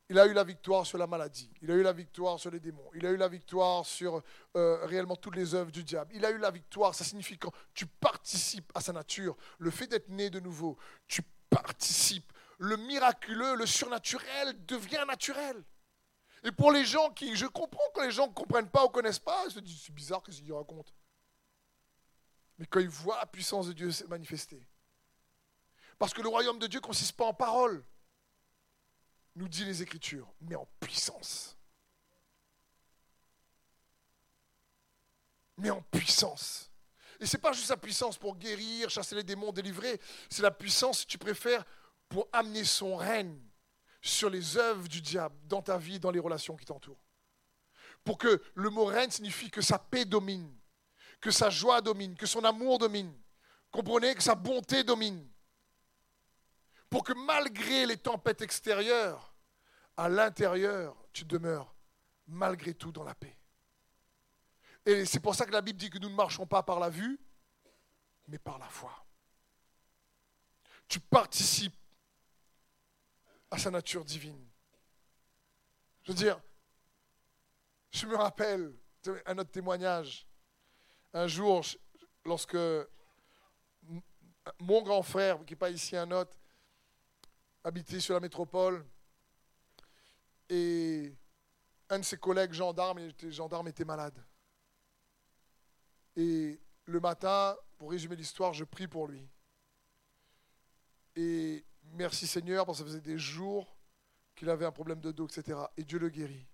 Il 0.10 0.20
a 0.20 0.28
eu 0.28 0.34
la 0.34 0.44
victoire 0.44 0.86
sur 0.86 1.00
la 1.00 1.08
maladie, 1.08 1.52
il 1.64 1.72
a 1.72 1.74
eu 1.74 1.82
la 1.82 1.92
victoire 1.92 2.40
sur 2.40 2.52
les 2.52 2.60
démons, 2.60 2.88
il 2.94 3.04
a 3.08 3.10
eu 3.10 3.18
la 3.18 3.28
victoire 3.28 3.84
sur 3.84 4.22
euh, 4.56 4.86
réellement 4.86 5.16
toutes 5.16 5.36
les 5.36 5.56
œuvres 5.56 5.72
du 5.72 5.84
diable. 5.84 6.12
Il 6.14 6.24
a 6.24 6.30
eu 6.30 6.38
la 6.38 6.52
victoire, 6.52 6.94
ça 6.94 7.04
signifie 7.04 7.40
quand 7.40 7.52
tu 7.74 7.88
participes 7.88 8.72
à 8.76 8.82
sa 8.82 8.94
nature, 8.94 9.36
le 9.58 9.72
fait 9.72 9.88
d'être 9.88 10.10
né 10.10 10.30
de 10.30 10.40
nouveau, 10.40 10.78
tu 11.08 11.24
participes. 11.50 12.32
Le 12.60 12.78
miraculeux, 12.78 13.56
le 13.56 13.66
surnaturel 13.66 14.64
devient 14.66 15.04
naturel. 15.08 15.64
Et 16.44 16.52
pour 16.52 16.72
les 16.72 16.86
gens 16.86 17.10
qui, 17.10 17.36
je 17.36 17.48
comprends 17.48 17.90
que 17.96 18.02
les 18.02 18.12
gens 18.12 18.28
ne 18.28 18.34
comprennent 18.34 18.70
pas 18.70 18.84
ou 18.84 18.88
ne 18.88 18.94
connaissent 18.94 19.18
pas, 19.18 19.44
ils 19.48 19.52
se 19.52 19.60
disent 19.60 19.82
c'est 19.88 19.96
bizarre 19.96 20.22
ce 20.30 20.40
qu'ils 20.40 20.54
racontent. 20.54 20.94
Mais 22.60 22.68
quand 22.68 22.80
ils 22.80 22.88
voient 22.88 23.18
la 23.18 23.26
puissance 23.26 23.68
de 23.68 23.74
Dieu 23.74 23.92
se 23.92 24.04
manifester, 24.06 24.66
parce 25.98 26.14
que 26.14 26.22
le 26.22 26.30
royaume 26.30 26.60
de 26.60 26.68
Dieu 26.68 26.80
ne 26.80 26.86
consiste 26.86 27.14
pas 27.14 27.26
en 27.26 27.34
paroles, 27.34 27.84
nous 29.36 29.48
dit 29.48 29.66
les 29.66 29.82
Écritures, 29.82 30.32
mais 30.42 30.56
en 30.56 30.68
puissance. 30.80 31.58
Mais 35.58 35.70
en 35.70 35.82
puissance. 35.82 36.72
Et 37.20 37.26
ce 37.26 37.36
n'est 37.36 37.42
pas 37.42 37.54
juste 37.54 37.70
la 37.70 37.78
puissance 37.78 38.18
pour 38.18 38.36
guérir, 38.36 38.90
chasser 38.90 39.16
les 39.16 39.24
démons, 39.24 39.52
délivrer, 39.52 40.00
c'est 40.30 40.42
la 40.42 40.52
puissance, 40.52 41.00
si 41.00 41.06
tu 41.06 41.18
préfères, 41.18 41.64
pour 42.10 42.28
amener 42.34 42.64
son 42.64 42.96
règne 42.96 43.40
sur 44.02 44.30
les 44.30 44.58
œuvres 44.58 44.88
du 44.88 45.02
diable 45.02 45.36
dans 45.48 45.62
ta 45.62 45.78
vie, 45.78 46.00
dans 46.00 46.12
les 46.12 46.20
relations 46.20 46.56
qui 46.56 46.66
t'entourent. 46.66 47.00
Pour 48.04 48.18
que 48.18 48.42
le 48.54 48.70
mot 48.70 48.86
règne 48.86 49.10
signifie 49.10 49.50
que 49.50 49.62
sa 49.62 49.80
paix 49.80 50.06
domine, 50.06 50.56
que 51.20 51.32
sa 51.32 51.50
joie 51.50 51.82
domine, 51.82 52.16
que 52.16 52.28
son 52.28 52.44
amour 52.44 52.78
domine. 52.78 53.14
Comprenez 53.72 54.14
que 54.14 54.22
sa 54.22 54.36
bonté 54.36 54.84
domine 54.84 55.28
pour 56.96 57.04
que 57.04 57.12
malgré 57.12 57.86
les 57.86 57.98
tempêtes 57.98 58.42
extérieures, 58.42 59.34
à 59.98 60.08
l'intérieur, 60.08 60.96
tu 61.12 61.26
demeures 61.26 61.76
malgré 62.26 62.74
tout 62.74 62.94
dans 62.94 63.04
la 63.04 63.14
paix. 63.14 63.38
Et 64.86 65.04
c'est 65.04 65.20
pour 65.20 65.36
ça 65.36 65.46
que 65.46 65.52
la 65.52 65.60
Bible 65.60 65.78
dit 65.78 65.90
que 65.90 65.98
nous 65.98 66.08
ne 66.08 66.16
marchons 66.16 66.48
pas 66.48 66.64
par 66.64 66.80
la 66.80 66.90
vue, 66.90 67.20
mais 68.30 68.40
par 68.40 68.58
la 68.60 68.70
foi. 68.70 68.94
Tu 70.88 71.02
participes 71.02 71.76
à 73.52 73.58
sa 73.58 73.72
nature 73.72 74.06
divine. 74.06 74.48
Je 76.04 76.14
veux 76.14 76.18
dire, 76.18 76.40
je 77.92 78.06
me 78.06 78.16
rappelle 78.16 78.74
un 79.26 79.38
autre 79.38 79.52
témoignage. 79.52 80.26
Un 81.14 81.28
jour, 81.28 81.62
lorsque 82.24 82.56
mon 84.60 84.82
grand 84.82 85.04
frère, 85.04 85.44
qui 85.46 85.52
n'est 85.52 85.58
pas 85.58 85.72
ici 85.72 85.98
un 85.98 86.10
autre, 86.12 86.38
habité 87.66 88.00
sur 88.00 88.14
la 88.14 88.20
métropole. 88.20 88.86
Et 90.50 91.14
un 91.90 92.00
de 92.00 92.06
ses 92.06 92.18
collègues 92.18 92.54
gendarmes, 92.54 93.00
il 93.00 93.10
était 93.10 93.30
était 93.68 93.86
malade. 93.86 94.24
Et 96.16 96.62
le 96.86 97.00
matin, 97.00 97.58
pour 97.78 97.90
résumer 97.92 98.16
l'histoire, 98.16 98.54
je 98.54 98.64
prie 98.64 98.88
pour 98.88 99.08
lui. 99.08 99.28
Et 101.16 101.66
merci 101.94 102.28
Seigneur, 102.28 102.66
parce 102.66 102.78
que 102.78 102.84
ça 102.84 102.90
faisait 102.90 103.02
des 103.02 103.18
jours 103.18 103.76
qu'il 104.36 104.50
avait 104.50 104.66
un 104.66 104.72
problème 104.72 105.02
de 105.02 105.12
dos, 105.12 105.28
etc. 105.28 105.60
Et 105.76 105.84
Dieu 105.84 105.98
le 105.98 106.10
guérit. 106.10 106.48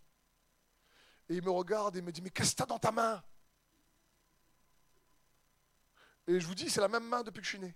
Et 1.27 1.35
il 1.35 1.43
me 1.43 1.51
regarde 1.51 1.95
et 1.97 2.01
me 2.01 2.11
dit, 2.11 2.21
mais 2.21 2.29
qu'est-ce 2.29 2.51
que 2.51 2.57
tu 2.57 2.63
as 2.63 2.67
dans 2.67 2.79
ta 2.79 2.91
main? 2.91 3.21
Et 6.27 6.39
je 6.39 6.47
vous 6.47 6.55
dis, 6.55 6.69
c'est 6.69 6.81
la 6.81 6.87
même 6.87 7.07
main 7.07 7.23
depuis 7.23 7.39
que 7.39 7.45
je 7.45 7.49
suis 7.49 7.59
né. 7.59 7.75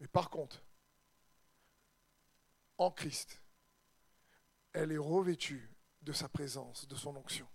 Mais 0.00 0.08
par 0.08 0.30
contre, 0.30 0.62
en 2.82 2.90
Christ, 2.90 3.40
elle 4.72 4.92
est 4.92 4.98
revêtue 4.98 5.70
de 6.02 6.12
sa 6.12 6.28
présence, 6.28 6.86
de 6.88 6.96
son 6.96 7.16
onction. 7.16 7.48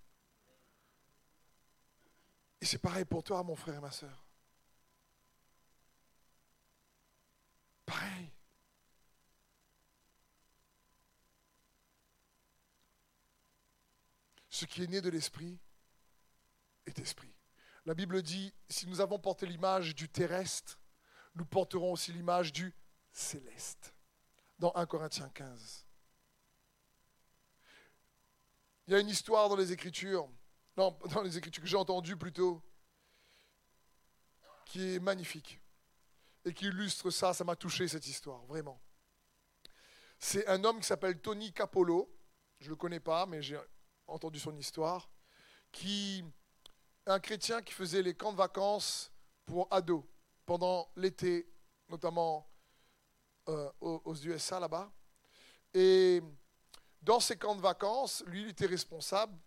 Et 2.61 2.65
c'est 2.65 2.77
pareil 2.77 3.05
pour 3.05 3.23
toi, 3.23 3.43
mon 3.43 3.55
frère 3.55 3.75
et 3.75 3.81
ma 3.81 3.91
soeur. 3.91 4.25
Pareil. 7.85 8.31
Ce 14.49 14.65
qui 14.65 14.83
est 14.83 14.87
né 14.87 15.01
de 15.01 15.09
l'esprit 15.09 15.59
est 16.85 16.97
esprit. 16.99 17.33
La 17.85 17.93
Bible 17.93 18.21
dit, 18.23 18.53
si 18.69 18.87
nous 18.87 19.01
avons 19.01 19.19
porté 19.19 19.45
l'image 19.45 19.93
du 19.93 20.09
terrestre, 20.09 20.79
nous 21.35 21.45
porterons 21.45 21.91
aussi 21.91 22.11
l'image 22.11 22.51
du 22.51 22.73
céleste. 23.11 23.93
Dans 24.59 24.73
1 24.75 24.85
Corinthiens 24.85 25.29
15. 25.29 25.85
Il 28.87 28.93
y 28.93 28.95
a 28.95 28.99
une 28.99 29.09
histoire 29.09 29.49
dans 29.49 29.55
les 29.55 29.71
Écritures, 29.71 30.29
non, 30.77 30.97
dans 31.13 31.21
les 31.21 31.37
Écritures 31.37 31.61
que 31.61 31.69
j'ai 31.69 31.77
entendues 31.77 32.17
plutôt, 32.17 32.61
qui 34.65 34.95
est 34.95 34.99
magnifique 34.99 35.59
et 36.45 36.53
qui 36.53 36.65
illustre 36.65 37.09
ça. 37.09 37.33
Ça 37.33 37.43
m'a 37.43 37.55
touché 37.55 37.87
cette 37.87 38.07
histoire, 38.07 38.45
vraiment. 38.45 38.81
C'est 40.19 40.47
un 40.47 40.63
homme 40.63 40.79
qui 40.79 40.87
s'appelle 40.87 41.19
Tony 41.19 41.53
Capolo. 41.53 42.09
Je 42.59 42.65
ne 42.65 42.69
le 42.71 42.75
connais 42.75 42.99
pas, 42.99 43.25
mais 43.25 43.41
j'ai 43.41 43.59
entendu 44.07 44.39
son 44.39 44.55
histoire. 44.57 45.09
Qui, 45.71 46.23
un 47.05 47.19
chrétien 47.19 47.61
qui 47.61 47.73
faisait 47.73 48.01
les 48.01 48.15
camps 48.15 48.31
de 48.31 48.37
vacances 48.37 49.11
pour 49.45 49.67
ados 49.69 50.03
pendant 50.45 50.89
l'été, 50.95 51.47
notamment 51.89 52.49
euh, 53.49 53.71
aux, 53.79 54.15
USA 54.15 54.59
là-bas. 54.59 54.91
Et 55.73 56.21
dans 57.01 57.19
ces 57.19 57.37
camps 57.37 57.55
de 57.55 57.61
vacances, 57.61 58.23
lui, 58.27 58.43
il 58.43 58.49
était 58.49 58.65
responsable. 58.65 59.37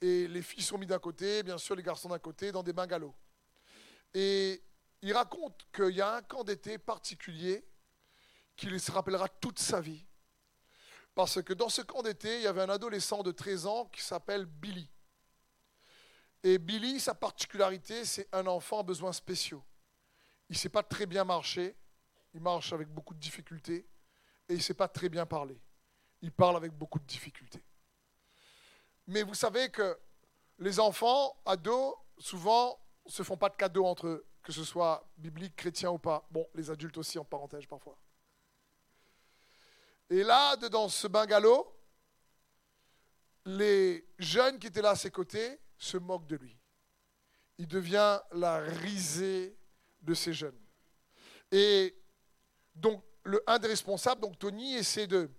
Et 0.00 0.28
les 0.28 0.42
filles 0.42 0.62
sont 0.62 0.78
mises 0.78 0.88
d'un 0.88 0.98
côté, 0.98 1.42
bien 1.42 1.58
sûr, 1.58 1.74
les 1.74 1.82
garçons 1.82 2.08
d'un 2.08 2.18
côté, 2.18 2.52
dans 2.52 2.62
des 2.62 2.72
bungalows. 2.72 3.14
Et 4.14 4.62
il 5.02 5.12
raconte 5.12 5.66
qu'il 5.72 5.90
y 5.90 6.00
a 6.00 6.16
un 6.16 6.22
camp 6.22 6.44
d'été 6.44 6.78
particulier 6.78 7.64
qu'il 8.56 8.78
se 8.80 8.90
rappellera 8.90 9.28
toute 9.28 9.58
sa 9.58 9.80
vie. 9.80 10.04
Parce 11.14 11.42
que 11.42 11.52
dans 11.52 11.68
ce 11.68 11.82
camp 11.82 12.02
d'été, 12.02 12.36
il 12.36 12.42
y 12.42 12.46
avait 12.46 12.62
un 12.62 12.70
adolescent 12.70 13.22
de 13.22 13.32
13 13.32 13.66
ans 13.66 13.86
qui 13.86 14.02
s'appelle 14.02 14.46
Billy. 14.46 14.90
Et 16.42 16.58
Billy, 16.58 17.00
sa 17.00 17.14
particularité, 17.14 18.04
c'est 18.04 18.28
un 18.32 18.46
enfant 18.46 18.80
à 18.80 18.82
besoins 18.82 19.12
spéciaux. 19.12 19.64
Il 20.48 20.54
ne 20.54 20.58
sait 20.58 20.68
pas 20.68 20.82
très 20.82 21.06
bien 21.06 21.24
marcher, 21.24 21.76
il 22.34 22.40
marche 22.40 22.72
avec 22.72 22.88
beaucoup 22.88 23.14
de 23.14 23.20
difficultés, 23.20 23.88
et 24.48 24.54
il 24.54 24.56
ne 24.56 24.62
sait 24.62 24.74
pas 24.74 24.88
très 24.88 25.08
bien 25.08 25.26
parler. 25.26 25.60
Il 26.22 26.32
parle 26.32 26.56
avec 26.56 26.72
beaucoup 26.72 26.98
de 26.98 27.04
difficultés. 27.04 27.62
Mais 29.06 29.22
vous 29.22 29.34
savez 29.34 29.70
que 29.70 29.98
les 30.58 30.80
enfants, 30.80 31.40
ados, 31.46 31.94
souvent, 32.18 32.78
ne 33.06 33.10
se 33.10 33.22
font 33.22 33.36
pas 33.36 33.48
de 33.48 33.56
cadeaux 33.56 33.86
entre 33.86 34.06
eux, 34.06 34.26
que 34.42 34.52
ce 34.52 34.64
soit 34.64 35.08
biblique, 35.16 35.56
chrétien 35.56 35.90
ou 35.90 35.98
pas. 35.98 36.26
Bon, 36.30 36.46
les 36.54 36.70
adultes 36.70 36.98
aussi 36.98 37.18
en 37.18 37.24
parenthèse 37.24 37.66
parfois. 37.66 37.96
Et 40.10 40.22
là, 40.22 40.56
dans 40.56 40.88
ce 40.88 41.06
bungalow, 41.06 41.74
les 43.44 44.06
jeunes 44.18 44.58
qui 44.58 44.66
étaient 44.66 44.82
là 44.82 44.90
à 44.90 44.96
ses 44.96 45.10
côtés 45.10 45.58
se 45.76 45.96
moquent 45.96 46.26
de 46.26 46.36
lui. 46.36 46.56
Il 47.58 47.66
devient 47.66 48.20
la 48.32 48.58
risée 48.58 49.56
de 50.02 50.14
ces 50.14 50.32
jeunes. 50.32 50.58
Et 51.50 51.96
donc, 52.80 53.02
le, 53.24 53.42
un 53.46 53.58
des 53.58 53.68
responsables, 53.68 54.20
donc 54.20 54.38
Tony, 54.38 54.76
essaie 54.76 55.06
de 55.06 55.30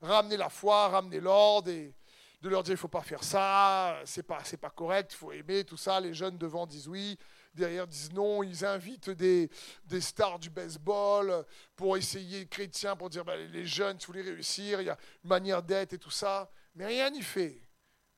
ramener 0.00 0.36
la 0.36 0.48
foi, 0.48 0.88
ramener 0.88 1.20
l'ordre 1.20 1.70
et 1.70 1.94
de 2.40 2.48
leur 2.48 2.62
dire 2.62 2.72
il 2.72 2.74
ne 2.74 2.80
faut 2.80 2.88
pas 2.88 3.02
faire 3.02 3.22
ça, 3.22 4.00
c'est 4.04 4.24
pas, 4.24 4.42
pas 4.60 4.70
correct, 4.70 5.12
il 5.12 5.16
faut 5.16 5.32
aimer, 5.32 5.64
tout 5.64 5.76
ça. 5.76 6.00
Les 6.00 6.12
jeunes 6.12 6.36
devant 6.36 6.66
disent 6.66 6.88
oui, 6.88 7.16
derrière 7.54 7.86
disent 7.86 8.12
non. 8.12 8.42
Ils 8.42 8.64
invitent 8.64 9.10
des, 9.10 9.48
des 9.84 10.00
stars 10.00 10.40
du 10.40 10.50
baseball 10.50 11.46
pour 11.76 11.96
essayer, 11.96 12.46
chrétiens, 12.46 12.96
pour 12.96 13.10
dire 13.10 13.24
ben, 13.24 13.38
les 13.52 13.64
jeunes, 13.64 13.98
si 14.00 14.06
vous 14.06 14.12
voulez 14.12 14.24
réussir, 14.24 14.80
il 14.80 14.86
y 14.86 14.90
a 14.90 14.98
une 15.22 15.28
manière 15.28 15.62
d'être 15.62 15.92
et 15.92 15.98
tout 15.98 16.10
ça. 16.10 16.50
Mais 16.74 16.86
rien 16.86 17.10
n'y 17.10 17.22
fait. 17.22 17.62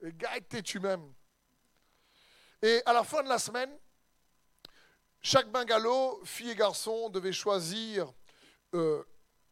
Le 0.01 0.11
gars, 0.11 0.41
tu 0.65 0.81
même. 0.81 1.13
Et 2.63 2.83
à 2.87 2.95
la 2.95 3.05
fin 3.05 3.23
de 3.23 3.29
la 3.29 3.39
semaine, 3.39 3.71
chaque 5.21 5.51
bungalow, 5.51 6.23
filles 6.25 6.51
et 6.51 6.55
garçons, 6.55 7.11
devait 7.11 7.33
choisir 7.33 8.11
euh, 8.75 9.03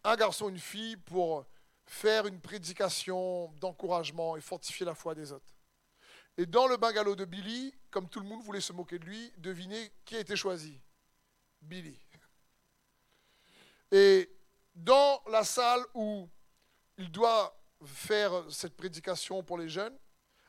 un 0.05 0.17
garçon, 0.17 0.49
une 0.49 0.59
fille 0.59 0.97
pour 0.97 1.47
faire 1.87 2.27
une 2.27 2.41
prédication 2.41 3.53
d'encouragement 3.61 4.37
et 4.37 4.41
fortifier 4.41 4.85
la 4.85 4.95
foi 4.95 5.15
des 5.15 5.33
autres. 5.33 5.55
Et 6.39 6.47
dans 6.47 6.67
le 6.67 6.77
bungalow 6.77 7.15
de 7.15 7.25
Billy, 7.25 7.75
comme 7.91 8.09
tout 8.09 8.21
le 8.21 8.27
monde 8.27 8.43
voulait 8.43 8.61
se 8.61 8.73
moquer 8.73 8.99
de 8.99 9.05
lui, 9.05 9.33
devinez 9.39 9.93
qui 10.05 10.17
a 10.17 10.21
été 10.21 10.35
choisi 10.35 10.81
Billy. 11.61 11.99
Et 13.91 14.31
dans 14.75 15.23
la 15.31 15.45
salle 15.45 15.85
où 15.95 16.29
il 16.97 17.11
doit 17.11 17.55
faire 17.85 18.33
cette 18.51 18.77
prédication 18.77 19.43
pour 19.43 19.59
les 19.59 19.69
jeunes, 19.69 19.97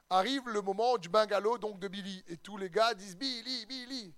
arrive 0.09 0.47
le 0.47 0.61
moment 0.61 0.97
du 0.97 1.09
bungalow 1.09 1.57
donc 1.57 1.79
de 1.79 1.87
Billy. 1.87 2.23
Et 2.27 2.37
tous 2.37 2.57
les 2.57 2.69
gars 2.69 2.93
disent 2.93 3.17
Billy, 3.17 3.65
Billy. 3.65 4.13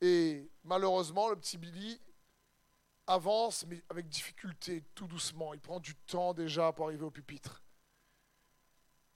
Et 0.00 0.50
malheureusement, 0.64 1.28
le 1.28 1.36
petit 1.36 1.58
Billy 1.58 2.00
avance, 3.06 3.66
mais 3.66 3.82
avec 3.90 4.08
difficulté, 4.08 4.84
tout 4.94 5.06
doucement. 5.06 5.54
Il 5.54 5.60
prend 5.60 5.80
du 5.80 5.94
temps 5.94 6.34
déjà 6.34 6.72
pour 6.72 6.86
arriver 6.86 7.04
au 7.04 7.10
pupitre. 7.10 7.62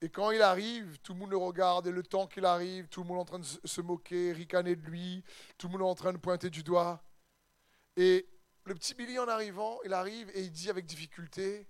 Et 0.02 0.10
quand 0.10 0.30
il 0.30 0.42
arrive, 0.42 0.98
tout 1.00 1.14
le 1.14 1.20
monde 1.20 1.30
le 1.30 1.38
regarde, 1.38 1.86
et 1.86 1.92
le 1.92 2.02
temps 2.02 2.26
qu'il 2.26 2.44
arrive, 2.44 2.88
tout 2.88 3.02
le 3.02 3.08
monde 3.08 3.18
est 3.18 3.20
en 3.20 3.24
train 3.24 3.38
de 3.38 3.44
se 3.44 3.80
moquer, 3.80 4.32
ricaner 4.32 4.76
de 4.76 4.82
lui, 4.82 5.24
tout 5.56 5.68
le 5.68 5.72
monde 5.72 5.82
est 5.82 5.90
en 5.90 5.94
train 5.94 6.12
de 6.12 6.18
pointer 6.18 6.50
du 6.50 6.62
doigt. 6.62 7.02
Et 7.96 8.28
le 8.64 8.74
petit 8.74 8.94
Billy, 8.94 9.18
en 9.18 9.28
arrivant, 9.28 9.78
il 9.84 9.94
arrive 9.94 10.30
et 10.34 10.42
il 10.42 10.52
dit 10.52 10.68
avec 10.68 10.84
difficulté 10.84 11.66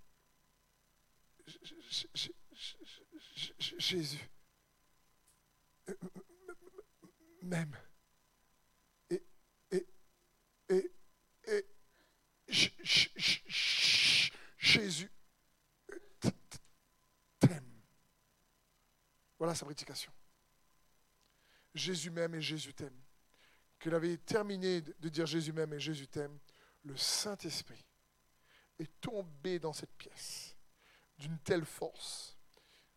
Jésus, 3.79 4.29
même. 7.43 7.77
Et, 9.11 9.23
et, 9.71 9.87
et, 10.71 10.91
Jésus 14.59 15.11
t'aime. 17.39 17.83
Voilà 19.39 19.55
sa 19.55 19.65
prédication. 19.65 20.13
Jésus 21.75 22.11
m'aime 22.11 22.35
et 22.35 22.41
Jésus 22.41 22.75
t'aime. 22.75 22.99
Qu'il 23.79 23.95
avait 23.95 24.17
terminé 24.17 24.81
de 24.81 25.09
dire 25.09 25.27
Jésus 25.27 25.53
m'aime 25.53 25.75
et 25.75 25.81
Jésus 25.81 26.09
t'aime, 26.09 26.39
le 26.85 26.97
Saint-Esprit 26.97 27.85
est 28.79 29.01
tombé 29.01 29.59
dans 29.59 29.73
cette 29.73 29.93
pièce 29.93 30.57
d'une 31.19 31.39
telle 31.41 31.65
force 31.65 32.37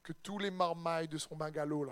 que 0.04 0.14
tous 0.14 0.40
les 0.40 0.52
marmailles 0.52 1.08
de 1.08 1.18
son 1.18 1.36
bungalow 1.36 1.92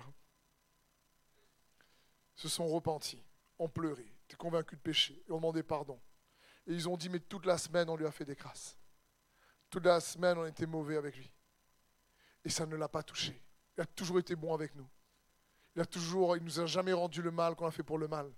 se 2.34 2.48
sont 2.48 2.68
repentis, 2.68 3.22
ont 3.58 3.68
pleuré, 3.68 4.12
étaient 4.24 4.36
convaincus 4.36 4.78
de 4.78 4.82
péché 4.82 5.22
ont 5.28 5.36
demandé 5.36 5.62
pardon. 5.62 6.00
Et 6.68 6.74
ils 6.74 6.88
ont 6.88 6.98
dit, 6.98 7.08
mais 7.08 7.18
toute 7.18 7.46
la 7.46 7.56
semaine, 7.56 7.88
on 7.88 7.96
lui 7.96 8.06
a 8.06 8.12
fait 8.12 8.26
des 8.26 8.34
grâces. 8.34 8.76
Toute 9.70 9.86
la 9.86 10.00
semaine, 10.00 10.36
on 10.36 10.46
était 10.46 10.66
mauvais 10.66 10.96
avec 10.96 11.16
lui. 11.16 11.32
Et 12.44 12.50
ça 12.50 12.66
ne 12.66 12.76
l'a 12.76 12.88
pas 12.88 13.02
touché. 13.02 13.42
Il 13.76 13.80
a 13.80 13.86
toujours 13.86 14.18
été 14.18 14.36
bon 14.36 14.52
avec 14.52 14.74
nous. 14.74 14.88
Il 15.74 15.80
a 15.80 15.86
toujours, 15.86 16.36
il 16.36 16.44
nous 16.44 16.60
a 16.60 16.66
jamais 16.66 16.92
rendu 16.92 17.22
le 17.22 17.30
mal 17.30 17.54
qu'on 17.54 17.66
a 17.66 17.70
fait 17.70 17.82
pour 17.82 17.98
le 17.98 18.06
mal. 18.06 18.30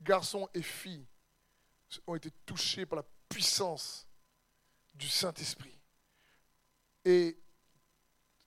Garçons 0.00 0.48
et 0.52 0.62
filles 0.62 1.06
ont 2.06 2.16
été 2.16 2.30
touchés 2.44 2.86
par 2.86 2.96
la 2.96 3.04
puissance 3.28 4.06
du 4.94 5.08
Saint-Esprit. 5.08 5.78
Et 7.04 7.40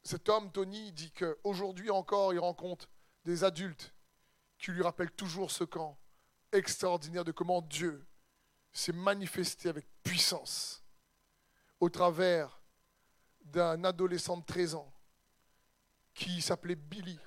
cet 0.03 0.27
homme, 0.27 0.51
Tony, 0.51 0.91
dit 0.91 1.11
qu'aujourd'hui 1.11 1.89
encore, 1.89 2.33
il 2.33 2.39
rencontre 2.39 2.89
des 3.23 3.45
adultes 3.45 3.93
qui 4.57 4.71
lui 4.71 4.83
rappellent 4.83 5.11
toujours 5.11 5.49
ce 5.49 5.63
camp 5.63 5.97
extraordinaire 6.51 7.23
de 7.23 7.31
comment 7.31 7.61
Dieu 7.61 8.05
s'est 8.73 8.91
manifesté 8.91 9.69
avec 9.69 9.85
puissance 10.03 10.83
au 11.79 11.89
travers 11.89 12.59
d'un 13.41 13.83
adolescent 13.83 14.37
de 14.37 14.45
13 14.45 14.75
ans 14.75 14.93
qui 16.13 16.41
s'appelait 16.41 16.75
Billy, 16.75 17.19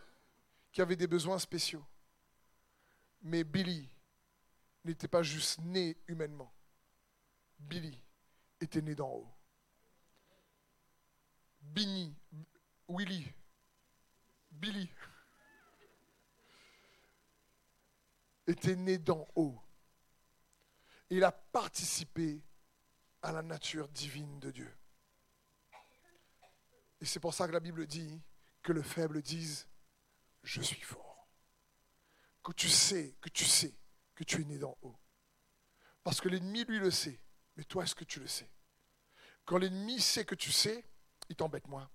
qui 0.73 0.81
avait 0.81 0.97
des 0.97 1.07
besoins 1.07 1.39
spéciaux. 1.39 1.85
Mais 3.23 3.45
Billy 3.45 3.89
n'était 4.85 5.09
pas 5.09 5.23
juste 5.23 5.61
né 5.61 5.97
humainement. 6.07 6.53
Billy 7.59 8.01
était 8.61 8.83
né 8.83 8.95
d'en 8.95 9.11
haut. 9.11 9.29
Bini, 11.61 12.15
Willy, 12.89 13.27
Billy 14.51 14.89
était 18.47 18.77
né 18.77 18.99
d'en 18.99 19.27
haut 19.35 19.61
il 21.11 21.25
a 21.25 21.33
participé 21.33 22.43
à 23.23 23.33
la 23.33 23.43
nature 23.43 23.89
divine 23.89 24.39
de 24.41 24.51
Dieu. 24.51 24.77
Et 27.01 27.05
c'est 27.05 27.21
pour 27.21 27.35
ça 27.35 27.47
que 27.47 27.53
la 27.53 27.61
Bible 27.61 27.87
dit 27.87 28.23
que 28.63 28.73
le 28.73 28.83
faible 28.83 29.23
dise 29.23 29.69
Je 30.43 30.61
suis 30.61 30.81
fort. 30.81 31.29
Que 32.43 32.53
tu 32.53 32.69
sais, 32.69 33.17
que 33.21 33.29
tu 33.29 33.45
sais 33.45 33.75
que 34.15 34.25
tu 34.25 34.41
es 34.41 34.45
né 34.45 34.59
d'en 34.59 34.77
haut. 34.83 34.97
Parce 36.03 36.21
que 36.21 36.29
l'ennemi, 36.29 36.65
lui, 36.65 36.79
le 36.79 36.91
sait. 36.91 37.21
Mais 37.57 37.65
toi, 37.65 37.85
est-ce 37.85 37.95
que 37.95 38.05
tu 38.05 38.19
le 38.19 38.27
sais? 38.27 38.51
Quand 39.45 39.59
l'ennemi 39.59 40.01
sait 40.01 40.25
que 40.25 40.35
tu 40.35 40.51
sais, 40.51 40.85
il 41.29 41.37
t'embête 41.37 41.69
moins. 41.69 41.89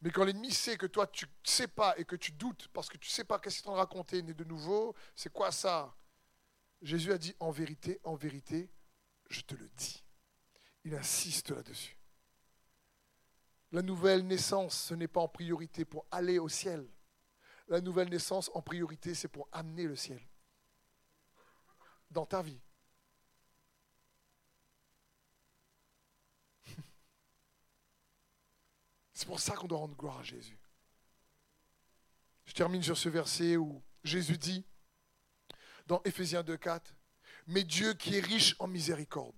Mais 0.00 0.10
quand 0.10 0.24
l'ennemi 0.24 0.52
sait 0.52 0.76
que 0.76 0.86
toi, 0.86 1.06
tu 1.06 1.26
ne 1.26 1.30
sais 1.44 1.68
pas 1.68 1.96
et 1.98 2.04
que 2.04 2.16
tu 2.16 2.32
doutes 2.32 2.68
parce 2.68 2.88
que 2.88 2.96
tu 2.96 3.08
ne 3.08 3.12
sais 3.12 3.24
pas 3.24 3.38
qu'est-ce 3.38 3.56
qu'il 3.56 3.64
t'en 3.64 3.74
raconté, 3.74 4.22
né 4.22 4.34
de 4.34 4.44
nouveau, 4.44 4.94
c'est 5.14 5.32
quoi 5.32 5.52
ça? 5.52 5.94
Jésus 6.82 7.12
a 7.12 7.18
dit 7.18 7.34
en 7.38 7.50
vérité, 7.50 8.00
en 8.04 8.14
vérité, 8.16 8.68
je 9.30 9.40
te 9.42 9.54
le 9.54 9.68
dis. 9.76 10.04
Il 10.84 10.94
insiste 10.94 11.50
là-dessus. 11.50 11.96
La 13.70 13.82
nouvelle 13.82 14.26
naissance, 14.26 14.76
ce 14.88 14.94
n'est 14.94 15.08
pas 15.08 15.20
en 15.20 15.28
priorité 15.28 15.84
pour 15.84 16.04
aller 16.10 16.38
au 16.38 16.48
ciel. 16.48 16.86
La 17.68 17.80
nouvelle 17.80 18.10
naissance, 18.10 18.50
en 18.54 18.60
priorité, 18.60 19.14
c'est 19.14 19.28
pour 19.28 19.48
amener 19.52 19.84
le 19.84 19.96
ciel 19.96 20.20
dans 22.10 22.26
ta 22.26 22.42
vie. 22.42 22.60
C'est 29.14 29.26
pour 29.26 29.40
ça 29.40 29.54
qu'on 29.54 29.66
doit 29.66 29.78
rendre 29.78 29.96
gloire 29.96 30.18
à 30.18 30.22
Jésus. 30.22 30.58
Je 32.44 32.52
termine 32.52 32.82
sur 32.82 32.98
ce 32.98 33.08
verset 33.08 33.56
où 33.56 33.82
Jésus 34.04 34.36
dit, 34.36 34.66
dans 35.92 36.00
Éphésiens 36.06 36.40
2.4, 36.40 36.80
Mais 37.48 37.64
Dieu 37.64 37.92
qui 37.92 38.16
est 38.16 38.24
riche 38.24 38.56
en 38.58 38.66
miséricorde, 38.66 39.34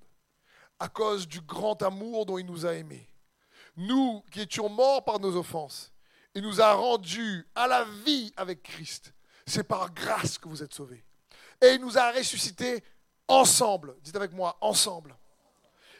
à 0.78 0.88
cause 0.88 1.26
du 1.26 1.40
grand 1.40 1.82
amour 1.82 2.26
dont 2.26 2.38
il 2.38 2.46
nous 2.46 2.64
a 2.64 2.74
aimés, 2.74 3.11
nous 3.76 4.22
qui 4.30 4.42
étions 4.42 4.68
morts 4.68 5.05
par 5.05 5.18
nos 5.18 5.34
offenses, 5.36 5.92
il 6.32 6.42
nous 6.42 6.61
a 6.61 6.72
rendus 6.74 7.44
à 7.57 7.66
la 7.66 7.84
vie 8.05 8.32
avec 8.36 8.62
Christ. 8.62 9.12
C'est 9.44 9.64
par 9.64 9.92
grâce 9.92 10.38
que 10.38 10.48
vous 10.48 10.62
êtes 10.62 10.72
sauvés. 10.72 11.05
Et 11.61 11.74
il 11.74 11.80
nous 11.80 11.98
a 11.98 12.12
ressuscités 12.12 12.84
ensemble. 13.26 13.96
Dites 14.00 14.14
avec 14.14 14.32
moi, 14.32 14.57
ensemble. 14.61 15.16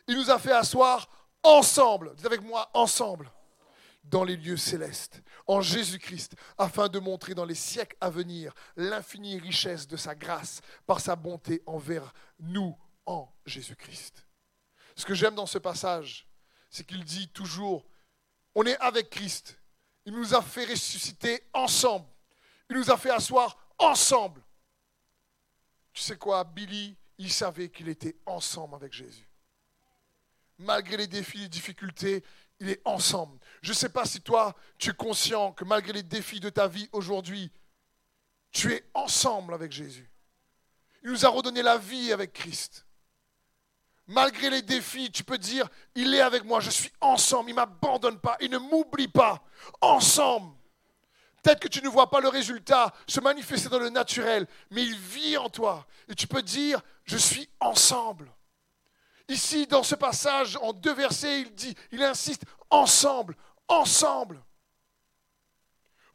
Il 0.07 0.16
nous 0.16 0.30
a 0.30 0.38
fait 0.38 0.52
asseoir 0.52 1.09
ensemble. 1.42 2.14
Dites 2.14 2.26
avec 2.26 2.42
moi, 2.42 2.70
ensemble 2.74 3.28
dans 4.05 4.24
les 4.24 4.36
lieux 4.36 4.57
célestes, 4.57 5.22
en 5.46 5.61
Jésus-Christ, 5.61 6.36
afin 6.59 6.88
de 6.88 6.98
montrer 6.98 7.34
dans 7.34 7.44
les 7.44 7.55
siècles 7.55 7.96
à 8.00 8.11
venir 8.11 8.55
l'infinie 8.76 9.38
richesse 9.38 9.86
de 9.88 9.96
sa 9.96 10.14
grâce 10.14 10.61
par 10.86 11.00
sa 11.00 11.16
bonté 11.16 11.62
envers 11.66 12.12
nous 12.38 12.76
en 13.07 13.32
Jésus-Christ. 13.46 14.26
Ce 14.94 15.05
que 15.05 15.14
j'aime 15.14 15.34
dans 15.34 15.46
ce 15.46 15.59
passage, 15.59 16.26
c'est 16.70 16.86
qu'il 16.86 17.05
dit 17.05 17.28
toujours, 17.28 17.84
on 18.55 18.64
est 18.64 18.78
avec 18.78 19.11
Christ. 19.11 19.59
Il 20.05 20.12
nous 20.12 20.34
a 20.34 20.42
fait 20.42 20.66
ressusciter 20.66 21.42
ensemble. 21.52 22.07
Il 22.70 22.76
nous 22.76 22.90
a 22.90 22.96
fait 22.96 23.11
asseoir 23.11 23.57
ensemble. 23.78 24.42
Tu 25.92 26.02
sais 26.02 26.16
quoi, 26.16 26.44
Billy, 26.44 26.96
il 27.18 27.32
savait 27.32 27.70
qu'il 27.70 27.88
était 27.88 28.16
ensemble 28.26 28.74
avec 28.74 28.92
Jésus. 28.92 29.28
Malgré 30.59 30.96
les 30.96 31.07
défis, 31.07 31.38
les 31.38 31.48
difficultés, 31.48 32.22
il 32.61 32.68
est 32.68 32.80
ensemble. 32.84 33.38
Je 33.64 33.70
ne 33.70 33.74
sais 33.74 33.88
pas 33.88 34.04
si 34.04 34.20
toi, 34.20 34.54
tu 34.76 34.90
es 34.90 34.92
conscient 34.92 35.52
que 35.52 35.64
malgré 35.64 35.94
les 35.94 36.02
défis 36.02 36.38
de 36.38 36.50
ta 36.50 36.68
vie 36.68 36.86
aujourd'hui, 36.92 37.50
tu 38.52 38.70
es 38.70 38.84
ensemble 38.92 39.54
avec 39.54 39.72
Jésus. 39.72 40.12
Il 41.02 41.10
nous 41.10 41.24
a 41.24 41.30
redonné 41.30 41.62
la 41.62 41.78
vie 41.78 42.12
avec 42.12 42.34
Christ. 42.34 42.84
Malgré 44.06 44.50
les 44.50 44.60
défis, 44.60 45.10
tu 45.10 45.24
peux 45.24 45.38
dire, 45.38 45.66
il 45.94 46.12
est 46.14 46.20
avec 46.20 46.44
moi, 46.44 46.60
je 46.60 46.68
suis 46.68 46.92
ensemble, 47.00 47.48
il 47.48 47.54
ne 47.54 47.60
m'abandonne 47.60 48.20
pas, 48.20 48.36
il 48.42 48.50
ne 48.50 48.58
m'oublie 48.58 49.08
pas. 49.08 49.42
Ensemble. 49.80 50.54
Peut-être 51.42 51.60
que 51.60 51.68
tu 51.68 51.80
ne 51.80 51.88
vois 51.88 52.10
pas 52.10 52.20
le 52.20 52.28
résultat 52.28 52.92
se 53.08 53.20
manifester 53.20 53.70
dans 53.70 53.78
le 53.78 53.88
naturel, 53.88 54.46
mais 54.72 54.82
il 54.82 54.94
vit 54.94 55.38
en 55.38 55.48
toi. 55.48 55.86
Et 56.10 56.14
tu 56.14 56.26
peux 56.26 56.42
dire, 56.42 56.82
je 57.04 57.16
suis 57.16 57.48
ensemble. 57.60 58.30
Ici, 59.28 59.66
dans 59.66 59.82
ce 59.82 59.94
passage, 59.94 60.58
en 60.60 60.74
deux 60.74 60.92
versets, 60.92 61.40
il 61.40 61.54
dit, 61.54 61.74
il 61.92 62.02
insiste, 62.02 62.44
ensemble, 62.68 63.34
ensemble. 63.68 64.42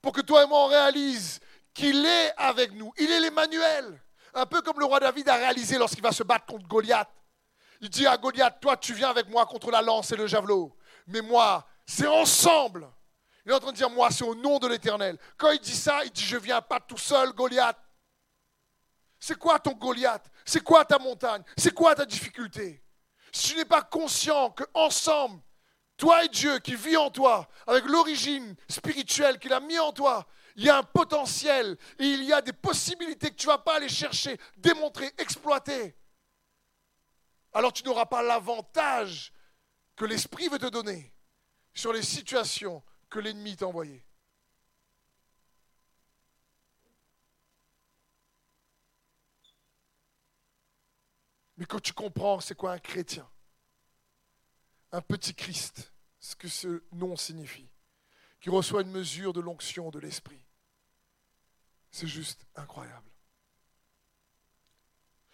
Pour 0.01 0.13
que 0.13 0.21
toi 0.21 0.43
et 0.43 0.47
moi, 0.47 0.65
on 0.65 0.67
réalise 0.67 1.39
qu'il 1.73 2.05
est 2.05 2.33
avec 2.37 2.73
nous. 2.73 2.93
Il 2.97 3.11
est 3.11 3.19
l'Emmanuel. 3.19 4.01
Un 4.33 4.45
peu 4.45 4.61
comme 4.61 4.79
le 4.79 4.85
roi 4.85 4.99
David 4.99 5.27
a 5.29 5.35
réalisé 5.35 5.77
lorsqu'il 5.77 6.03
va 6.03 6.11
se 6.11 6.23
battre 6.23 6.45
contre 6.45 6.67
Goliath. 6.67 7.09
Il 7.81 7.89
dit 7.89 8.05
à 8.05 8.17
Goliath, 8.17 8.59
toi, 8.59 8.77
tu 8.77 8.93
viens 8.93 9.09
avec 9.09 9.27
moi 9.29 9.45
contre 9.45 9.71
la 9.71 9.81
lance 9.81 10.11
et 10.11 10.15
le 10.15 10.27
javelot. 10.27 10.75
Mais 11.07 11.21
moi, 11.21 11.67
c'est 11.85 12.07
ensemble. 12.07 12.89
Il 13.45 13.51
est 13.51 13.55
en 13.55 13.59
train 13.59 13.71
de 13.71 13.77
dire, 13.77 13.89
moi, 13.89 14.11
c'est 14.11 14.25
au 14.25 14.35
nom 14.35 14.59
de 14.59 14.67
l'Éternel. 14.67 15.17
Quand 15.37 15.51
il 15.51 15.59
dit 15.59 15.75
ça, 15.75 16.03
il 16.03 16.11
dit, 16.11 16.23
je 16.23 16.37
viens 16.37 16.61
pas 16.61 16.79
tout 16.79 16.97
seul, 16.97 17.31
Goliath. 17.33 17.77
C'est 19.19 19.37
quoi 19.37 19.59
ton 19.59 19.71
Goliath? 19.71 20.29
C'est 20.45 20.63
quoi 20.63 20.85
ta 20.85 20.99
montagne? 20.99 21.43
C'est 21.57 21.73
quoi 21.73 21.95
ta 21.95 22.05
difficulté? 22.05 22.83
Si 23.31 23.49
tu 23.49 23.57
n'es 23.57 23.65
pas 23.65 23.81
conscient 23.81 24.51
qu'ensemble, 24.51 25.41
toi 25.99 26.23
et 26.23 26.29
Dieu 26.29 26.57
qui 26.59 26.75
vit 26.75 26.97
en 26.97 27.11
toi, 27.11 27.47
avec 27.67 27.83
l'origine 27.83 28.55
spirituelle 28.69 29.37
qu'il 29.37 29.53
a 29.53 29.59
mis 29.59 29.77
en 29.77 29.91
toi, 29.91 30.25
il 30.55 30.63
y 30.63 30.69
a 30.69 30.77
un 30.77 30.83
potentiel 30.83 31.77
et 31.99 32.05
il 32.05 32.23
y 32.23 32.33
a 32.33 32.41
des 32.41 32.53
possibilités 32.53 33.29
que 33.29 33.35
tu 33.35 33.47
ne 33.47 33.51
vas 33.51 33.57
pas 33.57 33.75
aller 33.75 33.89
chercher, 33.89 34.39
démontrer, 34.57 35.11
exploiter, 35.17 35.95
alors 37.53 37.73
tu 37.73 37.83
n'auras 37.83 38.05
pas 38.05 38.23
l'avantage 38.23 39.33
que 39.95 40.05
l'Esprit 40.05 40.47
veut 40.47 40.59
te 40.59 40.67
donner 40.67 41.13
sur 41.73 41.91
les 41.91 42.01
situations 42.03 42.81
que 43.09 43.19
l'ennemi 43.19 43.57
t'a 43.57 43.67
envoyées. 43.67 44.05
Mais 51.57 51.65
quand 51.65 51.81
tu 51.81 51.91
comprends 51.91 52.39
c'est 52.39 52.55
quoi 52.55 52.71
un 52.71 52.79
chrétien, 52.79 53.29
un 54.91 55.01
petit 55.01 55.33
Christ, 55.33 55.93
ce 56.19 56.35
que 56.35 56.47
ce 56.47 56.83
nom 56.91 57.15
signifie, 57.15 57.69
qui 58.39 58.49
reçoit 58.49 58.81
une 58.81 58.91
mesure 58.91 59.33
de 59.33 59.41
l'onction 59.41 59.89
de 59.89 59.99
l'Esprit, 59.99 60.45
c'est 61.91 62.07
juste 62.07 62.45
incroyable. 62.55 63.09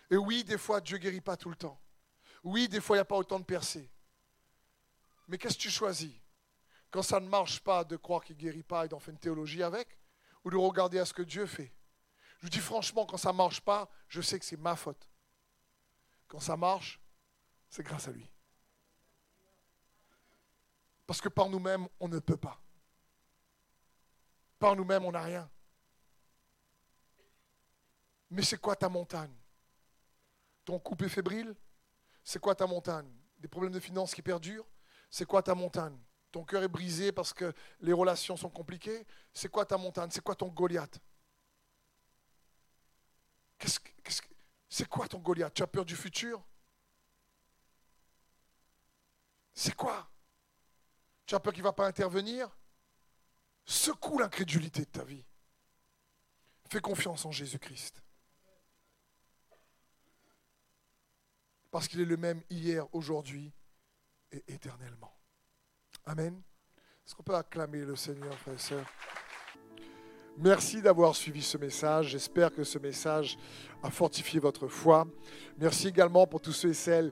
Et 0.09 0.17
oui, 0.17 0.43
des 0.43 0.57
fois, 0.57 0.81
Dieu 0.81 0.97
guérit 0.97 1.21
pas 1.21 1.37
tout 1.37 1.49
le 1.49 1.55
temps. 1.55 1.79
Oui, 2.43 2.67
des 2.69 2.79
fois, 2.79 2.95
il 2.95 2.99
n'y 2.99 3.01
a 3.01 3.05
pas 3.05 3.17
autant 3.17 3.39
de 3.39 3.45
percées. 3.45 3.89
Mais 5.27 5.37
qu'est-ce 5.37 5.57
que 5.57 5.63
tu 5.63 5.71
choisis? 5.71 6.13
Quand 6.91 7.01
ça 7.01 7.19
ne 7.19 7.27
marche 7.27 7.59
pas, 7.61 7.83
de 7.83 7.97
croire 7.97 8.23
qu'il 8.23 8.37
guérit 8.37 8.63
pas 8.63 8.85
et 8.85 8.87
d'en 8.87 8.99
faire 8.99 9.13
une 9.13 9.19
théologie 9.19 9.63
avec 9.63 9.99
Ou 10.43 10.51
de 10.51 10.55
regarder 10.55 10.99
à 10.99 11.05
ce 11.05 11.13
que 11.13 11.23
Dieu 11.23 11.45
fait? 11.47 11.73
Je 12.37 12.43
vous 12.43 12.49
dis 12.49 12.59
franchement, 12.59 13.05
quand 13.05 13.17
ça 13.17 13.31
ne 13.31 13.37
marche 13.37 13.61
pas, 13.61 13.89
je 14.07 14.21
sais 14.21 14.37
que 14.37 14.45
c'est 14.45 14.57
ma 14.57 14.75
faute. 14.75 15.09
Quand 16.27 16.39
ça 16.39 16.55
marche, 16.55 16.99
c'est 17.69 17.83
grâce 17.83 18.07
à 18.07 18.11
lui. 18.11 18.29
Parce 21.07 21.21
que 21.21 21.29
par 21.29 21.49
nous-mêmes, 21.49 21.87
on 21.99 22.07
ne 22.07 22.19
peut 22.19 22.37
pas. 22.37 22.59
Par 24.57 24.75
nous-mêmes, 24.75 25.05
on 25.05 25.11
n'a 25.11 25.21
rien. 25.21 25.49
Mais 28.31 28.41
c'est 28.41 28.57
quoi 28.57 28.75
ta 28.75 28.89
montagne? 28.89 29.33
Ton 30.65 30.79
coupé 30.79 31.07
fébrile? 31.07 31.55
C'est 32.23 32.39
quoi 32.39 32.55
ta 32.55 32.65
montagne? 32.65 33.07
Des 33.37 33.47
problèmes 33.47 33.73
de 33.73 33.79
finances 33.79 34.15
qui 34.15 34.23
perdurent? 34.23 34.65
C'est 35.11 35.25
quoi 35.25 35.43
ta 35.43 35.53
montagne? 35.53 35.97
Ton 36.31 36.43
cœur 36.43 36.63
est 36.63 36.67
brisé 36.67 37.11
parce 37.11 37.33
que 37.33 37.53
les 37.79 37.93
relations 37.93 38.35
sont 38.35 38.49
compliquées? 38.49 39.05
C'est 39.31 39.49
quoi 39.49 39.65
ta 39.65 39.77
montagne? 39.77 40.09
C'est 40.11 40.23
quoi 40.23 40.35
ton 40.35 40.47
Goliath? 40.47 40.99
C'est 44.67 44.89
quoi 44.89 45.07
ton 45.07 45.19
Goliath? 45.19 45.53
Tu 45.53 45.61
as 45.61 45.67
peur 45.67 45.85
du 45.85 45.95
futur? 45.95 46.43
C'est 49.53 49.75
quoi? 49.75 50.09
Tu 51.25 51.35
as 51.35 51.39
peur 51.39 51.53
qu'il 51.53 51.63
ne 51.63 51.67
va 51.67 51.73
pas 51.73 51.87
intervenir? 51.87 52.49
Secoue 53.65 54.19
l'incrédulité 54.19 54.81
de 54.81 54.89
ta 54.89 55.03
vie. 55.03 55.25
Fais 56.69 56.79
confiance 56.79 57.25
en 57.25 57.31
Jésus-Christ. 57.31 58.03
Parce 61.71 61.87
qu'il 61.87 61.99
est 61.99 62.05
le 62.05 62.17
même 62.17 62.41
hier, 62.49 62.87
aujourd'hui 62.93 63.51
et 64.31 64.43
éternellement. 64.47 65.13
Amen. 66.05 66.41
Est-ce 67.05 67.15
qu'on 67.15 67.23
peut 67.23 67.35
acclamer 67.35 67.79
le 67.79 67.95
Seigneur, 67.95 68.33
frères 68.35 68.55
et 68.55 68.59
sœurs? 68.59 68.87
Merci 70.37 70.81
d'avoir 70.81 71.15
suivi 71.15 71.41
ce 71.41 71.57
message. 71.57 72.09
J'espère 72.09 72.51
que 72.51 72.63
ce 72.63 72.77
message 72.77 73.37
a 73.81 73.89
fortifié 73.89 74.39
votre 74.39 74.67
foi. 74.67 75.07
Merci 75.57 75.87
également 75.87 76.27
pour 76.27 76.41
tous 76.41 76.51
ceux 76.51 76.69
et 76.69 76.73
celles 76.73 77.11